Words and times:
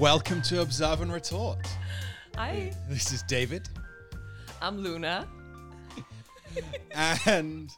Welcome 0.00 0.40
to 0.42 0.62
Observe 0.62 1.02
and 1.02 1.12
Retort. 1.12 1.58
Hi, 2.36 2.72
This 2.88 3.12
is 3.12 3.22
David, 3.24 3.68
I'm 4.62 4.78
Luna. 4.78 5.28
and 7.26 7.70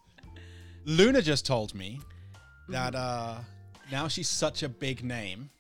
Luna 0.85 1.21
just 1.21 1.45
told 1.45 1.75
me 1.75 2.01
that 2.69 2.95
uh, 2.95 3.39
now 3.91 4.07
she's 4.09 4.29
such 4.29 4.63
a 4.63 4.69
big 4.69 5.03
name. 5.03 5.51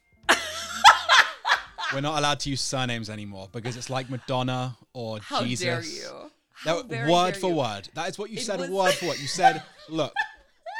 We're 1.93 2.00
not 2.00 2.18
allowed 2.18 2.39
to 2.40 2.50
use 2.50 2.61
surnames 2.61 3.11
anymore 3.11 3.48
because 3.53 3.76
it's 3.76 3.90
like 3.90 4.08
Madonna 4.08 4.76
or 4.94 5.18
How 5.20 5.42
Jesus. 5.42 5.64
dare 5.64 5.82
you? 5.82 6.31
That- 6.64 6.70
How 6.76 6.82
very 6.84 7.11
word 7.11 7.36
for 7.36 7.50
you. 7.50 7.56
word. 7.56 7.89
That 7.94 8.08
is 8.08 8.18
what 8.18 8.31
you 8.31 8.39
It 8.39 8.42
said. 8.44 8.61
was- 8.61 8.70
Word 8.70 8.94
for 8.94 9.06
word. 9.08 9.18
You 9.18 9.26
said, 9.26 9.62
"Look, 9.90 10.12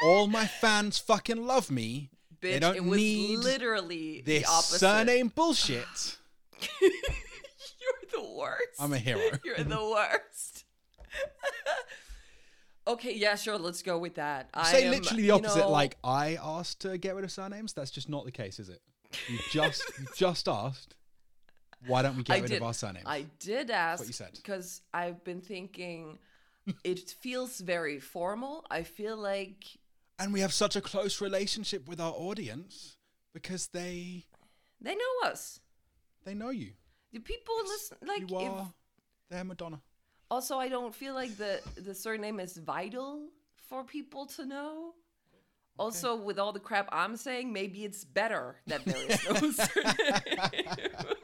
all 0.05 0.27
my 0.27 0.47
fans 0.47 0.97
fucking 0.97 1.45
love 1.45 1.69
me. 1.69 2.09
Bitch, 2.43 2.51
they 2.53 2.59
don't 2.59 2.75
it 2.75 2.83
was 2.83 2.97
need 2.97 3.39
literally 3.39 4.21
this 4.25 4.43
the 4.43 4.49
opposite. 4.49 4.79
surname 4.79 5.27
bullshit." 5.35 6.17
You're 6.81 8.21
the 8.23 8.29
worst. 8.37 8.79
I'm 8.79 8.93
a 8.93 8.97
hero. 8.97 9.19
You're 9.43 9.57
the 9.63 9.75
worst. 9.83 10.65
okay, 12.87 13.13
yeah, 13.15 13.35
sure. 13.35 13.57
Let's 13.57 13.81
go 13.81 13.97
with 13.97 14.15
that. 14.15 14.49
I 14.53 14.71
Say 14.71 14.85
am, 14.85 14.91
literally 14.91 15.21
the 15.23 15.27
you 15.27 15.33
opposite. 15.33 15.59
know- 15.59 15.69
Like 15.71 15.97
I 16.03 16.37
asked 16.41 16.81
to 16.81 16.97
get 16.97 17.15
rid 17.15 17.23
of 17.23 17.31
surnames. 17.31 17.73
That's 17.73 17.91
just 17.91 18.09
not 18.09 18.25
the 18.25 18.31
case, 18.31 18.59
is 18.59 18.69
it? 18.69 18.81
You 19.29 19.37
just 19.51 19.83
you 19.99 20.05
just 20.15 20.47
asked. 20.47 20.95
Why 21.85 22.01
don't 22.01 22.15
we 22.15 22.23
get 22.23 22.37
I 22.37 22.39
rid 22.39 22.49
did. 22.49 22.57
of 22.57 22.63
our 22.63 22.73
surnames? 22.73 23.05
I 23.05 23.25
did 23.39 23.69
ask 23.69 23.99
what 23.99 24.07
you 24.07 24.13
said. 24.13 24.29
because 24.35 24.81
I've 24.93 25.21
been 25.25 25.41
thinking. 25.41 26.17
it 26.85 27.09
feels 27.19 27.59
very 27.59 27.99
formal. 27.99 28.63
I 28.71 28.83
feel 28.83 29.17
like 29.17 29.65
and 30.23 30.31
we 30.31 30.39
have 30.39 30.53
such 30.53 30.75
a 30.77 30.81
close 30.81 31.19
relationship 31.19 31.87
with 31.87 31.99
our 31.99 32.13
audience 32.13 32.95
because 33.33 33.67
they 33.67 34.25
they 34.79 34.95
know 34.95 35.29
us. 35.29 35.59
they 36.23 36.33
know 36.33 36.49
you. 36.49 36.71
The 37.11 37.19
people 37.19 37.53
listen? 37.65 37.97
Like, 38.07 38.29
you 38.29 38.37
are 38.37 38.61
if, 38.61 38.67
their 39.29 39.43
Madonna. 39.43 39.81
also, 40.31 40.57
I 40.57 40.69
don't 40.69 40.95
feel 40.95 41.13
like 41.13 41.35
the 41.37 41.59
the 41.75 41.93
surname 41.93 42.39
is 42.39 42.57
vital 42.57 43.27
for 43.69 43.83
people 43.83 44.25
to 44.27 44.45
know. 44.45 44.93
Also, 45.77 46.15
with 46.15 46.39
all 46.39 46.53
the 46.53 46.59
crap 46.59 46.87
I'm 46.91 47.17
saying, 47.17 47.51
maybe 47.51 47.83
it's 47.83 48.05
better 48.05 48.61
that 48.67 48.85
there 48.85 48.95
is 49.09 49.27
no 49.27 49.51
surname. 49.51 51.15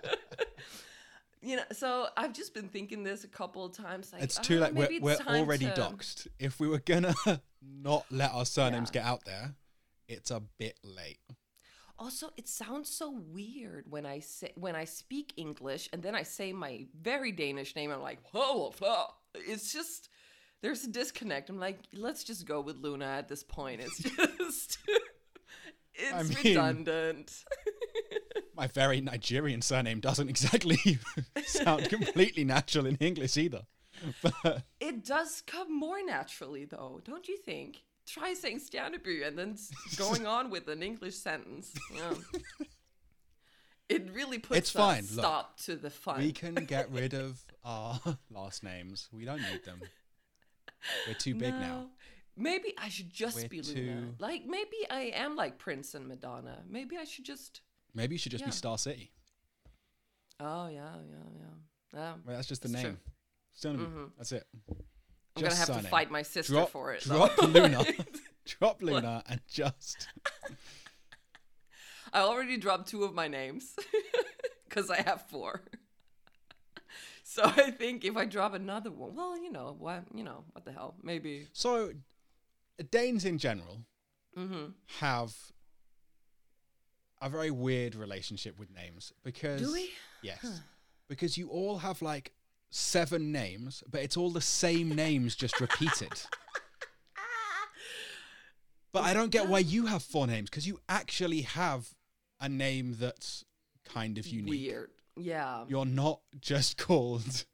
you 1.41 1.56
know, 1.56 1.63
so 1.72 2.08
I've 2.17 2.34
just 2.34 2.53
been 2.53 2.67
thinking 2.67 3.03
this 3.03 3.23
a 3.23 3.28
couple 3.28 3.63
of 3.63 3.73
times. 3.78 4.11
Like, 4.11 4.23
It's 4.23 4.39
"Ah, 4.39 4.41
too 4.41 4.59
late. 4.59 4.73
We're, 4.73 5.00
we're 5.00 5.17
already 5.28 5.67
to-" 5.67 5.72
doxxed. 5.73 6.28
If 6.39 6.59
we 6.59 6.67
were 6.67 6.80
gonna 6.80 7.13
not 7.62 8.06
let 8.12 8.32
our 8.32 8.46
surnames 8.46 8.90
Yeah. 8.94 9.02
get 9.02 9.06
out 9.08 9.26
there, 9.26 9.56
it's 10.08 10.32
a 10.32 10.42
bit 10.58 10.78
late. 10.84 11.20
Also, 11.98 12.30
it 12.38 12.48
sounds 12.48 12.90
so 12.90 13.12
weird 13.12 13.86
when 13.90 14.06
I 14.06 14.20
say 14.22 14.54
when 14.56 14.76
I 14.76 14.86
speak 14.86 15.34
English 15.36 15.90
and 15.92 16.02
then 16.02 16.16
I 16.16 16.24
say 16.24 16.54
my 16.54 16.86
very 17.00 17.32
Danish 17.34 17.76
name. 17.76 17.92
I'm 17.92 18.02
like, 18.02 18.20
whoa, 18.32 18.72
whoa. 18.80 19.06
It's 19.36 19.74
just 19.74 20.08
there's 20.62 20.84
a 20.86 20.90
disconnect. 20.90 21.50
I'm 21.50 21.60
like, 21.60 21.80
let's 21.94 22.24
just 22.24 22.46
go 22.46 22.62
with 22.62 22.78
Luna 22.78 23.06
at 23.06 23.28
this 23.28 23.44
point. 23.44 23.82
It's 23.82 23.98
just 24.38 24.78
it's 25.94 26.14
I 26.14 26.24
mean- 26.24 26.38
redundant. 26.44 27.44
My 28.56 28.68
very 28.68 29.00
Nigerian 29.00 29.62
surname 29.62 30.00
doesn't 30.02 30.28
exactly 30.30 31.00
sound 31.46 31.88
completely 31.90 32.44
natural 32.44 32.86
in 32.88 32.96
English 32.98 33.38
either. 33.38 33.62
But 34.22 34.64
it 34.79 35.03
does 35.06 35.41
come 35.46 35.78
more 35.78 36.03
naturally 36.06 36.66
though, 36.66 37.01
don't 37.03 37.28
you 37.28 37.38
think? 37.38 37.84
Try 38.07 38.34
saying 38.34 38.59
Stjerneby 38.59 39.24
and 39.28 39.38
then 39.38 39.56
going 39.97 40.25
on 40.25 40.50
with 40.50 40.68
an 40.68 40.81
English 40.84 41.16
sentence. 41.16 41.74
Yeah. 41.94 42.13
It 43.88 44.07
really 44.13 44.38
puts 44.38 44.57
It's 44.59 44.75
a 44.75 44.78
fine, 44.78 45.01
look. 45.01 45.25
stop 45.25 45.57
to 45.62 45.75
the 45.75 45.90
fun. 45.90 46.19
we 46.19 46.31
can 46.44 46.53
get 46.53 46.91
rid 46.91 47.16
of 47.16 47.44
our 47.66 48.00
last 48.29 48.63
names. 48.63 49.09
We 49.12 49.25
don't 49.25 49.41
need 49.41 49.66
them. 49.66 49.81
We're 51.07 51.16
too 51.16 51.34
big 51.34 51.56
now. 51.56 51.88
Maybe 52.38 52.74
I 52.78 52.90
should 52.90 53.09
just 53.12 53.35
We're 53.38 53.47
be 53.50 53.62
Luna. 53.62 54.01
too- 54.01 54.16
Like 54.19 54.45
maybe 54.45 54.78
I 54.91 55.12
am 55.16 55.35
like 55.35 55.57
Prince 55.57 55.95
and 55.95 56.07
Madonna. 56.07 56.62
Maybe 56.69 56.97
I 56.97 57.03
should 57.03 57.25
just. 57.25 57.62
Maybe 57.95 58.13
you 58.13 58.19
should 58.19 58.31
just 58.31 58.45
be 58.45 58.51
Star 58.51 58.78
City. 58.78 59.12
Oh 60.40 60.68
yeah, 60.68 60.94
yeah, 61.09 61.40
yeah. 61.40 61.41
Um, 61.47 61.56
yeah. 61.94 62.13
Well, 62.28 62.35
that's 62.35 62.47
just 62.47 62.62
the 62.62 62.68
It's 62.68 62.75
name. 62.75 62.84
true. 62.84 62.97
Still 63.59 63.74
gonna 63.74 63.88
be- 63.90 63.96
Mhm. 63.96 64.12
That's 64.18 64.31
it. 64.31 64.47
I'm 65.36 65.44
gonna 65.44 65.53
have 65.53 65.81
to 65.81 65.88
fight 65.90 66.09
my 66.09 66.22
sister 66.22 66.53
Drop, 66.53 66.70
for 66.70 66.94
it. 66.94 67.02
drop 67.03 67.36
though. 67.36 67.46
Luna. 67.47 67.84
drop 68.46 68.81
Luna 68.81 69.22
and 69.28 69.42
just. 69.50 70.08
I 72.14 72.22
already 72.22 72.56
dropped 72.56 72.88
two 72.88 73.03
of 73.03 73.14
my 73.14 73.28
names 73.28 73.75
because 74.69 74.90
I 74.90 75.02
have 75.02 75.24
four. 75.30 75.62
so 77.24 77.44
I 77.44 77.72
think 77.72 78.06
if 78.06 78.16
I 78.16 78.24
drop 78.25 78.53
another 78.53 78.92
one, 78.92 79.14
well, 79.14 79.38
you 79.38 79.52
know 79.52 79.75
what, 79.78 80.06
you 80.14 80.24
know 80.24 80.46
what 80.53 80.64
the 80.64 80.72
hell, 80.72 80.96
maybe. 81.03 81.48
So, 81.52 81.92
Danes 82.92 83.25
in 83.25 83.38
general 83.40 83.84
Mm-hmm. 84.38 84.68
have 85.00 85.36
a 87.22 87.28
very 87.30 87.52
weird 87.52 87.94
relationship 87.96 88.58
with 88.58 88.69
names 88.74 89.12
because. 89.22 89.62
Do 89.62 89.74
we? 89.74 89.92
Yes. 90.24 90.62
Because 91.09 91.38
you 91.38 91.50
all 91.50 91.80
have 91.80 92.02
like 92.02 92.31
seven 92.69 93.31
names, 93.31 93.84
but 93.90 94.02
it's 94.02 94.16
all 94.18 94.30
the 94.31 94.41
same 94.41 94.90
names 94.90 95.35
just 95.35 95.59
repeated. 95.59 96.12
But 98.91 99.03
I 99.03 99.13
don't 99.13 99.30
get 99.31 99.47
why 99.47 99.59
you 99.59 99.85
have 99.85 100.02
four 100.02 100.25
names 100.25 100.50
because 100.50 100.66
you 100.68 100.80
actually 100.90 101.41
have 101.41 101.90
a 102.41 102.50
name 102.50 102.96
that's 103.00 103.46
kind 103.85 104.18
of 104.18 104.25
unique. 104.28 104.50
Weird. 104.50 104.90
Yeah. 105.16 105.66
You're 105.68 105.85
not 105.85 106.22
just 106.41 106.78
called 106.78 107.46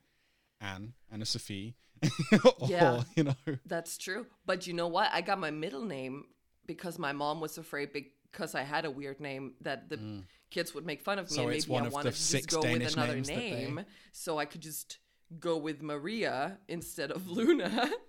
Anne, 0.62 0.94
Anna 1.12 1.26
Sophie, 1.26 1.76
or, 2.46 2.68
Yeah. 2.70 3.04
you 3.18 3.26
know. 3.26 3.36
That's 3.66 3.98
true. 3.98 4.28
But 4.46 4.66
you 4.66 4.74
know 4.74 4.88
what? 4.88 5.10
I 5.12 5.20
got 5.22 5.38
my 5.40 5.52
middle 5.52 5.84
name 5.84 6.26
because 6.68 6.98
my 6.98 7.12
mom 7.12 7.42
was 7.42 7.58
afraid 7.58 7.90
because 7.92 8.56
I 8.56 8.62
had 8.64 8.86
a 8.86 8.92
weird 8.92 9.20
name 9.20 9.56
that 9.62 9.90
the 9.90 10.24
kids 10.52 10.74
would 10.74 10.86
make 10.86 11.02
fun 11.02 11.20
of 11.20 11.30
me 11.30 11.32
Mm. 11.32 11.36
So 11.36 11.42
and 11.42 11.50
maybe 11.52 11.64
one 11.68 11.84
I 11.84 11.88
of 11.88 11.94
wanted 11.94 12.08
the 12.08 12.12
to 12.12 12.18
just 12.18 12.30
six 12.30 12.46
go 12.56 12.62
Danish 12.62 12.86
with 12.86 12.94
another 12.98 13.16
that 13.16 13.26
they- 13.26 13.36
name 13.36 13.86
so 14.14 14.38
I 14.40 14.46
could 14.46 14.62
just 14.62 15.00
go 15.40 15.58
with 15.58 15.82
Maria 15.82 16.58
instead 16.68 17.12
of 17.12 17.28
Luna. 17.30 17.92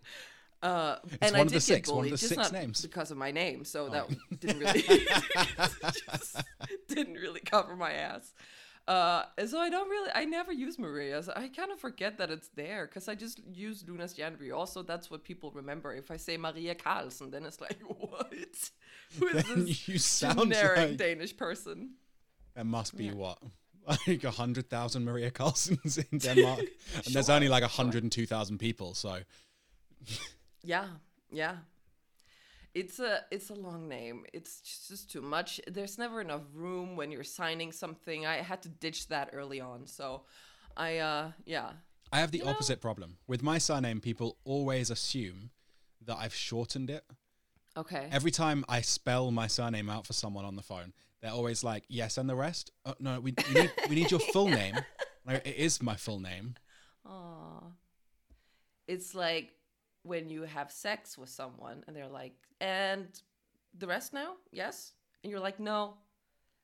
Uh, 0.62 0.96
and 1.20 1.36
I 1.36 1.40
of 1.40 1.48
did 1.48 1.50
the 1.50 1.54
get 1.56 1.62
six, 1.62 1.88
one 1.88 1.98
of 1.98 2.02
bullied, 2.04 2.12
the 2.14 2.16
just 2.16 2.28
six 2.30 2.36
not 2.38 2.52
names. 2.52 2.80
Oh. 2.82 2.88
because 2.88 3.10
of 3.10 3.18
my 3.18 3.30
name, 3.30 3.62
so 3.64 3.88
that 3.90 4.08
didn't 4.40 4.60
really 4.60 5.06
didn't 6.88 7.14
really 7.14 7.40
cover 7.40 7.76
my 7.76 7.92
ass. 7.92 8.32
Uh, 8.88 9.24
and 9.36 9.48
so 9.48 9.58
I 9.58 9.68
don't 9.68 9.88
really, 9.88 10.10
I 10.14 10.24
never 10.24 10.52
use 10.52 10.78
Maria. 10.78 11.22
So 11.22 11.32
I 11.36 11.48
kind 11.48 11.70
of 11.70 11.78
forget 11.78 12.18
that 12.18 12.30
it's 12.30 12.48
there 12.56 12.86
because 12.86 13.06
I 13.06 13.14
just 13.14 13.40
use 13.52 13.84
Luna's 13.86 14.14
Stjerneby. 14.14 14.50
Also, 14.50 14.82
that's 14.82 15.10
what 15.10 15.24
people 15.24 15.50
remember. 15.50 15.92
If 15.92 16.10
I 16.10 16.16
say 16.16 16.36
Maria 16.36 16.74
Carlsen, 16.74 17.30
then 17.30 17.44
it's 17.44 17.60
like, 17.60 17.78
what? 17.86 18.32
Who 19.18 19.26
is 19.26 19.44
Then 19.44 19.66
this 19.66 19.86
you 19.88 19.98
sound 19.98 20.38
generic 20.40 20.78
like 20.78 20.96
Danish 20.96 21.36
person? 21.36 21.90
there 22.54 22.64
must 22.64 22.96
be 22.96 23.10
what 23.10 23.38
like 23.88 24.24
a 24.24 24.30
hundred 24.30 24.68
thousand 24.68 25.04
Maria 25.04 25.30
Carlsons 25.30 25.98
in 26.12 26.18
Denmark, 26.18 26.60
and 27.04 27.14
there's 27.14 27.30
only 27.30 27.48
like 27.48 27.62
a 27.64 27.68
hundred 27.68 28.02
and 28.02 28.12
two 28.12 28.26
thousand 28.26 28.58
people. 28.58 28.94
So 28.94 29.18
Yeah, 30.62 30.86
yeah. 31.30 31.56
It's 32.74 32.98
a 32.98 33.20
it's 33.30 33.50
a 33.50 33.54
long 33.54 33.88
name. 33.88 34.24
It's 34.32 34.60
just 34.88 35.10
too 35.10 35.22
much. 35.22 35.60
There's 35.66 35.96
never 35.98 36.20
enough 36.20 36.42
room 36.54 36.96
when 36.96 37.10
you're 37.10 37.24
signing 37.24 37.72
something. 37.72 38.26
I 38.26 38.42
had 38.42 38.62
to 38.62 38.68
ditch 38.68 39.08
that 39.08 39.30
early 39.32 39.60
on. 39.60 39.86
So 39.86 40.22
I 40.76 40.98
uh 40.98 41.30
yeah. 41.46 41.70
I 42.12 42.18
have 42.20 42.30
the 42.30 42.38
You 42.38 42.44
know- 42.44 42.50
opposite 42.50 42.80
problem 42.80 43.16
with 43.26 43.42
my 43.42 43.58
surname. 43.58 44.00
People 44.00 44.36
always 44.44 44.90
assume 44.90 45.50
that 46.04 46.16
I've 46.18 46.34
shortened 46.34 46.90
it. 46.90 47.04
Okay. 47.76 48.08
Every 48.12 48.30
time 48.30 48.64
I 48.68 48.82
spell 48.82 49.30
my 49.30 49.48
surname 49.48 49.90
out 49.90 50.06
for 50.06 50.12
someone 50.12 50.44
on 50.46 50.56
the 50.56 50.62
phone, 50.62 50.92
they're 51.22 51.32
always 51.32 51.64
like, 51.64 51.84
"Yes," 51.88 52.18
and 52.18 52.28
the 52.28 52.36
rest. 52.36 52.70
Oh, 52.84 52.94
no, 53.00 53.20
we, 53.20 53.34
we 53.48 53.60
need 53.60 53.72
we 53.88 53.94
need 53.96 54.10
your 54.10 54.20
full 54.20 54.48
name. 54.62 54.76
Like, 55.26 55.46
it 55.46 55.56
is 55.56 55.82
my 55.82 55.96
full 55.96 56.20
name. 56.20 56.54
Aw. 57.06 57.62
It's 58.86 59.14
like 59.14 59.52
when 60.02 60.28
you 60.28 60.42
have 60.42 60.70
sex 60.70 61.18
with 61.18 61.28
someone 61.28 61.82
and 61.86 61.96
they're 61.96 62.08
like, 62.08 62.34
and 62.60 63.08
the 63.76 63.86
rest 63.86 64.12
now? 64.12 64.34
Yes? 64.52 64.92
And 65.22 65.30
you're 65.30 65.40
like, 65.40 65.58
no, 65.58 65.94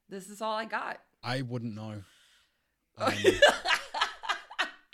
this 0.09 0.31
is 0.31 0.41
all 0.41 0.55
I 0.55 0.65
got. 0.65 1.01
I 1.23 1.43
wouldn't 1.43 1.75
know. 1.75 2.03
Um, 2.99 3.15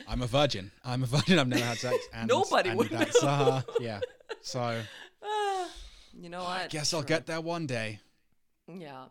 I'm 0.06 0.22
a 0.22 0.26
virgin. 0.26 0.70
I'm 0.84 1.02
a 1.02 1.06
virgin. 1.06 1.38
I've 1.38 1.48
never 1.48 1.64
had 1.64 1.78
sex. 1.78 1.96
And, 2.14 2.28
Nobody 2.28 2.70
and 2.70 2.78
would 2.78 2.88
that's, 2.90 3.22
know. 3.22 3.28
Uh, 3.28 3.62
yeah. 3.80 4.00
So 4.40 4.80
you 6.18 6.30
know 6.30 6.44
what? 6.44 6.60
I 6.60 6.66
guess 6.68 6.94
I'll 6.94 7.02
get 7.02 7.26
there 7.26 7.40
one 7.40 7.66
day. 7.66 8.00
Yeah. 8.72 9.06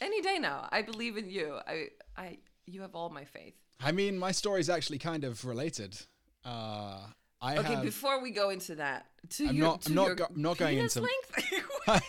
Any 0.00 0.20
day 0.22 0.38
now. 0.38 0.68
I 0.72 0.82
believe 0.82 1.16
in 1.16 1.28
you. 1.28 1.58
I 1.66 1.88
I 2.16 2.38
you 2.66 2.80
have 2.82 2.94
all 2.94 3.10
my 3.10 3.24
faith. 3.24 3.54
I 3.80 3.92
mean, 3.92 4.18
my 4.18 4.32
story's 4.32 4.70
actually 4.70 4.98
kind 4.98 5.22
of 5.24 5.44
related. 5.44 5.98
Uh, 6.44 7.00
I 7.40 7.58
Okay, 7.58 7.74
have. 7.74 7.82
before 7.84 8.22
we 8.22 8.30
go 8.30 8.48
into 8.50 8.76
that, 8.76 9.06
to 9.30 9.48
I'm 9.48 9.54
your, 9.56 9.66
not- 9.66 9.82
to 9.82 9.88
I'm 9.90 9.94
not 9.94 10.06
your 10.06 10.14
go- 10.14 10.26
I'm 10.34 10.42
not 10.42 10.56
going 10.58 10.78
into- 10.78 11.00
length. 11.02 11.52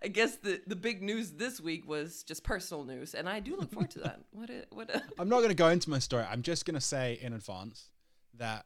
I 0.00 0.06
guess 0.08 0.36
the 0.36 0.60
the 0.66 0.76
big 0.76 1.02
news 1.02 1.32
this 1.32 1.60
week 1.60 1.86
was 1.86 2.22
just 2.22 2.44
personal 2.44 2.84
news, 2.84 3.14
and 3.14 3.28
I 3.28 3.40
do 3.40 3.56
look 3.56 3.72
forward 3.72 3.90
to 3.92 3.98
that. 4.00 4.20
What 4.30 4.48
a, 4.48 4.64
what 4.70 4.94
a, 4.94 5.02
I'm 5.18 5.28
not 5.28 5.38
going 5.38 5.48
to 5.48 5.54
go 5.56 5.68
into 5.68 5.90
my 5.90 5.98
story. 5.98 6.24
I'm 6.30 6.42
just 6.42 6.64
going 6.64 6.76
to 6.76 6.80
say 6.80 7.18
in 7.20 7.32
advance 7.32 7.90
that. 8.38 8.64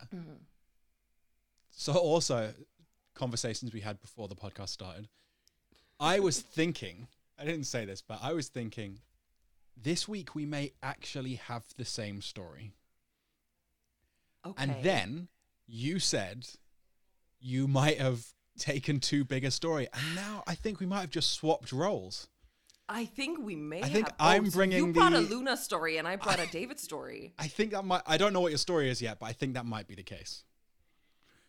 So 1.70 1.94
also, 1.94 2.52
conversations 3.14 3.72
we 3.72 3.80
had 3.80 4.00
before 4.02 4.28
the 4.28 4.36
podcast 4.36 4.68
started. 4.68 5.08
I 6.02 6.18
was 6.18 6.40
thinking. 6.40 7.06
I 7.38 7.44
didn't 7.44 7.64
say 7.64 7.84
this, 7.84 8.02
but 8.02 8.18
I 8.20 8.32
was 8.32 8.48
thinking. 8.48 9.00
This 9.80 10.06
week 10.08 10.34
we 10.34 10.44
may 10.44 10.72
actually 10.82 11.36
have 11.36 11.64
the 11.76 11.84
same 11.84 12.20
story. 12.20 12.74
okay. 14.44 14.62
And 14.62 14.76
then 14.82 15.28
you 15.66 15.98
said 15.98 16.46
you 17.40 17.66
might 17.66 17.98
have 17.98 18.26
taken 18.58 19.00
too 19.00 19.24
big 19.24 19.44
a 19.44 19.50
story. 19.50 19.88
And 19.92 20.14
now 20.14 20.42
I 20.46 20.54
think 20.54 20.80
we 20.80 20.86
might 20.86 21.00
have 21.00 21.10
just 21.10 21.32
swapped 21.32 21.72
roles. 21.72 22.28
I 22.88 23.04
think 23.06 23.38
we 23.40 23.56
may. 23.56 23.82
I 23.82 23.88
think 23.88 24.08
have 24.08 24.16
I'm 24.18 24.44
both. 24.44 24.54
bringing 24.54 24.78
You 24.78 24.92
brought 24.92 25.14
a 25.14 25.20
Luna 25.20 25.56
story, 25.56 25.96
and 25.96 26.06
I 26.06 26.16
brought 26.16 26.40
a 26.40 26.50
David 26.50 26.78
story. 26.78 27.32
I 27.38 27.46
think 27.46 27.70
that 27.70 27.84
might, 27.84 28.02
I 28.06 28.18
don't 28.18 28.32
know 28.32 28.40
what 28.40 28.50
your 28.50 28.58
story 28.58 28.90
is 28.90 29.00
yet, 29.00 29.18
but 29.20 29.26
I 29.26 29.32
think 29.32 29.54
that 29.54 29.64
might 29.64 29.86
be 29.86 29.94
the 29.94 30.02
case. 30.02 30.44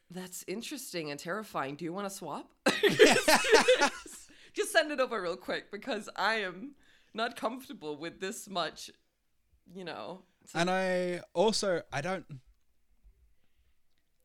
That's 0.09 0.45
interesting 0.47 1.09
and 1.11 1.19
terrifying. 1.19 1.75
Do 1.75 1.85
you 1.85 1.91
want 1.91 2.07
to 2.07 2.15
swap? 2.15 2.49
Just 4.53 4.71
send 4.71 4.91
it 4.91 4.99
over 4.99 5.21
real 5.21 5.35
quick 5.37 5.71
because 5.71 6.09
I 6.15 6.35
am 6.35 6.71
not 7.13 7.35
comfortable 7.35 7.97
with 7.97 8.19
this 8.19 8.47
much. 8.49 8.89
You 9.73 9.83
know. 9.85 10.23
so- 10.45 10.59
And 10.59 10.69
I 10.69 11.21
also, 11.33 11.81
I 11.91 12.01
don't, 12.01 12.25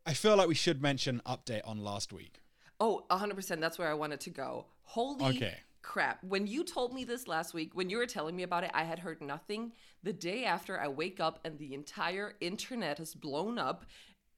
I 0.04 0.14
feel 0.14 0.36
like 0.36 0.48
we 0.48 0.54
should 0.54 0.82
mention 0.82 1.20
update 1.26 1.60
on 1.64 1.78
last 1.84 2.12
week. 2.12 2.40
Oh, 2.80 3.04
100%. 3.10 3.60
That's 3.60 3.78
where 3.78 3.88
I 3.88 3.94
wanted 3.94 4.20
to 4.20 4.30
go. 4.30 4.66
Holy 4.82 5.36
Okay. 5.36 5.58
crap. 5.82 6.22
When 6.24 6.46
you 6.46 6.64
told 6.64 6.92
me 6.94 7.04
this 7.04 7.26
last 7.28 7.54
week, 7.54 7.74
when 7.74 7.90
you 7.90 7.98
were 7.98 8.06
telling 8.06 8.34
me 8.36 8.42
about 8.42 8.64
it, 8.64 8.70
I 8.74 8.84
had 8.84 8.98
heard 9.00 9.20
nothing. 9.20 9.72
The 10.02 10.12
day 10.12 10.44
after, 10.44 10.80
I 10.80 10.88
wake 10.88 11.20
up 11.20 11.40
and 11.44 11.58
the 11.58 11.74
entire 11.74 12.36
internet 12.40 12.98
has 12.98 13.14
blown 13.14 13.58
up. 13.58 13.84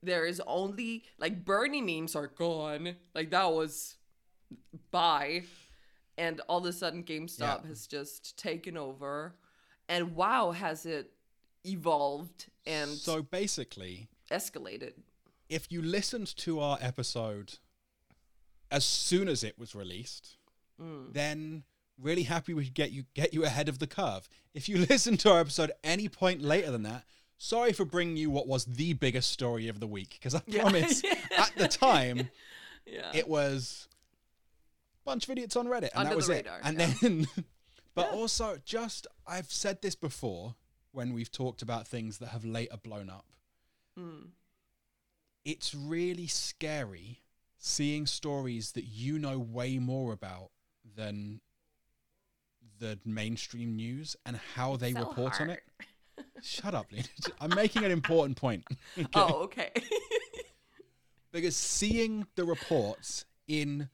There 0.02 0.26
is 0.26 0.40
only, 0.46 1.04
like, 1.18 1.44
Bernie 1.44 1.82
memes 1.82 2.16
are 2.16 2.26
gone. 2.28 2.96
Like, 3.14 3.30
that 3.30 3.52
was 3.52 3.96
bye. 4.90 5.44
And 6.20 6.40
all 6.48 6.58
of 6.58 6.66
a 6.66 6.72
sudden, 6.72 7.02
GameStop 7.02 7.62
Yeah. 7.62 7.68
has 7.68 7.86
just 7.86 8.36
taken 8.36 8.76
over. 8.76 9.34
And 9.88 10.14
wow, 10.14 10.50
has 10.52 10.84
it 10.84 11.12
evolved 11.64 12.46
and 12.66 12.90
So 12.90 13.22
basically, 13.22 14.08
escalated. 14.30 14.92
if 15.48 15.72
you 15.72 15.80
listened 15.82 16.28
to 16.36 16.60
our 16.60 16.78
episode 16.80 17.58
as 18.70 18.84
soon 18.84 19.28
as 19.28 19.42
it 19.42 19.58
was 19.58 19.74
released, 19.74 20.36
mm. 20.80 21.12
then 21.12 21.64
really 21.98 22.22
happy 22.24 22.54
we 22.54 22.64
could 22.64 22.74
get 22.74 22.92
you 22.92 23.04
get 23.14 23.32
you 23.34 23.44
ahead 23.44 23.68
of 23.68 23.78
the 23.78 23.86
curve. 23.86 24.28
If 24.54 24.68
you 24.68 24.76
listen 24.90 25.16
to 25.18 25.30
our 25.32 25.40
episode 25.40 25.72
any 25.82 26.08
point 26.08 26.40
later 26.42 26.70
than 26.70 26.82
that, 26.84 27.04
sorry 27.38 27.72
for 27.72 27.84
bringing 27.84 28.16
you 28.16 28.30
what 28.30 28.46
was 28.46 28.64
the 28.66 28.92
biggest 28.92 29.30
story 29.30 29.68
of 29.68 29.80
the 29.80 29.86
week 29.86 30.10
because 30.18 30.34
I 30.34 30.42
Yeah. 30.46 30.62
promise 30.62 31.02
at 31.36 31.52
the 31.56 31.68
time 31.68 32.28
Yeah. 32.86 33.10
it 33.14 33.28
was 33.28 33.88
bunch 35.10 35.24
of 35.24 35.30
idiots 35.30 35.56
on 35.56 35.66
Reddit 35.66 35.90
and 35.94 36.06
Under 36.06 36.10
that 36.10 36.16
was 36.16 36.26
the 36.28 36.34
it. 36.34 36.46
And 36.62 36.78
yeah. 36.78 36.92
then 37.00 37.26
but 37.94 38.12
also 38.12 38.58
just 38.64 39.06
I've 39.26 39.50
said 39.50 39.82
this 39.82 39.96
before 39.96 40.54
when 40.92 41.12
we've 41.12 41.30
talked 41.30 41.62
about 41.62 41.86
things 41.86 42.18
that 42.18 42.28
have 42.28 42.44
later 42.44 42.76
blown 42.76 43.10
up. 43.10 43.26
Hmm. 43.98 44.26
It's 45.44 45.74
really 45.74 46.26
scary 46.26 47.22
seeing 47.58 48.06
stories 48.06 48.72
that 48.72 48.84
you 48.84 49.18
know 49.18 49.38
way 49.38 49.78
more 49.78 50.12
about 50.12 50.50
than 50.96 51.40
the 52.78 52.98
mainstream 53.04 53.74
news 53.74 54.16
and 54.24 54.38
how 54.54 54.76
they 54.76 54.92
so 54.92 55.00
report 55.00 55.40
on 55.40 55.50
it. 55.50 55.62
Shut 56.42 56.74
up, 56.74 56.86
Lena. 56.92 57.04
I'm 57.40 57.54
making 57.54 57.84
an 57.84 57.90
important 57.90 58.36
point. 58.36 58.64
Okay? 58.98 59.08
Oh, 59.14 59.42
okay. 59.44 59.70
because 61.32 61.56
seeing 61.56 62.26
the 62.36 62.44
reports 62.44 63.24
in 63.48 63.88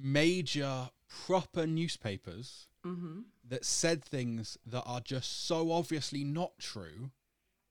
major 0.00 0.90
proper 1.08 1.66
newspapers 1.66 2.66
mm-hmm. 2.84 3.20
that 3.48 3.64
said 3.64 4.04
things 4.04 4.58
that 4.66 4.82
are 4.84 5.00
just 5.00 5.46
so 5.46 5.72
obviously 5.72 6.24
not 6.24 6.52
true 6.58 7.10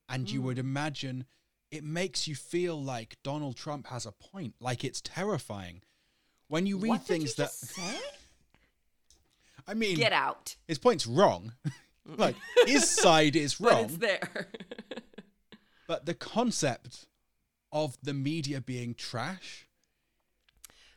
and 0.08 0.30
you 0.30 0.42
would 0.42 0.58
imagine 0.60 1.26
it 1.72 1.84
makes 1.84 2.28
you 2.28 2.36
feel 2.36 2.82
like 2.82 3.18
Donald 3.24 3.56
Trump 3.56 3.88
has 3.88 4.06
a 4.06 4.12
point 4.12 4.56
like 4.60 4.84
it's 4.84 5.02
terrifying 5.02 5.82
when 6.48 6.66
you 6.66 6.78
read 6.78 6.90
what 6.90 7.02
things 7.02 7.38
you 7.38 7.44
that? 7.46 8.02
I 9.68 9.74
mean 9.74 9.98
Get 9.98 10.14
out. 10.14 10.56
his 10.68 10.78
point's 10.78 11.08
wrong 11.08 11.54
like 12.06 12.36
his 12.66 12.90
side 13.02 13.36
is 13.36 13.56
But 13.56 13.72
wrong 13.72 13.86
it's 13.86 13.98
there. 13.98 14.48
but 15.88 16.06
the 16.06 16.14
concept 16.14 17.08
of 17.72 17.98
the 18.02 18.14
media 18.14 18.62
being 18.62 18.94
trash 18.94 19.68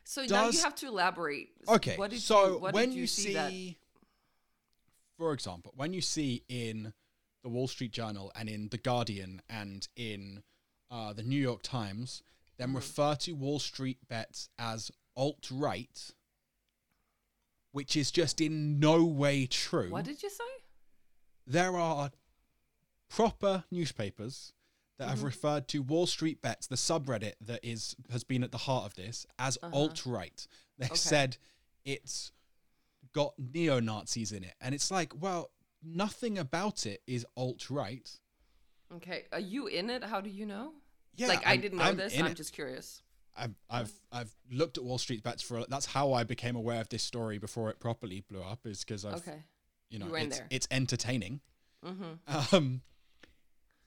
so 0.09 0.23
now 0.25 0.49
you 0.49 0.59
have 0.61 0.73
to 0.75 0.87
elaborate. 0.87 1.49
Okay, 1.67 1.95
What 1.97 2.09
did 2.09 2.19
so 2.19 2.53
you, 2.53 2.59
when 2.59 2.91
you, 2.91 3.01
you, 3.01 3.07
see, 3.07 3.33
that? 3.33 3.53
for 5.17 5.33
example, 5.33 5.71
when 5.75 5.93
you 5.93 6.01
see 6.01 6.43
in 6.49 6.93
the 7.43 7.49
Wall 7.49 7.67
Street 7.67 7.91
Journal 7.91 8.31
and 8.35 8.49
in 8.49 8.69
the 8.69 8.77
Guardian 8.79 9.41
and 9.49 9.87
in 9.95 10.41
uh, 10.89 11.13
the 11.13 11.23
New 11.23 11.39
York 11.39 11.61
Times, 11.61 12.23
Mm-hmm. 12.59 12.71
then 12.73 12.75
refer 12.75 13.15
to 13.15 13.31
Wall 13.33 13.57
Street 13.59 13.99
bets 14.09 14.49
as 14.59 14.91
alt 15.15 15.47
right, 15.49 16.11
which 17.71 17.95
is 17.95 18.11
just 18.11 18.41
in 18.41 18.79
no 18.81 19.05
way 19.05 19.45
true. 19.45 19.89
What 19.91 20.03
did 20.05 20.21
you 20.23 20.29
say? 20.29 20.43
there 21.47 21.77
are 21.77 22.11
proper 23.09 23.63
newspapers 23.71 24.53
that 24.99 25.05
Mm-hmm. 25.05 25.09
have 25.15 25.23
referred 25.23 25.67
to 25.69 25.81
Wall 25.81 26.05
Street 26.05 26.41
Bets, 26.41 26.67
the 26.67 26.75
subreddit 26.75 27.33
that 27.41 27.59
is 27.63 27.95
has 28.11 28.23
been 28.23 28.43
at 28.43 28.51
the 28.51 28.57
heart 28.59 28.85
of 28.85 28.93
this, 28.95 29.25
as 29.39 29.57
alt 29.73 30.05
right. 30.05 30.45
They 30.77 30.85
Uh-huh. 30.85 30.93
Okay. 30.93 30.99
said 30.99 31.37
it's 31.83 32.31
got 33.13 33.33
neo 33.37 33.79
Nazis 33.79 34.31
in 34.31 34.43
it, 34.43 34.53
and 34.61 34.75
it's 34.75 34.91
like, 34.91 35.13
well, 35.19 35.49
nothing 35.83 36.37
about 36.37 36.85
it 36.85 37.01
is 37.07 37.25
alt 37.35 37.69
right. 37.69 38.07
Okay, 38.95 39.25
are 39.31 39.39
you 39.39 39.67
in 39.67 39.89
it? 39.89 40.03
How 40.03 40.21
do 40.21 40.29
you 40.29 40.45
know? 40.45 40.73
Yeah, 41.15 41.27
like 41.27 41.45
I 41.45 41.51
I'm- 41.51 41.61
didn't 41.61 41.77
know 41.79 41.85
I'm 41.85 41.97
this. 41.97 42.17
I'm 42.17 42.27
it. 42.27 42.35
just 42.35 42.53
curious. 42.53 43.01
I've 43.37 43.55
I've 43.69 43.91
I've 44.11 44.35
looked 44.51 44.77
at 44.77 44.83
Wall 44.83 44.97
Street 44.97 45.23
Bets 45.23 45.41
for 45.41 45.63
that's 45.69 45.85
how 45.85 46.11
I 46.13 46.23
became 46.23 46.55
aware 46.57 46.81
of 46.81 46.89
this 46.89 47.03
story 47.03 47.37
before 47.37 47.69
it 47.69 47.79
properly 47.79 48.21
blew 48.21 48.41
up 48.41 48.65
is 48.65 48.83
because 48.83 49.05
I've 49.05 49.15
Okay. 49.27 49.43
you 49.89 49.97
know 49.99 50.07
You 50.07 50.15
it's, 50.15 50.37
there. 50.39 50.47
it's 50.49 50.67
entertaining. 50.71 51.39
Mm-hmm. 51.85 52.55
Um, 52.55 52.81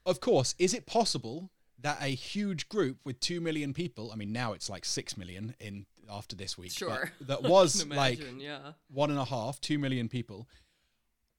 of 0.06 0.20
course, 0.20 0.54
is 0.58 0.74
it 0.74 0.86
possible 0.86 1.50
that 1.80 1.98
a 2.00 2.08
huge 2.08 2.68
group 2.68 2.98
with 3.04 3.20
two 3.20 3.40
million 3.40 3.74
people? 3.74 4.10
I 4.12 4.16
mean, 4.16 4.32
now 4.32 4.52
it's 4.52 4.70
like 4.70 4.84
six 4.84 5.16
million 5.16 5.54
in 5.60 5.86
after 6.10 6.36
this 6.36 6.58
week. 6.58 6.72
Sure. 6.72 7.12
That 7.22 7.42
was 7.48 7.82
can 7.82 7.96
like 7.96 8.20
imagine, 8.20 8.40
yeah. 8.40 8.72
one 8.90 9.10
and 9.10 9.18
a 9.18 9.24
half, 9.24 9.60
two 9.60 9.78
million 9.78 10.08
people. 10.08 10.48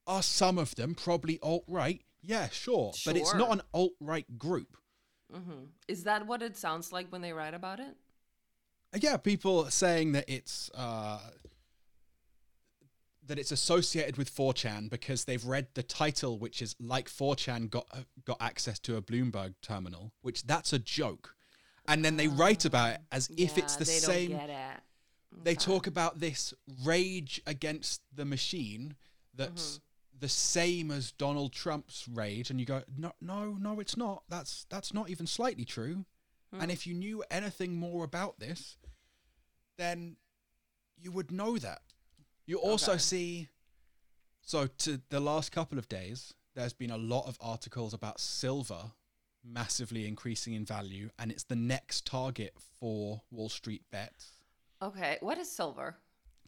Are 0.05 0.23
some 0.23 0.57
of 0.57 0.75
them 0.75 0.95
probably 0.95 1.39
alt 1.41 1.63
right? 1.67 2.01
Yeah, 2.21 2.49
sure, 2.49 2.93
but 3.05 3.17
it's 3.17 3.33
not 3.33 3.51
an 3.51 3.61
alt 3.73 3.93
right 3.99 4.25
group. 4.37 4.77
Mm-hmm. 5.33 5.65
Is 5.87 6.03
that 6.03 6.25
what 6.27 6.41
it 6.41 6.55
sounds 6.57 6.93
like 6.93 7.07
when 7.09 7.21
they 7.21 7.33
write 7.33 7.53
about 7.53 7.79
it? 7.79 7.95
Yeah, 8.95 9.17
people 9.17 9.69
saying 9.69 10.11
that 10.13 10.25
it's 10.27 10.69
uh, 10.75 11.19
that 13.27 13.39
it's 13.39 13.51
associated 13.51 14.17
with 14.17 14.33
4chan 14.33 14.89
because 14.89 15.25
they've 15.25 15.43
read 15.45 15.67
the 15.73 15.83
title, 15.83 16.37
which 16.37 16.61
is 16.61 16.75
like 16.79 17.09
4chan 17.09 17.69
got 17.69 17.87
uh, 17.91 18.01
got 18.25 18.37
access 18.41 18.79
to 18.79 18.97
a 18.97 19.01
Bloomberg 19.01 19.55
terminal, 19.61 20.11
which 20.21 20.43
that's 20.43 20.73
a 20.73 20.79
joke, 20.79 21.35
and 21.87 22.03
then 22.03 22.17
they 22.17 22.27
write 22.27 22.65
about 22.65 22.95
it 22.95 23.01
as 23.11 23.29
if 23.37 23.57
it's 23.57 23.75
the 23.75 23.85
they 23.85 23.91
same. 23.91 24.31
Don't 24.31 24.39
get 24.39 24.49
it. 24.49 24.81
They 25.43 25.55
talk 25.55 25.87
about 25.87 26.19
this 26.19 26.53
rage 26.83 27.41
against 27.47 28.01
the 28.13 28.23
machine 28.23 28.95
that's 29.33 29.79
the 30.19 30.29
same 30.29 30.91
as 30.91 31.11
Donald 31.11 31.51
Trump's 31.53 32.07
rage, 32.07 32.51
and 32.51 32.59
you 32.59 32.65
go, 32.65 32.83
no, 32.95 33.13
no, 33.19 33.57
no, 33.59 33.79
it's 33.79 33.97
not. 33.97 34.23
That's 34.29 34.65
that's 34.69 34.93
not 34.93 35.09
even 35.09 35.27
slightly 35.27 35.65
true. 35.65 36.05
And 36.59 36.71
if 36.71 36.85
you 36.85 36.93
knew 36.93 37.23
anything 37.31 37.75
more 37.75 38.03
about 38.03 38.39
this, 38.39 38.77
then 39.77 40.17
you 41.01 41.11
would 41.11 41.31
know 41.31 41.57
that. 41.57 41.81
You 42.45 42.57
also 42.59 42.91
Okay. 42.93 42.99
see. 42.99 43.47
So 44.41 44.67
to 44.67 45.01
the 45.09 45.19
last 45.19 45.51
couple 45.51 45.77
of 45.77 45.87
days, 45.87 46.33
there's 46.55 46.73
been 46.73 46.91
a 46.91 46.97
lot 46.97 47.27
of 47.27 47.37
articles 47.41 47.93
about 47.93 48.19
silver 48.19 48.91
massively 49.45 50.07
increasing 50.07 50.53
in 50.53 50.65
value, 50.65 51.09
and 51.19 51.31
it's 51.31 51.43
the 51.43 51.55
next 51.55 52.05
target 52.05 52.53
for 52.79 53.21
Wall 53.31 53.49
Street 53.49 53.83
bets 53.91 54.37
Okay, 54.81 55.17
what 55.21 55.37
is 55.37 55.49
silver? 55.51 55.97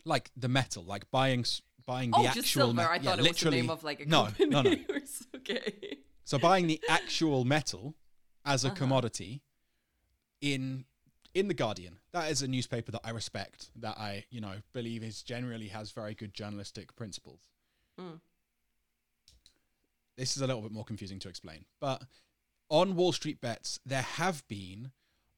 like 0.05 0.29
the 0.37 0.47
metal, 0.49 0.83
like 0.83 1.09
buying 1.11 1.45
buying 1.85 2.11
Oh, 2.13 2.19
the 2.21 2.25
just 2.27 2.37
actual 2.39 2.67
silver. 2.67 2.73
me- 2.81 2.83
I 2.83 2.95
yeah, 2.95 3.01
thought 3.01 3.19
it 3.19 3.27
was 3.29 3.39
the 3.39 3.51
name 3.51 3.69
of 3.69 3.83
like 3.83 3.99
a 4.01 4.05
no, 4.05 4.25
company. 4.25 4.45
no, 4.49 4.61
no. 4.61 4.95
s- 4.95 5.25
okay. 5.35 5.97
So 6.25 6.37
buying 6.39 6.67
the 6.67 6.81
actual 6.89 7.45
metal 7.45 7.95
as 8.45 8.63
a 8.63 8.67
Uh-huh. 8.67 8.75
commodity 8.75 9.41
in 10.41 10.85
in 11.35 11.49
the 11.49 11.53
Guardian. 11.53 11.99
That 12.13 12.31
is 12.31 12.41
a 12.41 12.47
newspaper 12.47 12.91
that 12.93 13.01
I 13.03 13.11
respect. 13.11 13.69
That 13.75 13.99
I 13.99 14.25
you 14.31 14.41
know 14.41 14.55
believe 14.73 15.03
is 15.03 15.21
generally 15.21 15.67
has 15.67 15.91
very 15.91 16.15
good 16.15 16.33
journalistic 16.33 16.95
principles. 16.95 17.41
Mm. 17.99 18.19
This 20.17 20.35
is 20.35 20.41
a 20.41 20.47
little 20.47 20.61
bit 20.61 20.71
more 20.71 20.85
confusing 20.85 21.19
to 21.19 21.29
explain, 21.29 21.65
but 21.79 22.01
on 22.69 22.95
Wall 22.95 23.11
Street 23.11 23.41
bets, 23.41 23.79
there 23.85 24.01
have 24.01 24.47
been 24.47 24.91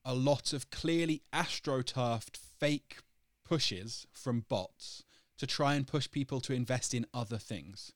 a 0.05 0.13
lot 0.13 0.53
of 0.53 0.69
clearly 0.69 1.23
astroturfed 1.33 2.37
fake 2.37 2.99
pushes 3.43 4.05
from 4.13 4.45
bots 4.47 5.03
to 5.37 5.47
try 5.47 5.73
and 5.73 5.87
push 5.87 6.09
people 6.09 6.39
to 6.41 6.53
invest 6.53 6.93
in 6.93 7.05
other 7.13 7.37
things. 7.37 7.91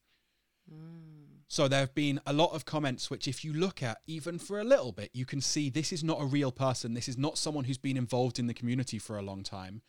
Mm. 0.71 1.39
So 1.47 1.67
there 1.67 1.79
have 1.81 1.93
been 1.95 2.19
a 2.25 2.33
lot 2.33 2.53
of 2.53 2.65
comments 2.65 3.09
which, 3.09 3.27
if 3.27 3.43
you 3.43 3.53
look 3.53 3.83
at 3.83 3.99
even 4.07 4.39
for 4.39 4.59
a 4.59 4.63
little 4.63 4.91
bit, 4.91 5.09
you 5.13 5.25
can 5.25 5.41
see 5.41 5.69
this 5.69 5.91
is 5.91 6.03
not 6.03 6.21
a 6.21 6.25
real 6.25 6.51
person. 6.51 6.93
This 6.93 7.09
is 7.09 7.17
not 7.17 7.37
someone 7.37 7.65
who's 7.65 7.77
been 7.77 7.97
involved 7.97 8.39
in 8.39 8.47
the 8.47 8.53
community 8.53 8.97
for 8.99 9.17
a 9.17 9.21
long 9.21 9.43
time. 9.43 9.81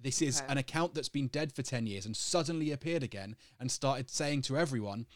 This 0.00 0.22
is 0.22 0.40
Okay. 0.40 0.52
an 0.52 0.58
account 0.58 0.94
that's 0.94 1.08
been 1.08 1.26
dead 1.26 1.52
for 1.52 1.62
10 1.62 1.88
years 1.88 2.06
and 2.06 2.16
suddenly 2.16 2.70
appeared 2.70 3.02
again 3.02 3.34
and 3.58 3.70
started 3.70 4.08
saying 4.10 4.42
to 4.42 4.56
everyone, 4.56 5.06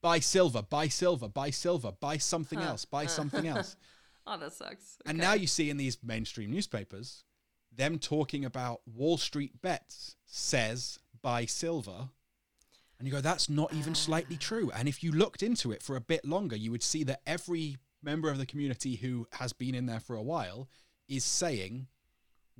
buy 0.00 0.18
silver, 0.18 0.62
buy 0.62 0.88
silver, 0.88 1.28
buy 1.28 1.50
silver, 1.50 1.92
buy 1.92 2.16
something 2.18 2.58
Huh. 2.58 2.70
else, 2.70 2.84
buy 2.84 3.06
something 3.06 3.46
else. 3.46 3.76
Oh, 4.24 4.36
that 4.38 4.52
sucks. 4.52 4.98
And 5.04 5.18
now 5.18 5.32
you 5.32 5.48
see 5.48 5.68
in 5.68 5.78
these 5.78 5.98
mainstream 6.00 6.52
newspapers 6.52 7.24
them 7.72 7.98
talking 7.98 8.44
about 8.44 8.80
Wall 8.86 9.18
Street 9.18 9.60
bets 9.60 10.14
says 10.26 11.00
buy 11.22 11.44
silver. 11.44 12.08
And 13.02 13.08
you 13.08 13.14
go, 13.14 13.20
that's 13.20 13.50
not 13.50 13.74
even 13.74 13.96
slightly 13.96 14.36
ah. 14.36 14.40
true. 14.40 14.70
And 14.76 14.86
if 14.88 15.02
you 15.02 15.10
looked 15.10 15.42
into 15.42 15.72
it 15.72 15.82
for 15.82 15.96
a 15.96 16.00
bit 16.00 16.24
longer, 16.24 16.54
you 16.54 16.70
would 16.70 16.84
see 16.84 17.02
that 17.02 17.20
every 17.26 17.78
member 18.00 18.30
of 18.30 18.38
the 18.38 18.46
community 18.46 18.94
who 18.94 19.26
has 19.32 19.52
been 19.52 19.74
in 19.74 19.86
there 19.86 19.98
for 19.98 20.14
a 20.14 20.22
while 20.22 20.68
is 21.08 21.24
saying, 21.24 21.88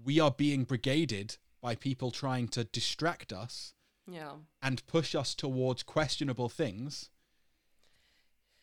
we 0.04 0.18
are 0.18 0.32
being 0.32 0.64
brigaded 0.64 1.36
by 1.60 1.76
people 1.76 2.10
trying 2.10 2.48
to 2.48 2.64
distract 2.64 3.32
us 3.32 3.74
yeah, 4.10 4.32
and 4.60 4.84
push 4.88 5.14
us 5.14 5.36
towards 5.36 5.84
questionable 5.84 6.48
things. 6.48 7.08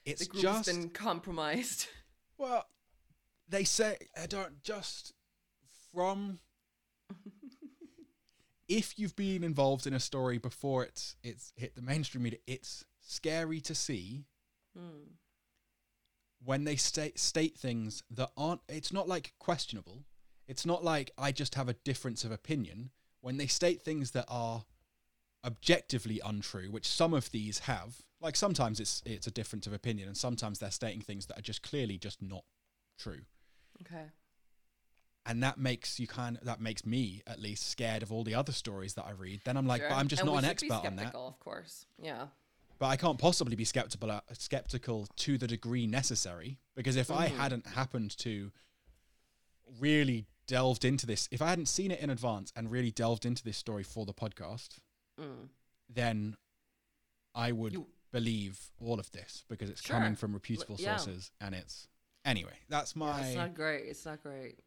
It's 0.03 0.23
the 0.23 0.27
group's 0.27 0.43
just 0.43 0.65
been 0.67 0.89
compromised. 0.89 1.87
well, 2.37 2.65
they 3.47 3.63
say 3.63 3.95
I 4.21 4.25
don't 4.25 4.61
just 4.63 5.13
from 5.93 6.39
if 8.69 8.97
you've 8.97 9.15
been 9.15 9.43
involved 9.43 9.85
in 9.87 9.93
a 9.93 9.99
story 9.99 10.37
before 10.37 10.83
it's 10.83 11.17
it's 11.23 11.51
hit 11.57 11.75
the 11.75 11.81
mainstream 11.81 12.23
media, 12.23 12.39
it's 12.47 12.85
scary 13.01 13.59
to 13.61 13.75
see 13.75 14.25
Hmm. 14.77 15.15
when 16.45 16.63
they 16.63 16.75
state 16.77 17.19
state 17.19 17.57
things 17.57 18.03
that 18.11 18.29
aren't 18.37 18.61
it's 18.69 18.93
not 18.93 19.07
like 19.07 19.33
questionable. 19.39 20.05
It's 20.47 20.65
not 20.65 20.83
like 20.83 21.11
I 21.17 21.31
just 21.31 21.55
have 21.55 21.67
a 21.69 21.73
difference 21.73 22.23
of 22.23 22.31
opinion. 22.31 22.91
When 23.21 23.37
they 23.37 23.47
state 23.47 23.81
things 23.81 24.11
that 24.11 24.25
are 24.29 24.63
objectively 25.45 26.21
untrue, 26.23 26.71
which 26.71 26.87
some 26.87 27.13
of 27.13 27.31
these 27.31 27.59
have, 27.59 27.97
like 28.21 28.35
sometimes 28.35 28.79
it's 28.79 29.01
it's 29.05 29.27
a 29.27 29.31
difference 29.31 29.67
of 29.67 29.73
opinion 29.73 30.07
and 30.07 30.17
sometimes 30.17 30.59
they're 30.59 30.71
stating 30.71 31.01
things 31.01 31.25
that 31.25 31.37
are 31.39 31.41
just 31.43 31.63
clearly 31.63 31.97
just 31.97 32.21
not 32.21 32.43
true. 32.97 33.21
Okay. 33.81 34.11
And 35.25 35.43
that 35.43 35.57
makes 35.59 35.99
you 35.99 36.07
kind 36.07 36.37
of 36.37 36.45
that 36.45 36.59
makes 36.61 36.85
me 36.85 37.21
at 37.27 37.39
least 37.39 37.69
scared 37.69 38.01
of 38.03 38.11
all 38.11 38.23
the 38.23 38.33
other 38.35 38.51
stories 38.51 38.93
that 38.95 39.05
I 39.05 39.11
read. 39.11 39.41
Then 39.45 39.57
I'm 39.57 39.67
like, 39.67 39.81
Sure. 39.81 39.89
but 39.89 39.95
I'm 39.95 40.07
just 40.07 40.21
And 40.21 40.31
not 40.31 40.39
an 40.43 40.45
expert 40.49 40.85
on 40.85 40.95
that. 40.95 41.13
Of 41.15 41.39
course. 41.39 41.85
Yeah. 42.01 42.27
But 42.79 42.87
I 42.87 42.95
can't 42.95 43.19
possibly 43.19 43.55
be 43.55 43.65
skeptical 43.65 44.09
uh, 44.09 44.21
skeptical 44.33 45.07
to 45.17 45.37
the 45.37 45.47
degree 45.47 45.85
necessary 45.85 46.59
because 46.75 46.95
if 46.95 47.11
I 47.11 47.27
Mhm. 47.29 47.35
hadn't 47.35 47.67
happened 47.67 48.17
to 48.19 48.51
really 49.79 50.25
delved 50.47 50.83
into 50.85 51.05
this, 51.05 51.27
if 51.31 51.41
I 51.41 51.47
hadn't 51.49 51.67
seen 51.67 51.91
it 51.91 51.99
in 51.99 52.09
advance 52.09 52.51
and 52.55 52.71
really 52.71 52.91
delved 52.91 53.25
into 53.25 53.43
this 53.43 53.57
story 53.57 53.83
for 53.83 54.05
the 54.05 54.13
podcast, 54.13 54.79
Mm. 55.19 55.49
then 55.89 56.37
I 57.35 57.51
would 57.51 57.73
You- 57.73 57.87
believe 58.11 58.71
all 58.79 58.99
of 58.99 59.11
this 59.11 59.43
because 59.47 59.69
it's 59.69 59.81
Sure. 59.81 59.97
coming 59.97 60.15
from 60.15 60.33
reputable 60.33 60.77
yeah. 60.79 60.97
sources 60.97 61.31
and 61.39 61.53
it's 61.53 61.87
anyway. 62.25 62.57
That's 62.67 62.95
Yeah, 62.95 62.99
my 62.99 63.25
it's 63.27 63.35
not 63.35 63.53
great. 63.53 63.85
It's 63.87 64.05
not 64.05 64.23
great. 64.23 64.57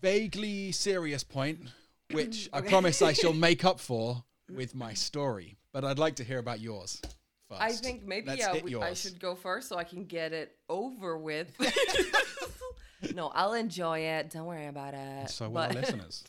Vaguely 0.00 0.72
serious 0.72 1.24
point, 1.24 1.60
which 2.12 2.48
I 2.52 2.60
promise 2.60 3.02
I 3.02 3.12
shall 3.12 3.32
make 3.32 3.64
up 3.64 3.80
for 3.80 4.24
with 4.50 4.74
my 4.74 4.94
story. 4.94 5.56
But 5.72 5.84
I'd 5.84 5.98
like 5.98 6.16
to 6.16 6.24
hear 6.24 6.38
about 6.38 6.60
yours 6.60 7.00
first. 7.50 7.62
I 7.62 7.72
think 7.72 8.06
maybe 8.06 8.32
yeah, 8.36 8.60
we, 8.62 8.76
I 8.76 8.94
should 8.94 9.20
go 9.20 9.34
first 9.34 9.68
so 9.68 9.76
I 9.76 9.84
can 9.84 10.04
get 10.04 10.32
it 10.32 10.56
over 10.68 11.18
with. 11.18 11.48
no, 13.14 13.28
I'll 13.34 13.54
enjoy 13.54 14.00
it. 14.00 14.30
Don't 14.30 14.46
worry 14.46 14.66
about 14.66 14.94
it. 14.94 15.30
So 15.30 15.46
will 15.46 15.54
but, 15.54 15.76
our 15.76 15.82
listeners. 15.82 16.24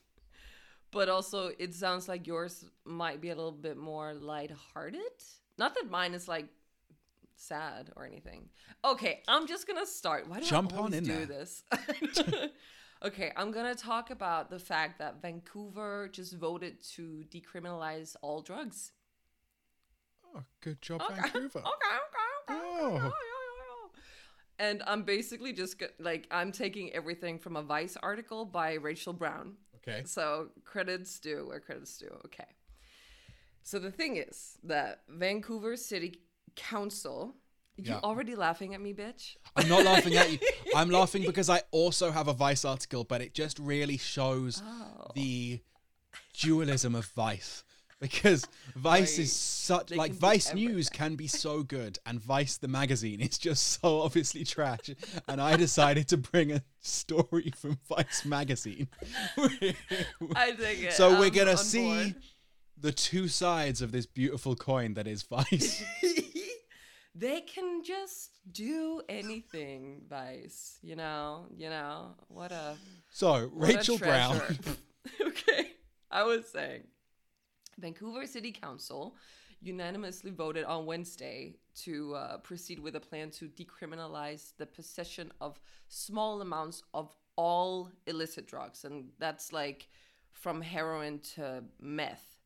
but 0.92 1.10
also, 1.10 1.52
it 1.58 1.74
sounds 1.74 2.08
like 2.08 2.28
yours 2.28 2.66
might 2.86 3.22
be 3.22 3.30
a 3.30 3.36
little 3.36 3.52
bit 3.52 3.78
more 3.78 4.14
lighthearted. 4.14 5.02
Not 5.58 5.76
that 5.76 5.90
mine 5.90 6.14
is 6.14 6.28
like 6.28 6.48
sad 7.36 7.92
or 7.96 8.06
anything. 8.06 8.50
Okay, 8.84 9.22
I'm 9.28 9.48
just 9.48 9.68
gonna 9.68 9.86
start. 9.86 10.28
Why 10.28 10.40
do 10.40 10.46
Jump 10.46 10.74
I 10.74 10.78
on 10.78 10.94
in 10.94 11.04
do 11.04 11.14
there. 11.14 11.26
this? 11.26 11.64
Okay, 13.04 13.32
I'm 13.36 13.52
gonna 13.52 13.74
talk 13.74 14.12
about 14.12 14.52
the 14.52 14.60
fact 14.60 15.00
that 15.00 15.22
Vancouver 15.22 16.08
just 16.12 16.34
voted 16.36 16.84
to 16.96 17.24
decriminalize 17.32 18.16
all 18.22 18.42
drugs. 18.42 18.92
Oh, 20.36 20.44
good 20.62 20.82
job, 20.82 21.02
Okay. 21.02 21.16
Vancouver. 21.22 21.60
Okay, 21.60 21.66
okay, 21.66 22.54
okay. 22.54 22.62
Oh. 22.64 22.96
okay, 22.96 23.06
yeah. 23.06 23.12
And 24.60 24.84
I'm 24.86 25.02
basically 25.02 25.54
just 25.54 25.82
like 26.00 26.28
I'm 26.30 26.52
taking 26.52 26.94
everything 26.94 27.40
from 27.40 27.56
a 27.56 27.64
Vice 27.64 27.98
article 28.04 28.46
by 28.46 28.74
Rachel 28.74 29.14
Browne. 29.14 29.56
Okay. 29.78 30.04
So 30.06 30.50
credits 30.64 31.20
due 31.20 31.48
where 31.48 31.60
credits 31.60 31.98
due. 31.98 32.16
Okay. 32.26 32.46
So 33.64 33.80
the 33.80 33.92
thing 33.92 34.18
is 34.18 34.60
that 34.64 35.02
Vancouver 35.10 35.76
City 35.76 36.22
Council. 36.56 37.36
You 37.78 37.86
Yeah. 37.94 38.00
already 38.00 38.36
laughing 38.36 38.74
at 38.76 38.82
me, 38.82 38.94
bitch? 38.94 39.36
I'm 39.56 39.68
not 39.70 39.84
laughing 39.86 40.16
at 40.16 40.32
you. 40.32 40.40
I'm 40.76 40.90
laughing 40.90 41.24
because 41.24 41.50
I 41.50 41.62
also 41.72 42.12
have 42.12 42.28
a 42.28 42.34
Vice 42.34 42.66
article, 42.66 43.04
but 43.04 43.22
it 43.22 43.34
just 43.34 43.58
really 43.60 43.98
shows 43.98 44.62
Oh. 44.66 45.08
the 45.16 45.62
dualism 46.38 46.96
of 46.96 47.06
Vice. 47.08 47.64
Because 48.00 48.46
Vice 48.76 49.18
Right. 49.18 49.24
is 49.24 49.32
such 49.36 49.88
They 49.90 49.96
like 49.96 50.12
Vice 50.12 50.54
News 50.54 50.90
can 50.90 51.16
be 51.16 51.28
so 51.28 51.62
good, 51.64 52.00
and 52.06 52.20
Vice 52.20 52.58
the 52.58 52.68
magazine 52.68 53.22
is 53.22 53.38
just 53.38 53.80
so 53.82 54.02
obviously 54.06 54.44
trash. 54.44 54.90
And 55.28 55.40
I 55.42 55.56
decided 55.56 56.08
to 56.10 56.18
bring 56.18 56.52
a 56.52 56.64
story 56.82 57.54
from 57.56 57.80
Vice 57.88 58.26
magazine. 58.26 58.90
I 59.38 60.52
think 60.54 60.84
it. 60.84 60.94
so 60.94 61.20
we're 61.20 61.30
gonna 61.30 61.58
see 61.58 61.86
board. 61.86 62.16
the 62.78 62.92
two 62.92 63.28
sides 63.28 63.82
of 63.84 63.92
this 63.92 64.06
beautiful 64.08 64.56
coin 64.56 64.96
that 64.96 65.08
is 65.08 65.22
Vice. 65.24 65.84
They 67.14 67.42
can 67.42 67.84
just 67.84 68.40
do 68.52 69.02
anything, 69.10 70.02
Vice. 70.10 70.80
You 70.82 70.96
know, 70.96 71.48
you 71.56 71.70
know 71.70 72.16
what 72.30 72.52
a 72.52 72.78
So 73.10 73.32
what 73.32 73.42
a 73.44 73.48
Rachel 73.78 73.98
Browne. 73.98 74.42
okay, 75.22 75.74
I 76.10 76.24
was 76.24 76.48
saying, 76.48 76.84
Vancouver 77.78 78.26
City 78.26 78.52
Council 78.52 79.16
unanimously 79.62 80.32
voted 80.32 80.64
on 80.64 80.86
Wednesday 80.86 81.56
to 81.76 82.16
uh, 82.16 82.38
proceed 82.38 82.80
with 82.80 82.96
a 82.96 83.00
plan 83.00 83.30
to 83.30 83.48
decriminalize 83.50 84.54
the 84.58 84.66
possession 84.66 85.32
of 85.40 85.60
small 85.88 86.42
amounts 86.42 86.82
of 86.94 87.16
all 87.36 87.92
illicit 88.08 88.48
drugs, 88.48 88.86
and 88.86 89.10
that's 89.20 89.52
like 89.52 89.88
from 90.32 90.62
heroin 90.62 91.20
to 91.20 91.64
meth. 91.80 92.38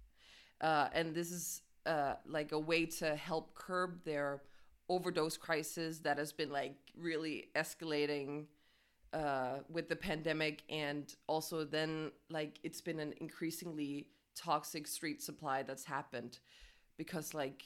Uh, 0.60 0.88
and 0.94 1.14
this 1.14 1.32
is 1.32 1.62
uh, 1.86 2.16
like 2.26 2.52
a 2.52 2.60
way 2.60 2.86
to 2.86 3.16
help 3.16 3.54
curb 3.56 4.04
their 4.04 4.42
overdose 4.90 5.38
crisis 5.38 6.00
that 6.00 6.18
has 6.18 6.32
been 6.32 6.52
like 6.52 6.76
really 6.98 7.50
escalating 7.56 8.46
uh, 9.14 9.60
with 9.70 9.88
the 9.90 9.96
pandemic, 9.96 10.64
and 10.70 11.16
also 11.28 11.64
then 11.64 12.12
like 12.30 12.60
it's 12.64 12.82
been 12.82 13.00
an 13.00 13.14
increasingly 13.22 14.08
toxic 14.36 14.88
street 14.88 15.24
supply 15.24 15.64
that's 15.64 15.86
happened 15.86 16.40
because 16.98 17.34
like 17.34 17.64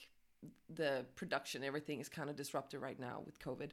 the 0.74 1.06
production 1.16 1.62
everything 1.64 2.00
is 2.00 2.08
kind 2.08 2.30
of 2.30 2.36
disrupted 2.36 2.80
right 2.80 3.00
now 3.00 3.24
with 3.26 3.40
covid. 3.40 3.72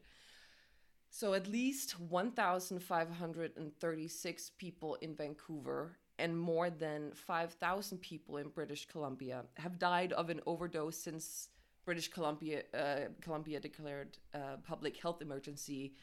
So 1.10 1.34
at 1.34 1.46
least 1.46 2.00
1536 2.00 4.50
people 4.58 4.94
in 4.96 5.14
vancouver 5.14 5.98
and 6.18 6.38
more 6.38 6.70
than 6.70 7.12
5000 7.12 7.98
people 7.98 8.38
in 8.38 8.48
british 8.48 8.88
columbia 8.88 9.44
have 9.58 9.78
died 9.78 10.14
of 10.14 10.30
an 10.30 10.40
overdose 10.46 10.96
since 10.96 11.50
british 11.86 12.08
columbia 12.08 12.62
uh, 12.74 13.06
columbia 13.22 13.58
declared 13.58 14.18
a 14.34 14.58
public 14.58 14.96
health 14.98 15.22
emergency 15.22 15.94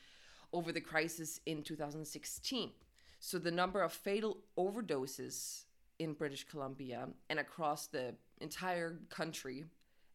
over 0.52 0.72
the 0.72 0.82
crisis 0.82 1.40
in 1.46 1.62
2016 1.62 2.72
so 3.20 3.38
the 3.38 3.52
number 3.52 3.82
of 3.82 3.94
fatal 3.94 4.40
overdoses 4.58 5.64
in 5.98 6.12
British 6.12 6.46
Columbia 6.46 7.08
and 7.30 7.40
across 7.40 7.88
the 7.88 8.16
entire 8.42 9.00
country 9.10 9.64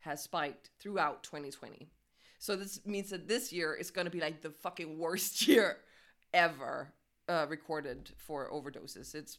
has 0.00 0.22
spiked 0.22 0.68
throughout 0.78 1.22
2020. 1.22 1.88
So 2.38 2.54
this 2.54 2.84
means 2.84 3.08
that 3.10 3.26
this 3.26 3.50
year 3.50 3.74
is 3.74 3.90
going 3.90 4.04
to 4.04 4.10
be 4.10 4.20
like 4.20 4.42
the 4.42 4.50
fucking 4.50 4.98
worst 4.98 5.48
year 5.48 5.78
ever 6.34 6.92
uh, 7.28 7.46
recorded 7.48 8.10
for 8.18 8.50
overdoses. 8.52 9.14
It's 9.14 9.38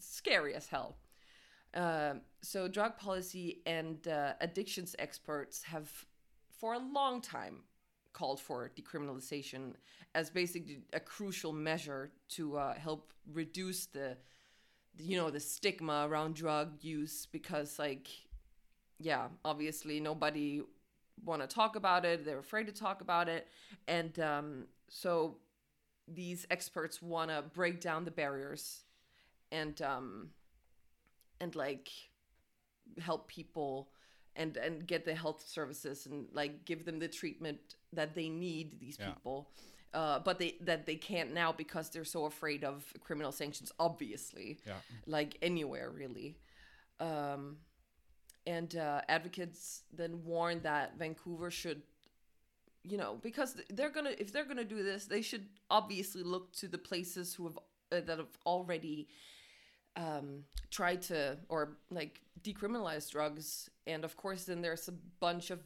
scary 0.00 0.54
as 0.54 0.68
hell. 0.68 0.96
Um 1.74 2.20
so, 2.44 2.68
drug 2.68 2.98
policy 2.98 3.62
and 3.64 4.06
uh, 4.06 4.34
addictions 4.40 4.94
experts 4.98 5.62
have, 5.62 5.90
for 6.58 6.74
a 6.74 6.78
long 6.78 7.22
time, 7.22 7.62
called 8.12 8.38
for 8.38 8.70
decriminalization 8.76 9.72
as 10.14 10.30
basically 10.30 10.80
a 10.92 11.00
crucial 11.00 11.52
measure 11.52 12.12
to 12.28 12.56
uh, 12.58 12.74
help 12.74 13.12
reduce 13.32 13.86
the, 13.86 14.16
you 14.98 15.16
know, 15.16 15.30
the 15.30 15.40
stigma 15.40 16.06
around 16.06 16.34
drug 16.34 16.84
use 16.84 17.26
because, 17.26 17.78
like, 17.78 18.08
yeah, 19.00 19.28
obviously 19.44 19.98
nobody 19.98 20.60
want 21.24 21.40
to 21.40 21.48
talk 21.48 21.76
about 21.76 22.04
it. 22.04 22.26
They're 22.26 22.38
afraid 22.38 22.66
to 22.66 22.72
talk 22.72 23.00
about 23.00 23.28
it, 23.28 23.48
and 23.88 24.20
um, 24.20 24.64
so 24.88 25.38
these 26.06 26.46
experts 26.50 27.00
want 27.00 27.30
to 27.30 27.42
break 27.54 27.80
down 27.80 28.04
the 28.04 28.10
barriers 28.10 28.82
and 29.50 29.80
um, 29.80 30.28
and 31.44 31.54
like 31.54 31.88
help 33.08 33.28
people 33.28 33.88
and 34.36 34.56
and 34.56 34.86
get 34.86 35.04
the 35.04 35.14
health 35.14 35.42
services 35.46 36.06
and 36.06 36.26
like 36.32 36.64
give 36.64 36.84
them 36.84 36.98
the 36.98 37.08
treatment 37.20 37.60
that 37.92 38.14
they 38.14 38.28
need 38.28 38.80
these 38.80 38.96
Yeah. 38.98 39.10
people 39.10 39.38
uh, 40.00 40.18
but 40.18 40.38
they 40.40 40.56
that 40.68 40.86
they 40.86 40.96
can't 40.96 41.32
now 41.32 41.52
because 41.52 41.86
they're 41.90 42.12
so 42.18 42.24
afraid 42.24 42.64
of 42.64 42.76
criminal 43.06 43.32
sanctions 43.32 43.70
obviously 43.78 44.58
Yeah. 44.66 44.80
like 45.06 45.32
anywhere 45.42 45.90
really 45.90 46.38
um, 47.00 47.42
and 48.46 48.76
uh, 48.76 49.00
advocates 49.08 49.82
then 50.00 50.24
warn 50.24 50.60
that 50.62 50.98
vancouver 50.98 51.50
should 51.50 51.82
you 52.82 52.98
know 52.98 53.12
because 53.22 53.56
they're 53.70 53.90
gonna 53.96 54.14
if 54.18 54.32
they're 54.32 54.44
gonna 54.52 54.64
do 54.76 54.82
this 54.82 55.06
they 55.06 55.22
should 55.22 55.46
obviously 55.70 56.22
look 56.22 56.52
to 56.52 56.66
the 56.68 56.78
places 56.90 57.34
who 57.34 57.44
have 57.48 57.58
uh, 57.92 58.00
that 58.08 58.18
have 58.18 58.36
already 58.46 59.08
um, 59.96 60.44
tried 60.70 61.02
to 61.02 61.38
or 61.48 61.76
like 61.90 62.20
decriminalize 62.42 63.10
drugs. 63.10 63.70
And 63.86 64.04
of 64.04 64.16
course 64.16 64.44
then 64.44 64.62
there's 64.62 64.88
a 64.88 64.94
bunch 65.20 65.50
of 65.50 65.60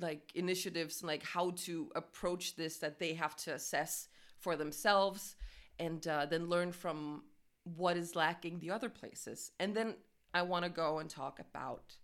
like 0.00 0.32
initiatives 0.34 1.02
like 1.04 1.22
how 1.22 1.50
to 1.50 1.90
approach 1.94 2.56
this 2.56 2.78
that 2.78 2.98
they 2.98 3.14
have 3.14 3.36
to 3.36 3.54
assess 3.54 4.08
for 4.40 4.56
themselves 4.56 5.36
and 5.78 6.06
uh, 6.06 6.26
then 6.26 6.48
learn 6.48 6.72
from 6.72 7.22
what 7.76 7.96
is 7.96 8.14
lacking 8.14 8.58
the 8.58 8.70
other 8.70 8.88
places. 8.88 9.52
And 9.58 9.74
then 9.74 9.94
i 10.32 10.42
want 10.42 10.64
to 10.64 10.70
go 10.70 10.98
and 10.98 11.08
talk 11.08 11.38
about 11.38 11.96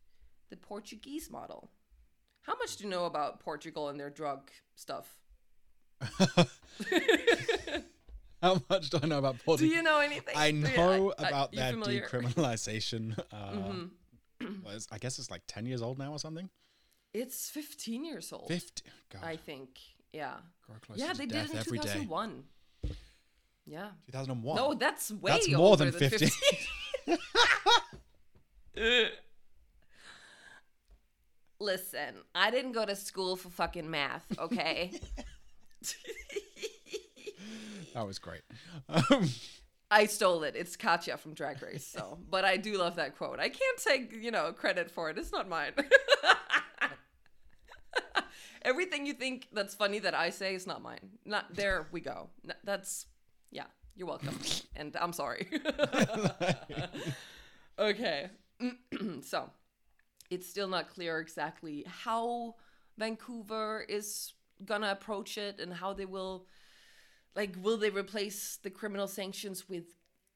the 0.51 0.57
portuguese 0.57 1.31
model. 1.31 1.71
How 2.43 2.55
much 2.57 2.77
do 2.77 2.85
you 2.85 2.91
know 2.91 3.07
about 3.07 3.41
portugal 3.41 3.89
and 3.89 3.99
their 3.99 4.11
drug 4.11 4.51
stuff 4.77 5.17
How 8.43 8.61
much 8.71 8.91
do 8.91 8.99
I 9.03 9.07
know 9.07 9.19
about 9.19 9.37
do 9.59 9.67
you 9.67 9.83
know 9.83 9.99
anything 10.01 10.35
I 10.37 10.51
know 10.51 11.13
I- 11.19 11.25
I- 11.25 11.29
about 11.29 11.53
you 11.53 11.59
their 11.61 11.73
familiar? 11.73 12.07
decriminalization. 12.09 13.19
Uh, 13.33 13.53
Mhm. 13.53 13.91
well, 14.65 14.71
it's- 14.75 14.89
I 14.91 14.99
guess 14.99 15.19
it's 15.19 15.31
like 15.31 15.43
10 15.47 15.67
years 15.67 15.83
old 15.83 15.99
now 15.99 16.13
or 16.13 16.19
something. 16.19 16.49
it's 17.13 17.51
15 17.51 18.05
years 18.05 18.33
old 18.33 18.49
50. 18.49 18.85
God, 19.13 19.23
i 19.25 19.37
think 19.37 19.79
yeah 20.13 20.37
yeah 20.95 21.13
they 21.13 21.27
did 21.27 21.45
it 21.45 21.51
in 21.51 21.59
every 21.59 21.79
day. 21.79 21.85
2001 22.05 22.45
yeah 23.67 23.91
2001. 24.07 24.57
No, 24.57 24.75
that's 24.75 25.11
way 25.11 25.33
That's 25.33 25.49
more 25.51 25.77
than 25.77 25.93
50. 25.93 26.27
15. 26.27 27.19
Listen, 31.61 32.15
I 32.35 32.51
didn't 32.51 32.73
go 32.73 32.87
to 32.87 32.97
school 32.97 33.37
for 33.37 33.51
fucking 33.51 33.91
math, 33.91 34.25
okay? 34.39 34.93
That 37.95 38.07
was 38.07 38.19
great. 38.19 38.43
Um, 38.89 39.29
I 39.91 40.07
stole 40.07 40.45
it. 40.45 40.55
It's 40.57 40.77
Katya 40.77 41.17
from 41.17 41.35
Drag 41.35 41.61
Race, 41.63 41.87
so. 41.87 42.19
But 42.31 42.45
I 42.45 42.57
do 42.57 42.79
love 42.79 42.97
that 42.97 43.19
quote. 43.19 43.41
I 43.41 43.49
can't 43.49 43.79
take, 43.79 44.13
you 44.13 44.31
know, 44.31 44.53
credit 44.53 44.91
for 44.91 45.11
it. 45.11 45.19
It's 45.19 45.33
not 45.33 45.49
mine. 45.49 45.73
Everything 48.63 49.07
you 49.07 49.15
think 49.15 49.49
that's 49.53 49.75
funny 49.75 49.99
that 50.01 50.15
I 50.15 50.31
say 50.31 50.55
is 50.55 50.67
not 50.67 50.81
mine. 50.81 51.19
Not 51.25 51.55
there 51.55 51.89
we 51.91 52.01
go. 52.01 52.29
That's 52.63 53.07
yeah, 53.51 53.65
you're 53.97 54.07
welcome. 54.07 54.39
and 54.77 54.97
I'm 55.01 55.13
sorry. 55.13 55.49
okay. 57.79 58.29
so, 59.23 59.51
it's 60.31 60.47
still 60.47 60.69
not 60.69 60.91
clear 60.91 61.19
exactly 61.19 61.85
how 61.89 62.55
Vancouver 62.97 63.85
is 63.89 64.35
gonna 64.65 64.93
approach 64.93 65.39
it 65.39 65.59
and 65.59 65.73
how 65.73 65.95
they 65.95 66.05
will 66.05 66.47
like 67.35 67.57
will 67.63 67.77
they 67.77 67.91
replace 67.91 68.59
the 68.63 68.71
criminal 68.71 69.07
sanctions 69.07 69.69
with 69.69 69.85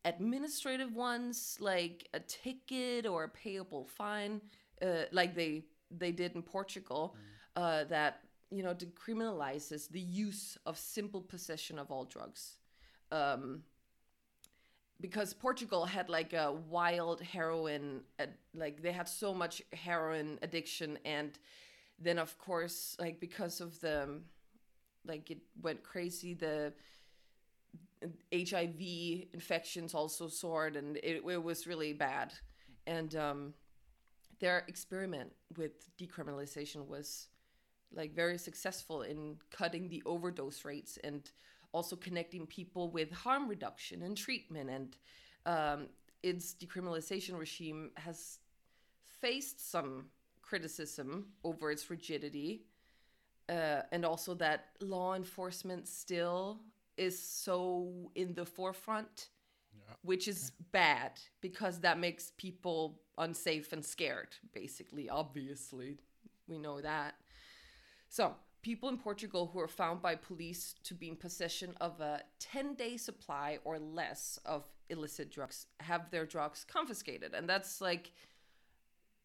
administrative 0.05 0.95
ones 0.95 1.57
like 1.61 2.09
a 2.15 2.21
ticket 2.21 3.07
or 3.07 3.25
a 3.25 3.29
payable 3.29 3.87
fine? 3.87 4.41
Uh, 4.83 5.05
like 5.13 5.35
they 5.35 5.65
they 5.91 6.13
did 6.13 6.35
in 6.35 6.43
Portugal 6.43 7.17
uh, 7.57 7.85
that 7.85 8.21
you 8.51 8.63
know 8.63 8.75
decriminalizes 8.75 9.89
the 9.89 10.01
use 10.01 10.59
of 10.67 10.79
simple 10.79 11.21
possession 11.21 11.79
of 11.79 11.91
all 11.91 12.05
drugs. 12.05 12.59
Um, 13.11 13.63
because 15.01 15.35
Portugal 15.35 15.85
had 15.85 16.09
like 16.09 16.33
a 16.33 16.53
wild 16.71 17.21
heroin 17.21 18.01
ad- 18.19 18.39
like 18.55 18.83
they 18.83 18.93
had 18.93 19.09
so 19.09 19.35
much 19.35 19.61
heroin 19.73 20.39
addiction 20.43 20.99
and 21.05 21.39
then 21.99 22.19
of 22.19 22.39
course 22.39 22.97
like 22.99 23.21
because 23.21 23.61
of 23.61 23.79
the 23.81 24.21
like 25.07 25.31
it 25.31 25.39
went 25.63 25.83
crazy. 25.83 26.35
The 26.35 26.73
hiv 28.33 28.81
infections 29.33 29.95
also 29.95 30.29
soared 30.29 30.77
and 30.77 30.97
it, 30.99 31.23
it 31.27 31.43
was 31.43 31.67
really 31.67 31.93
bad. 31.93 32.33
And 32.87 33.15
um, 33.17 33.55
their 34.41 34.65
experiment 34.69 35.33
with 35.57 35.97
decriminalization 35.97 36.87
was 36.87 37.29
like 37.95 38.15
very 38.15 38.39
successful 38.39 39.03
in 39.03 39.37
cutting 39.51 39.89
the 39.89 40.03
overdose 40.05 40.65
rates 40.65 40.99
and 41.05 41.31
also 41.73 41.97
connecting 41.97 42.47
people 42.47 42.91
with 42.91 43.11
harm 43.13 43.49
reduction 43.49 44.03
and 44.03 44.17
treatment. 44.17 44.71
And 44.71 44.97
um, 45.47 45.89
its 46.23 46.55
decriminalization 46.55 47.39
regime 47.39 47.91
has 47.97 48.39
faced 49.21 49.71
some 49.71 50.07
criticism 50.43 51.27
over 51.43 51.71
its 51.71 51.89
rigidity 51.89 52.67
uh, 53.49 53.83
and 53.93 54.05
also 54.05 54.35
that 54.35 54.67
law 54.81 55.15
enforcement 55.15 55.87
still 55.89 56.61
is 56.97 57.19
so 57.19 58.11
in 58.15 58.35
the 58.35 58.47
forefront 58.47 59.29
which 60.03 60.29
is 60.29 60.53
bad 60.71 61.13
because 61.41 61.81
that 61.81 61.99
makes 61.99 62.33
people 62.37 63.01
unsafe 63.19 63.73
and 63.73 63.85
scared 63.85 64.29
basically 64.53 65.09
obviously. 65.09 65.99
We 66.47 66.59
know 66.59 66.81
that. 66.81 67.15
So 68.09 68.35
people 68.63 68.89
in 68.89 68.99
portugal 68.99 69.51
who 69.53 69.61
are 69.61 69.69
found 69.69 70.01
by 70.03 70.15
police 70.15 70.75
to 70.85 70.95
be 70.95 71.09
in 71.09 71.17
possession 71.17 71.75
of 71.81 72.01
a 72.01 72.23
10 72.41 72.75
day 72.75 72.97
supply 72.97 73.59
or 73.65 73.79
less 73.79 74.39
of 74.45 74.65
illicit 74.91 75.31
drugs 75.31 75.67
have 75.81 76.11
their 76.11 76.27
drugs 76.27 76.65
confiscated. 76.71 77.35
And 77.35 77.49
that's 77.49 77.81
like 77.81 78.13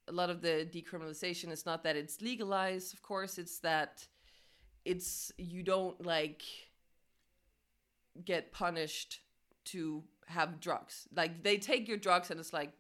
a 0.10 0.12
lot 0.12 0.30
of 0.30 0.42
the 0.42 0.68
decriminalization 0.74 1.52
is 1.52 1.66
not 1.66 1.84
that 1.84 1.96
it's 1.96 2.22
legalized 2.22 2.94
of 2.94 3.02
course 3.02 3.38
it's 3.38 3.60
that 3.60 4.08
it's 4.86 5.32
you 5.38 5.62
don't 5.64 6.04
like 6.06 6.44
get 8.26 8.52
punished 8.52 9.20
to 9.66 10.04
have 10.28 10.60
drugs 10.60 11.08
like 11.16 11.44
they 11.44 11.58
take 11.58 11.88
your 11.88 11.98
drugs 11.98 12.32
and 12.32 12.40
it's 12.40 12.54
like 12.54 12.72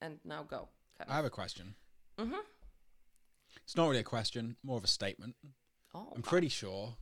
and 0.00 0.18
now 0.24 0.42
go 0.42 0.68
kind 0.98 1.10
I 1.10 1.16
have 1.16 1.24
a 1.24 1.30
question. 1.30 1.74
Mhm. 2.18 2.40
It's 3.64 3.76
not 3.76 3.86
really 3.88 4.00
a 4.00 4.04
question, 4.04 4.56
more 4.62 4.76
of 4.78 4.84
a 4.84 4.88
statement. 4.88 5.34
oh 5.94 6.12
I'm 6.14 6.22
pretty 6.22 6.48
sure 6.48 6.96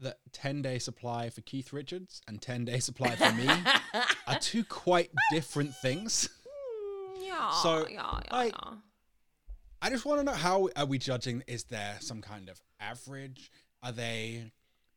that 0.00 0.18
10 0.32 0.62
day 0.62 0.78
supply 0.78 1.30
for 1.30 1.40
Keith 1.40 1.72
Richards 1.72 2.20
and 2.28 2.40
10 2.42 2.64
day 2.66 2.78
supply 2.80 3.14
for 3.16 3.32
me 3.32 3.48
are 4.26 4.38
two 4.38 4.64
quite 4.64 5.10
different 5.30 5.74
things. 5.76 6.28
Yeah 7.24 7.50
So, 7.50 7.86
yeah 7.88 8.20
yeah, 8.26 8.36
like, 8.36 8.52
yeah. 8.52 8.74
I 9.82 9.90
just 9.90 10.04
want 10.04 10.20
to 10.20 10.24
know 10.24 10.32
how 10.32 10.68
are 10.76 10.86
we 10.86 10.98
judging? 10.98 11.42
Is 11.46 11.64
there 11.64 11.96
some 12.00 12.20
kind 12.22 12.48
of 12.48 12.60
average? 12.80 13.50
Are 13.82 13.92
they? 13.92 14.50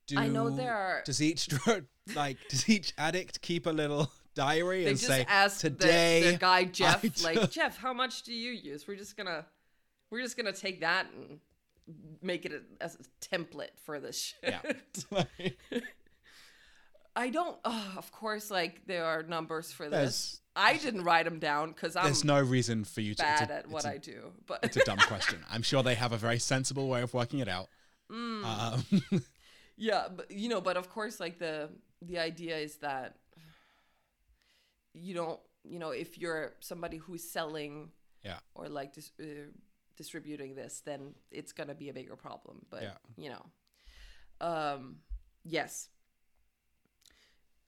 Do, 0.08 0.18
I 0.18 0.28
know 0.30 0.50
there 0.50 0.74
are- 0.74 1.02
Does 1.06 1.22
each 1.22 1.50
like 2.16 2.38
does 2.50 2.70
each 2.70 2.94
addict 2.98 3.42
keep 3.42 3.66
a 3.66 3.72
little 3.72 4.10
diary 4.36 4.86
they 4.86 4.92
and 4.92 4.98
just 5.00 5.12
say 5.12 5.26
the- 5.26 5.56
today 5.60 6.32
the, 6.32 6.38
guy 6.38 6.64
jeff 6.80 7.04
I 7.04 7.12
like 7.24 7.42
took-" 7.42 7.52
jeff 7.52 7.78
how 7.78 7.92
much 7.92 8.22
do 8.24 8.34
you 8.34 8.52
use 8.52 8.88
we're 8.88 8.96
just 8.96 9.18
gonna 9.18 9.46
we're 10.10 10.22
just 10.22 10.38
gonna 10.38 10.54
take 10.54 10.80
that 10.82 11.08
and 11.14 11.40
make 12.22 12.46
it 12.46 12.54
a, 12.54 12.62
as 12.82 12.96
a 12.96 13.36
template 13.36 13.72
for 13.84 14.00
this 14.00 14.34
shit 14.42 14.56
Yeah. 15.12 15.32
I 17.16 17.30
don't. 17.32 17.58
Oh, 17.66 17.94
of 17.98 18.12
course, 18.12 18.52
like 18.52 18.86
there 18.86 19.04
are 19.06 19.24
numbers 19.24 19.72
for 19.72 19.90
this. 19.90 20.40
I 20.58 20.78
didn't 20.78 21.04
write 21.04 21.26
them 21.26 21.40
down 21.40 21.70
because 21.72 21.96
I'm 21.96 22.06
There's 22.06 22.24
no 22.24 22.42
reason 22.42 22.84
for 22.84 23.02
you 23.02 23.14
to. 23.16 23.24
bad 23.24 23.50
a- 23.52 23.54
at 23.60 23.68
what 23.68 23.86
a- 23.86 23.90
I 23.92 23.98
do. 23.98 24.34
But 24.48 24.60
It's 24.64 24.76
a 24.78 24.84
dumb 24.84 24.98
question. 24.98 25.40
I'm 25.50 25.62
sure 25.62 25.84
they 25.84 25.96
have 25.96 26.12
a 26.12 26.18
very 26.18 26.40
sensible 26.40 26.88
way 26.90 27.02
of 27.02 27.14
working 27.14 27.40
it 27.40 27.48
out. 27.48 27.70
Mm. 28.10 28.44
Um, 28.46 29.24
yeah, 29.76 30.08
but 30.08 30.32
you 30.32 30.48
know, 30.48 30.62
but 30.62 30.78
of 30.78 30.90
course, 30.90 31.20
like 31.20 31.40
the 31.40 31.70
the 32.02 32.18
idea 32.20 32.56
is 32.58 32.78
that 32.78 33.18
you 34.94 35.14
don't, 35.14 35.40
you 35.66 35.78
know, 35.78 35.90
if 35.92 36.18
you're 36.18 36.54
somebody 36.62 36.98
who's 36.98 37.30
selling, 37.30 37.92
Yeah. 38.24 38.40
or 38.56 38.70
like 38.70 38.94
dis- 38.94 39.12
uh, 39.20 39.52
distributing 39.98 40.56
this, 40.56 40.80
then 40.86 41.16
it's 41.32 41.52
gonna 41.52 41.76
be 41.76 41.90
a 41.90 41.94
bigger 41.94 42.16
problem. 42.16 42.66
But 42.70 42.84
Yeah. 42.84 42.98
you 43.18 43.30
know, 43.30 43.46
um, 44.40 45.02
yes. 45.44 45.90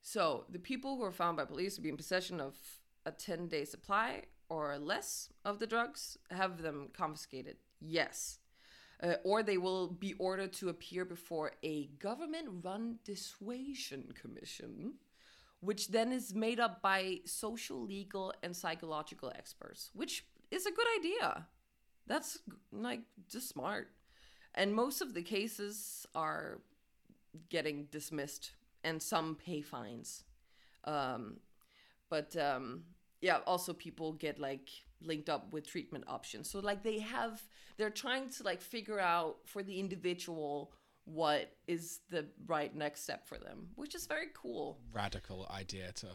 So 0.00 0.46
the 0.48 0.58
people 0.58 0.96
who 0.96 1.02
are 1.04 1.12
found 1.12 1.36
by 1.36 1.44
police 1.44 1.74
to 1.74 1.82
be 1.82 1.90
in 1.90 1.96
possession 1.98 2.40
of 2.40 2.54
a 3.06 3.12
ten 3.12 3.48
day 3.48 3.64
supply 3.64 4.22
or 4.48 4.78
less 4.78 5.30
of 5.44 5.58
the 5.58 5.66
drugs 5.66 6.18
have 6.30 6.62
them 6.62 6.88
confiscated. 6.92 7.56
Yes 7.80 8.40
uh, 9.02 9.14
or 9.24 9.42
they 9.42 9.58
will 9.58 9.88
be 9.88 10.14
ordered 10.14 10.52
to 10.52 10.68
appear 10.68 11.04
before 11.04 11.52
a 11.62 11.86
government 11.98 12.46
run 12.62 12.98
dissuasion 13.04 14.12
commission, 14.14 14.94
which 15.60 15.88
then 15.88 16.12
is 16.12 16.34
made 16.34 16.60
up 16.60 16.82
by 16.82 17.20
social, 17.24 17.82
legal, 17.82 18.32
and 18.42 18.54
psychological 18.54 19.32
experts, 19.34 19.90
which 19.94 20.24
is 20.50 20.66
a 20.66 20.70
good 20.70 20.86
idea. 20.98 21.46
That's 22.06 22.38
like 22.72 23.00
just 23.28 23.48
smart. 23.48 23.90
And 24.54 24.74
most 24.74 25.00
of 25.00 25.14
the 25.14 25.22
cases 25.22 26.06
are 26.14 26.60
getting 27.48 27.84
dismissed, 27.92 28.52
and 28.82 29.00
some 29.00 29.36
pay 29.36 29.60
fines. 29.60 30.24
Um, 30.84 31.36
but 32.10 32.36
um, 32.36 32.82
yeah, 33.20 33.38
also 33.46 33.72
people 33.72 34.12
get 34.12 34.38
like 34.38 34.68
linked 35.00 35.30
up 35.30 35.52
with 35.52 35.66
treatment 35.66 36.04
options. 36.08 36.50
So 36.50 36.58
like 36.60 36.82
they 36.82 36.98
have, 36.98 37.40
they're 37.78 37.90
trying 37.90 38.28
to 38.30 38.42
like 38.42 38.60
figure 38.60 39.00
out 39.00 39.36
for 39.46 39.62
the 39.62 39.80
individual 39.80 40.72
what 41.04 41.56
is 41.66 42.00
the 42.10 42.26
right 42.46 42.74
next 42.74 43.02
step 43.02 43.26
for 43.26 43.38
them, 43.38 43.68
which 43.76 43.94
is 43.94 44.06
very 44.06 44.26
cool. 44.34 44.78
Radical 44.92 45.48
idea 45.50 45.92
to 45.92 46.08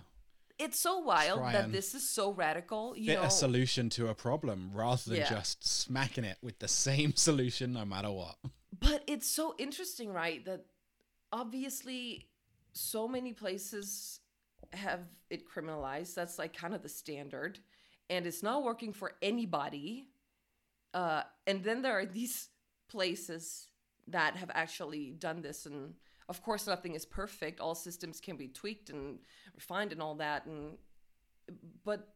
It's 0.60 0.80
so 0.80 1.00
wild 1.00 1.42
that 1.54 1.72
this 1.72 1.96
is 1.96 2.08
so 2.08 2.32
radical. 2.32 2.96
You 2.96 3.08
fit 3.08 3.20
know, 3.20 3.28
a 3.28 3.32
solution 3.32 3.90
to 3.92 4.08
a 4.10 4.16
problem 4.16 4.72
rather 4.74 5.10
than 5.10 5.20
Yeah. 5.20 5.30
just 5.30 5.68
smacking 5.68 6.24
it 6.24 6.38
with 6.42 6.60
the 6.60 6.68
same 6.68 7.16
solution 7.28 7.74
no 7.74 7.86
matter 7.86 8.12
what. 8.12 8.36
But 8.80 9.04
it's 9.08 9.28
so 9.28 9.56
interesting, 9.58 10.14
right? 10.14 10.46
That 10.46 10.66
obviously 11.32 12.30
so 12.74 13.08
many 13.08 13.34
places 13.34 14.20
have 14.76 15.02
it 15.30 15.44
criminalized. 15.50 16.16
That's 16.16 16.40
like 16.40 16.56
kind 16.56 16.74
of 16.74 16.82
the 16.82 16.90
standard. 16.90 17.60
And 18.10 18.28
it's 18.28 18.44
not 18.44 18.64
working 18.64 18.94
for 18.94 19.14
anybody. 19.22 20.08
Uh, 20.94 21.24
and 21.48 21.64
then 21.64 21.82
there 21.82 21.98
are 21.98 22.06
these 22.06 22.50
places 22.90 23.68
that 24.08 24.36
have 24.36 24.52
actually 24.54 25.12
done 25.12 25.42
this. 25.42 25.66
And 25.66 25.94
of 26.30 26.42
course, 26.42 26.68
nothing 26.68 26.94
is 26.94 27.06
perfect. 27.06 27.60
All 27.60 27.76
systems 27.76 28.20
can 28.20 28.38
be 28.38 28.48
tweaked 28.48 28.90
and 28.90 29.20
refined 29.56 29.92
and 29.92 30.02
all 30.02 30.16
that. 30.16 30.46
And 30.46 30.78
but 31.84 32.10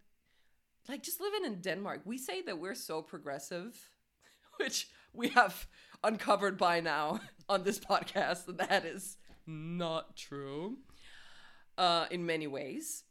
like 0.88 1.04
just 1.04 1.22
living 1.22 1.46
in 1.46 1.62
Denmark, 1.62 2.02
we 2.06 2.18
say 2.18 2.42
that 2.44 2.60
we're 2.60 2.76
so 2.76 3.02
progressive, 3.02 3.90
which 4.58 4.90
we 5.14 5.30
have 5.30 5.68
uncovered 6.04 6.58
by 6.58 6.80
now 6.80 7.20
on 7.50 7.64
this 7.64 7.80
podcast 7.80 8.46
that 8.46 8.58
that 8.58 8.86
is 8.86 9.18
not 9.46 10.16
true 10.16 10.78
uh, 11.80 12.06
in 12.12 12.26
many 12.26 12.46
ways. 12.46 13.06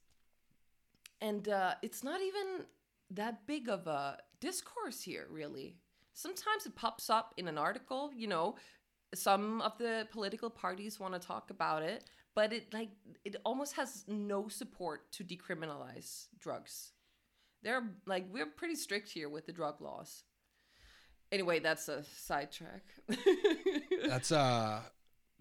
And 1.21 1.49
uh, 1.49 1.75
it's 1.83 2.05
not 2.05 2.21
even 2.21 2.67
that 3.11 3.47
big 3.47 3.69
of 3.69 3.89
a 3.89 4.19
discourse 4.41 5.03
here, 5.03 5.27
really. 5.31 5.79
Sometimes 6.13 6.67
it 6.67 6.77
pops 6.77 7.11
up 7.11 7.35
in 7.37 7.49
an 7.49 7.59
article, 7.59 8.13
you 8.15 8.29
know, 8.29 8.55
some 9.15 9.63
of 9.63 9.79
the 9.79 10.07
political 10.13 10.51
parties 10.51 11.01
want 11.01 11.15
to 11.15 11.21
talk 11.21 11.51
about 11.51 11.83
it, 11.83 12.05
but 12.35 12.53
it 12.53 12.73
like 12.75 12.91
it 13.25 13.37
almost 13.45 13.75
has 13.75 14.05
no 14.07 14.49
support 14.49 15.11
to 15.13 15.25
decriminalize 15.25 16.27
drugs. 16.39 16.93
They're 17.63 17.85
like 18.07 18.27
we're 18.31 18.47
pretty 18.47 18.75
strict 18.75 19.09
here 19.09 19.29
with 19.29 19.47
the 19.47 19.53
drug 19.53 19.81
laws. 19.81 20.25
Anyway, 21.33 21.59
that's 21.59 21.89
a 21.89 22.05
sidetrack. 22.05 22.85
That's 24.07 24.33
uh 24.33 24.81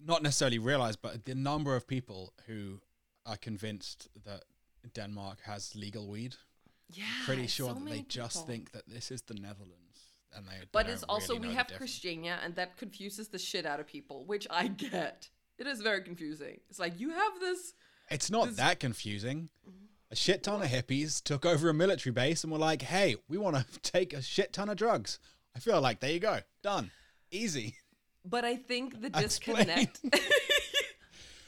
not 0.04 0.22
necessarily 0.22 0.58
realized, 0.58 0.98
but 1.00 1.24
the 1.24 1.34
number 1.34 1.74
of 1.74 1.86
people 1.86 2.34
who 2.46 2.80
are 3.28 3.36
convinced 3.36 4.08
that 4.24 4.44
Denmark 4.94 5.38
has 5.44 5.74
legal 5.76 6.08
weed, 6.08 6.34
yeah, 6.90 7.04
pretty 7.26 7.46
sure 7.46 7.68
so 7.68 7.74
that 7.74 7.90
they 7.90 8.02
just 8.08 8.36
people. 8.36 8.46
think 8.46 8.72
that 8.72 8.88
this 8.88 9.10
is 9.10 9.22
the 9.22 9.34
Netherlands, 9.34 9.98
and 10.34 10.46
they. 10.46 10.54
But 10.72 10.88
it's 10.88 11.02
also 11.04 11.34
really 11.34 11.48
we 11.48 11.54
have. 11.54 11.68
Christiania, 11.76 12.38
and 12.42 12.54
that 12.56 12.76
confuses 12.76 13.28
the 13.28 13.38
shit 13.38 13.66
out 13.66 13.80
of 13.80 13.86
people, 13.86 14.24
which 14.26 14.46
I 14.50 14.68
get. 14.68 15.28
It 15.58 15.66
is 15.66 15.80
very 15.80 16.02
confusing. 16.02 16.60
It's 16.70 16.78
like 16.78 16.98
you 17.00 17.10
have 17.10 17.40
this. 17.40 17.74
It's 18.10 18.30
not 18.30 18.46
This- 18.46 18.56
that 18.56 18.80
confusing. 18.80 19.50
Mm-hmm. 19.68 19.84
A 20.10 20.16
shit 20.16 20.42
ton 20.42 20.62
of 20.62 20.68
hippies 20.68 21.22
took 21.22 21.44
over 21.44 21.68
a 21.68 21.74
military 21.74 22.12
base 22.14 22.42
and 22.42 22.50
were 22.52 22.58
like, 22.70 22.80
"Hey, 22.82 23.16
we 23.28 23.36
want 23.36 23.56
to 23.56 23.80
take 23.82 24.14
a 24.14 24.22
shit 24.22 24.52
ton 24.54 24.70
of 24.70 24.76
drugs." 24.76 25.18
I 25.54 25.58
feel 25.60 25.80
like 25.82 26.00
there 26.00 26.12
you 26.12 26.20
go, 26.20 26.38
done, 26.62 26.90
easy. 27.30 27.74
But 28.24 28.44
I 28.44 28.56
think 28.56 29.02
the 29.02 29.10
disconnect. 29.22 30.00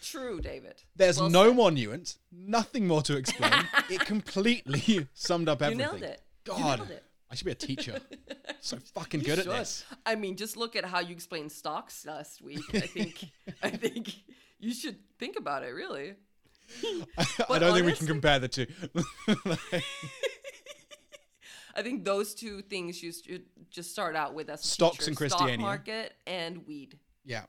True, 0.02 0.40
David. 0.40 0.82
There's 0.96 1.18
Well 1.18 1.30
no 1.30 1.48
said. 1.48 1.56
more 1.56 1.70
nuance, 1.70 2.18
nothing 2.32 2.86
more 2.86 3.02
to 3.02 3.16
explain. 3.16 3.52
it 3.90 4.00
completely 4.00 5.06
summed 5.14 5.48
up 5.48 5.62
everything. 5.62 5.80
You 5.86 5.92
nailed 5.92 6.02
it. 6.02 6.22
God, 6.44 6.78
nailed 6.78 6.90
it. 6.90 7.04
I 7.30 7.34
should 7.34 7.44
be 7.44 7.52
a 7.52 7.54
teacher. 7.54 8.00
so 8.60 8.78
fucking 8.94 9.20
You 9.20 9.26
good 9.26 9.38
at 9.40 9.44
this. 9.46 9.84
I 10.04 10.16
mean, 10.16 10.36
just 10.36 10.56
look 10.56 10.74
at 10.74 10.84
how 10.84 11.00
you 11.00 11.12
explained 11.14 11.52
stocks 11.52 12.04
last 12.04 12.42
week. 12.42 12.62
I 12.74 12.80
think. 12.80 13.24
I 13.62 13.70
think 13.70 14.12
you 14.58 14.72
should 14.72 14.96
think 15.18 15.36
about 15.38 15.62
it. 15.62 15.74
Really. 15.74 16.14
I 17.48 17.58
don't 17.58 17.74
think 17.74 17.86
we 17.86 17.92
can 17.92 18.06
compare 18.06 18.38
the 18.38 18.48
two. 18.48 18.66
I 21.74 21.82
think 21.82 22.04
those 22.04 22.34
two 22.34 22.62
things 22.62 23.02
you 23.02 23.12
should 23.12 23.44
just 23.70 23.92
start 23.92 24.16
out 24.16 24.34
with 24.34 24.48
as 24.50 24.62
Stocks 24.62 25.06
teacher, 25.06 25.24
and 25.24 25.32
Stock 25.32 25.58
market 25.58 26.14
and 26.26 26.66
weed. 26.66 26.98
Yeah. 27.24 27.44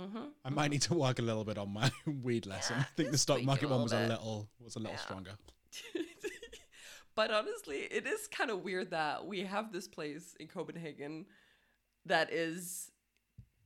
Mm-hmm. 0.00 0.24
I 0.44 0.50
might 0.50 0.70
need 0.70 0.82
to 0.82 0.94
work 0.94 1.18
a 1.18 1.22
little 1.22 1.44
bit 1.44 1.58
on 1.58 1.72
my 1.72 1.90
weed 2.22 2.46
lesson. 2.46 2.76
I 2.78 2.84
think 2.96 3.10
the 3.10 3.18
stock 3.18 3.42
market 3.42 3.68
one 3.68 3.82
was 3.82 3.92
little 3.92 4.06
a 4.06 4.08
little 4.08 4.48
was 4.64 4.76
a 4.76 4.78
little 4.78 4.92
Yeah. 4.94 4.98
stronger. 5.00 5.32
but 7.14 7.30
honestly, 7.30 7.78
it 7.90 8.06
is 8.06 8.26
kind 8.28 8.50
of 8.50 8.62
weird 8.62 8.90
that 8.90 9.26
we 9.26 9.40
have 9.40 9.72
this 9.72 9.88
place 9.88 10.34
in 10.40 10.46
Copenhagen 10.48 11.26
that 12.06 12.32
is, 12.32 12.90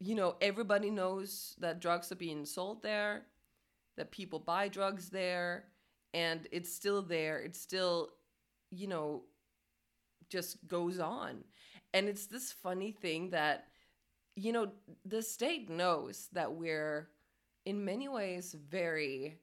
you 0.01 0.15
know, 0.15 0.35
everybody 0.41 0.91
knows 0.91 1.55
that 1.61 1.81
drugs 1.81 2.11
are 2.11 2.17
being 2.17 2.45
sold 2.45 2.83
there, 2.83 3.23
that 3.97 4.11
people 4.11 4.39
buy 4.41 4.69
drugs 4.69 5.09
there, 5.11 5.65
and 6.13 6.49
it's 6.51 6.75
still 6.75 7.01
there. 7.03 7.39
It's 7.39 7.61
still, 7.61 8.11
you 8.71 8.89
know, 8.89 9.23
just 10.31 10.67
goes 10.67 10.99
on. 10.99 11.45
And 11.93 12.09
it's 12.09 12.27
this 12.27 12.51
funny 12.51 12.91
thing 12.91 13.31
that, 13.31 13.69
you 14.37 14.53
know, 14.53 14.73
the 15.05 15.23
state 15.23 15.71
knows 15.71 16.29
that 16.33 16.53
we're 16.53 17.09
in 17.65 17.85
many 17.85 18.09
ways 18.09 18.55
very 18.69 19.39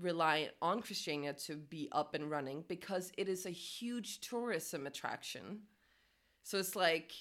reliant 0.00 0.52
on 0.62 0.80
Christiania 0.80 1.32
to 1.32 1.56
be 1.56 1.88
up 1.92 2.14
and 2.14 2.30
running 2.30 2.64
because 2.68 3.12
it 3.18 3.28
is 3.28 3.46
a 3.46 3.50
huge 3.50 4.20
tourism 4.20 4.86
attraction. 4.86 5.60
So 6.44 6.58
it's 6.58 6.76
like, 6.76 7.12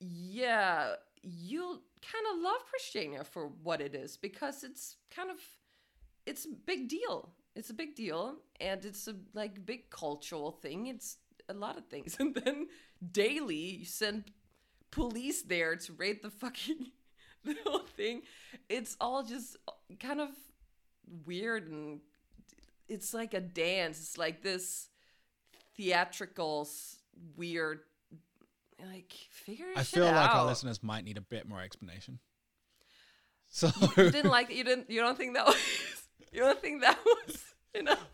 yeah, 0.00 0.94
you 1.22 1.82
kind 2.02 2.24
of 2.32 2.42
love 2.42 2.64
Christiania 2.70 3.24
for 3.24 3.48
what 3.62 3.80
it 3.80 3.94
is 3.94 4.16
because 4.16 4.64
it's 4.64 4.96
kind 5.14 5.30
of 5.30 5.38
it's 6.26 6.44
a 6.44 6.50
big 6.66 6.88
deal. 6.88 7.30
It's 7.56 7.70
a 7.70 7.74
big 7.74 7.96
deal 7.96 8.36
and 8.60 8.84
it's 8.84 9.08
a 9.08 9.16
like 9.34 9.64
big 9.64 9.90
cultural 9.90 10.52
thing. 10.52 10.86
It's 10.86 11.16
a 11.48 11.54
lot 11.54 11.78
of 11.78 11.86
things. 11.86 12.16
And 12.20 12.34
then 12.34 12.68
daily 13.12 13.78
you 13.78 13.84
send 13.84 14.30
police 14.90 15.42
there 15.42 15.76
to 15.76 15.92
raid 15.92 16.22
the 16.22 16.30
fucking 16.30 16.92
the 17.44 17.56
whole 17.64 17.80
thing. 17.80 18.22
It's 18.68 18.96
all 19.00 19.22
just 19.22 19.56
kind 20.00 20.20
of 20.20 20.30
weird 21.26 21.68
and 21.68 22.00
it's 22.88 23.12
like 23.14 23.34
a 23.34 23.40
dance. 23.40 23.98
It's 24.00 24.18
like 24.18 24.42
this 24.42 24.88
theatrical 25.76 26.68
weird 27.36 27.80
like 28.92 29.12
figure 29.30 29.66
I 29.76 29.82
feel 29.82 30.04
like 30.04 30.34
our 30.34 30.46
listeners 30.46 30.82
might 30.82 31.04
need 31.04 31.16
a 31.16 31.22
bit 31.22 31.48
more 31.48 31.60
explanation. 31.60 32.18
So 33.48 33.70
You 33.96 34.10
didn't 34.10 34.30
like 34.30 34.54
you 34.54 34.64
didn't 34.64 34.90
you 34.90 35.00
don't 35.00 35.16
think 35.16 35.34
that 35.34 35.46
was 35.46 35.56
you 36.32 36.40
don't 36.40 36.60
think 36.60 36.82
that 36.82 36.98
was 37.04 37.44
enough. 37.74 38.08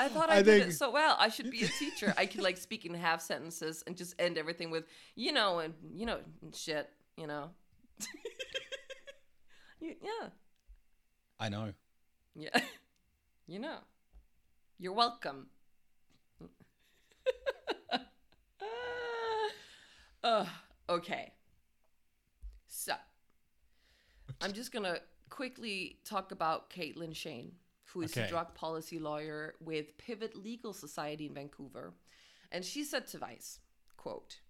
I 0.00 0.08
thought 0.08 0.30
I, 0.30 0.36
I 0.36 0.42
did 0.42 0.60
think- 0.62 0.72
it 0.72 0.76
so 0.76 0.90
well. 0.90 1.16
I 1.18 1.28
should 1.28 1.50
be 1.50 1.62
a 1.64 1.68
teacher. 1.68 2.12
I 2.16 2.26
could 2.26 2.42
like 2.42 2.56
speak 2.56 2.84
in 2.84 2.94
half 2.94 3.20
sentences 3.20 3.82
and 3.86 3.96
just 3.96 4.14
end 4.18 4.36
everything 4.38 4.70
with 4.70 4.84
you 5.14 5.32
know 5.32 5.60
and 5.60 5.74
you 5.94 6.06
know 6.06 6.18
and 6.42 6.54
shit. 6.54 6.90
You 7.16 7.26
know. 7.26 7.50
You- 9.80 9.96
yeah. 10.02 10.28
I 11.38 11.48
know. 11.50 11.74
Yeah. 12.34 12.58
you 13.46 13.58
know. 13.58 13.76
You're 14.78 14.94
welcome. 14.94 15.48
uh, 20.22 20.46
okay. 20.88 21.32
So, 22.66 22.94
I'm 24.40 24.52
just 24.52 24.72
gonna 24.72 24.98
quickly 25.30 25.98
talk 26.04 26.32
about 26.32 26.70
Caitlin 26.70 27.14
Shane, 27.14 27.52
who 27.94 28.02
is 28.02 28.10
Okay. 28.12 28.26
a 28.26 28.28
drug 28.28 28.54
policy 28.54 28.98
lawyer 28.98 29.54
with 29.60 29.96
Pivot 29.98 30.34
Legal 30.34 30.72
Society 30.72 31.26
in 31.26 31.34
Vancouver, 31.34 31.94
and 32.50 32.64
she 32.64 32.82
said 32.82 33.06
to 33.06 33.18
Vice, 33.18 33.60
"quote." 33.96 34.40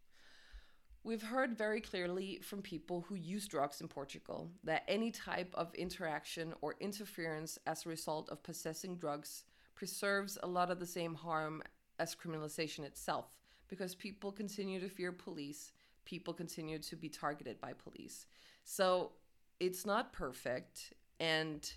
We've 1.02 1.22
heard 1.22 1.58
very 1.58 1.82
clearly 1.82 2.40
from 2.40 2.62
people 2.62 3.02
who 3.02 3.14
use 3.14 3.46
drugs 3.46 3.82
in 3.82 3.88
Portugal 3.88 4.50
that 4.64 4.84
any 4.88 5.10
type 5.10 5.54
of 5.54 5.74
interaction 5.74 6.54
or 6.62 6.76
interference 6.80 7.58
as 7.66 7.84
a 7.84 7.90
result 7.90 8.30
of 8.30 8.42
possessing 8.42 8.96
drugs 8.96 9.44
preserves 9.74 10.38
a 10.42 10.46
lot 10.46 10.70
of 10.70 10.80
the 10.80 10.86
same 10.86 11.14
harm 11.14 11.62
as 11.98 12.14
criminalization 12.14 12.84
itself 12.84 13.36
because 13.68 13.94
people 13.94 14.32
continue 14.32 14.80
to 14.80 14.88
fear 14.88 15.12
police, 15.12 15.74
people 16.06 16.32
continue 16.32 16.78
to 16.78 16.96
be 16.96 17.10
targeted 17.10 17.60
by 17.60 17.74
police. 17.74 18.24
So 18.64 19.12
it's 19.60 19.84
not 19.84 20.14
perfect. 20.14 20.94
And 21.20 21.70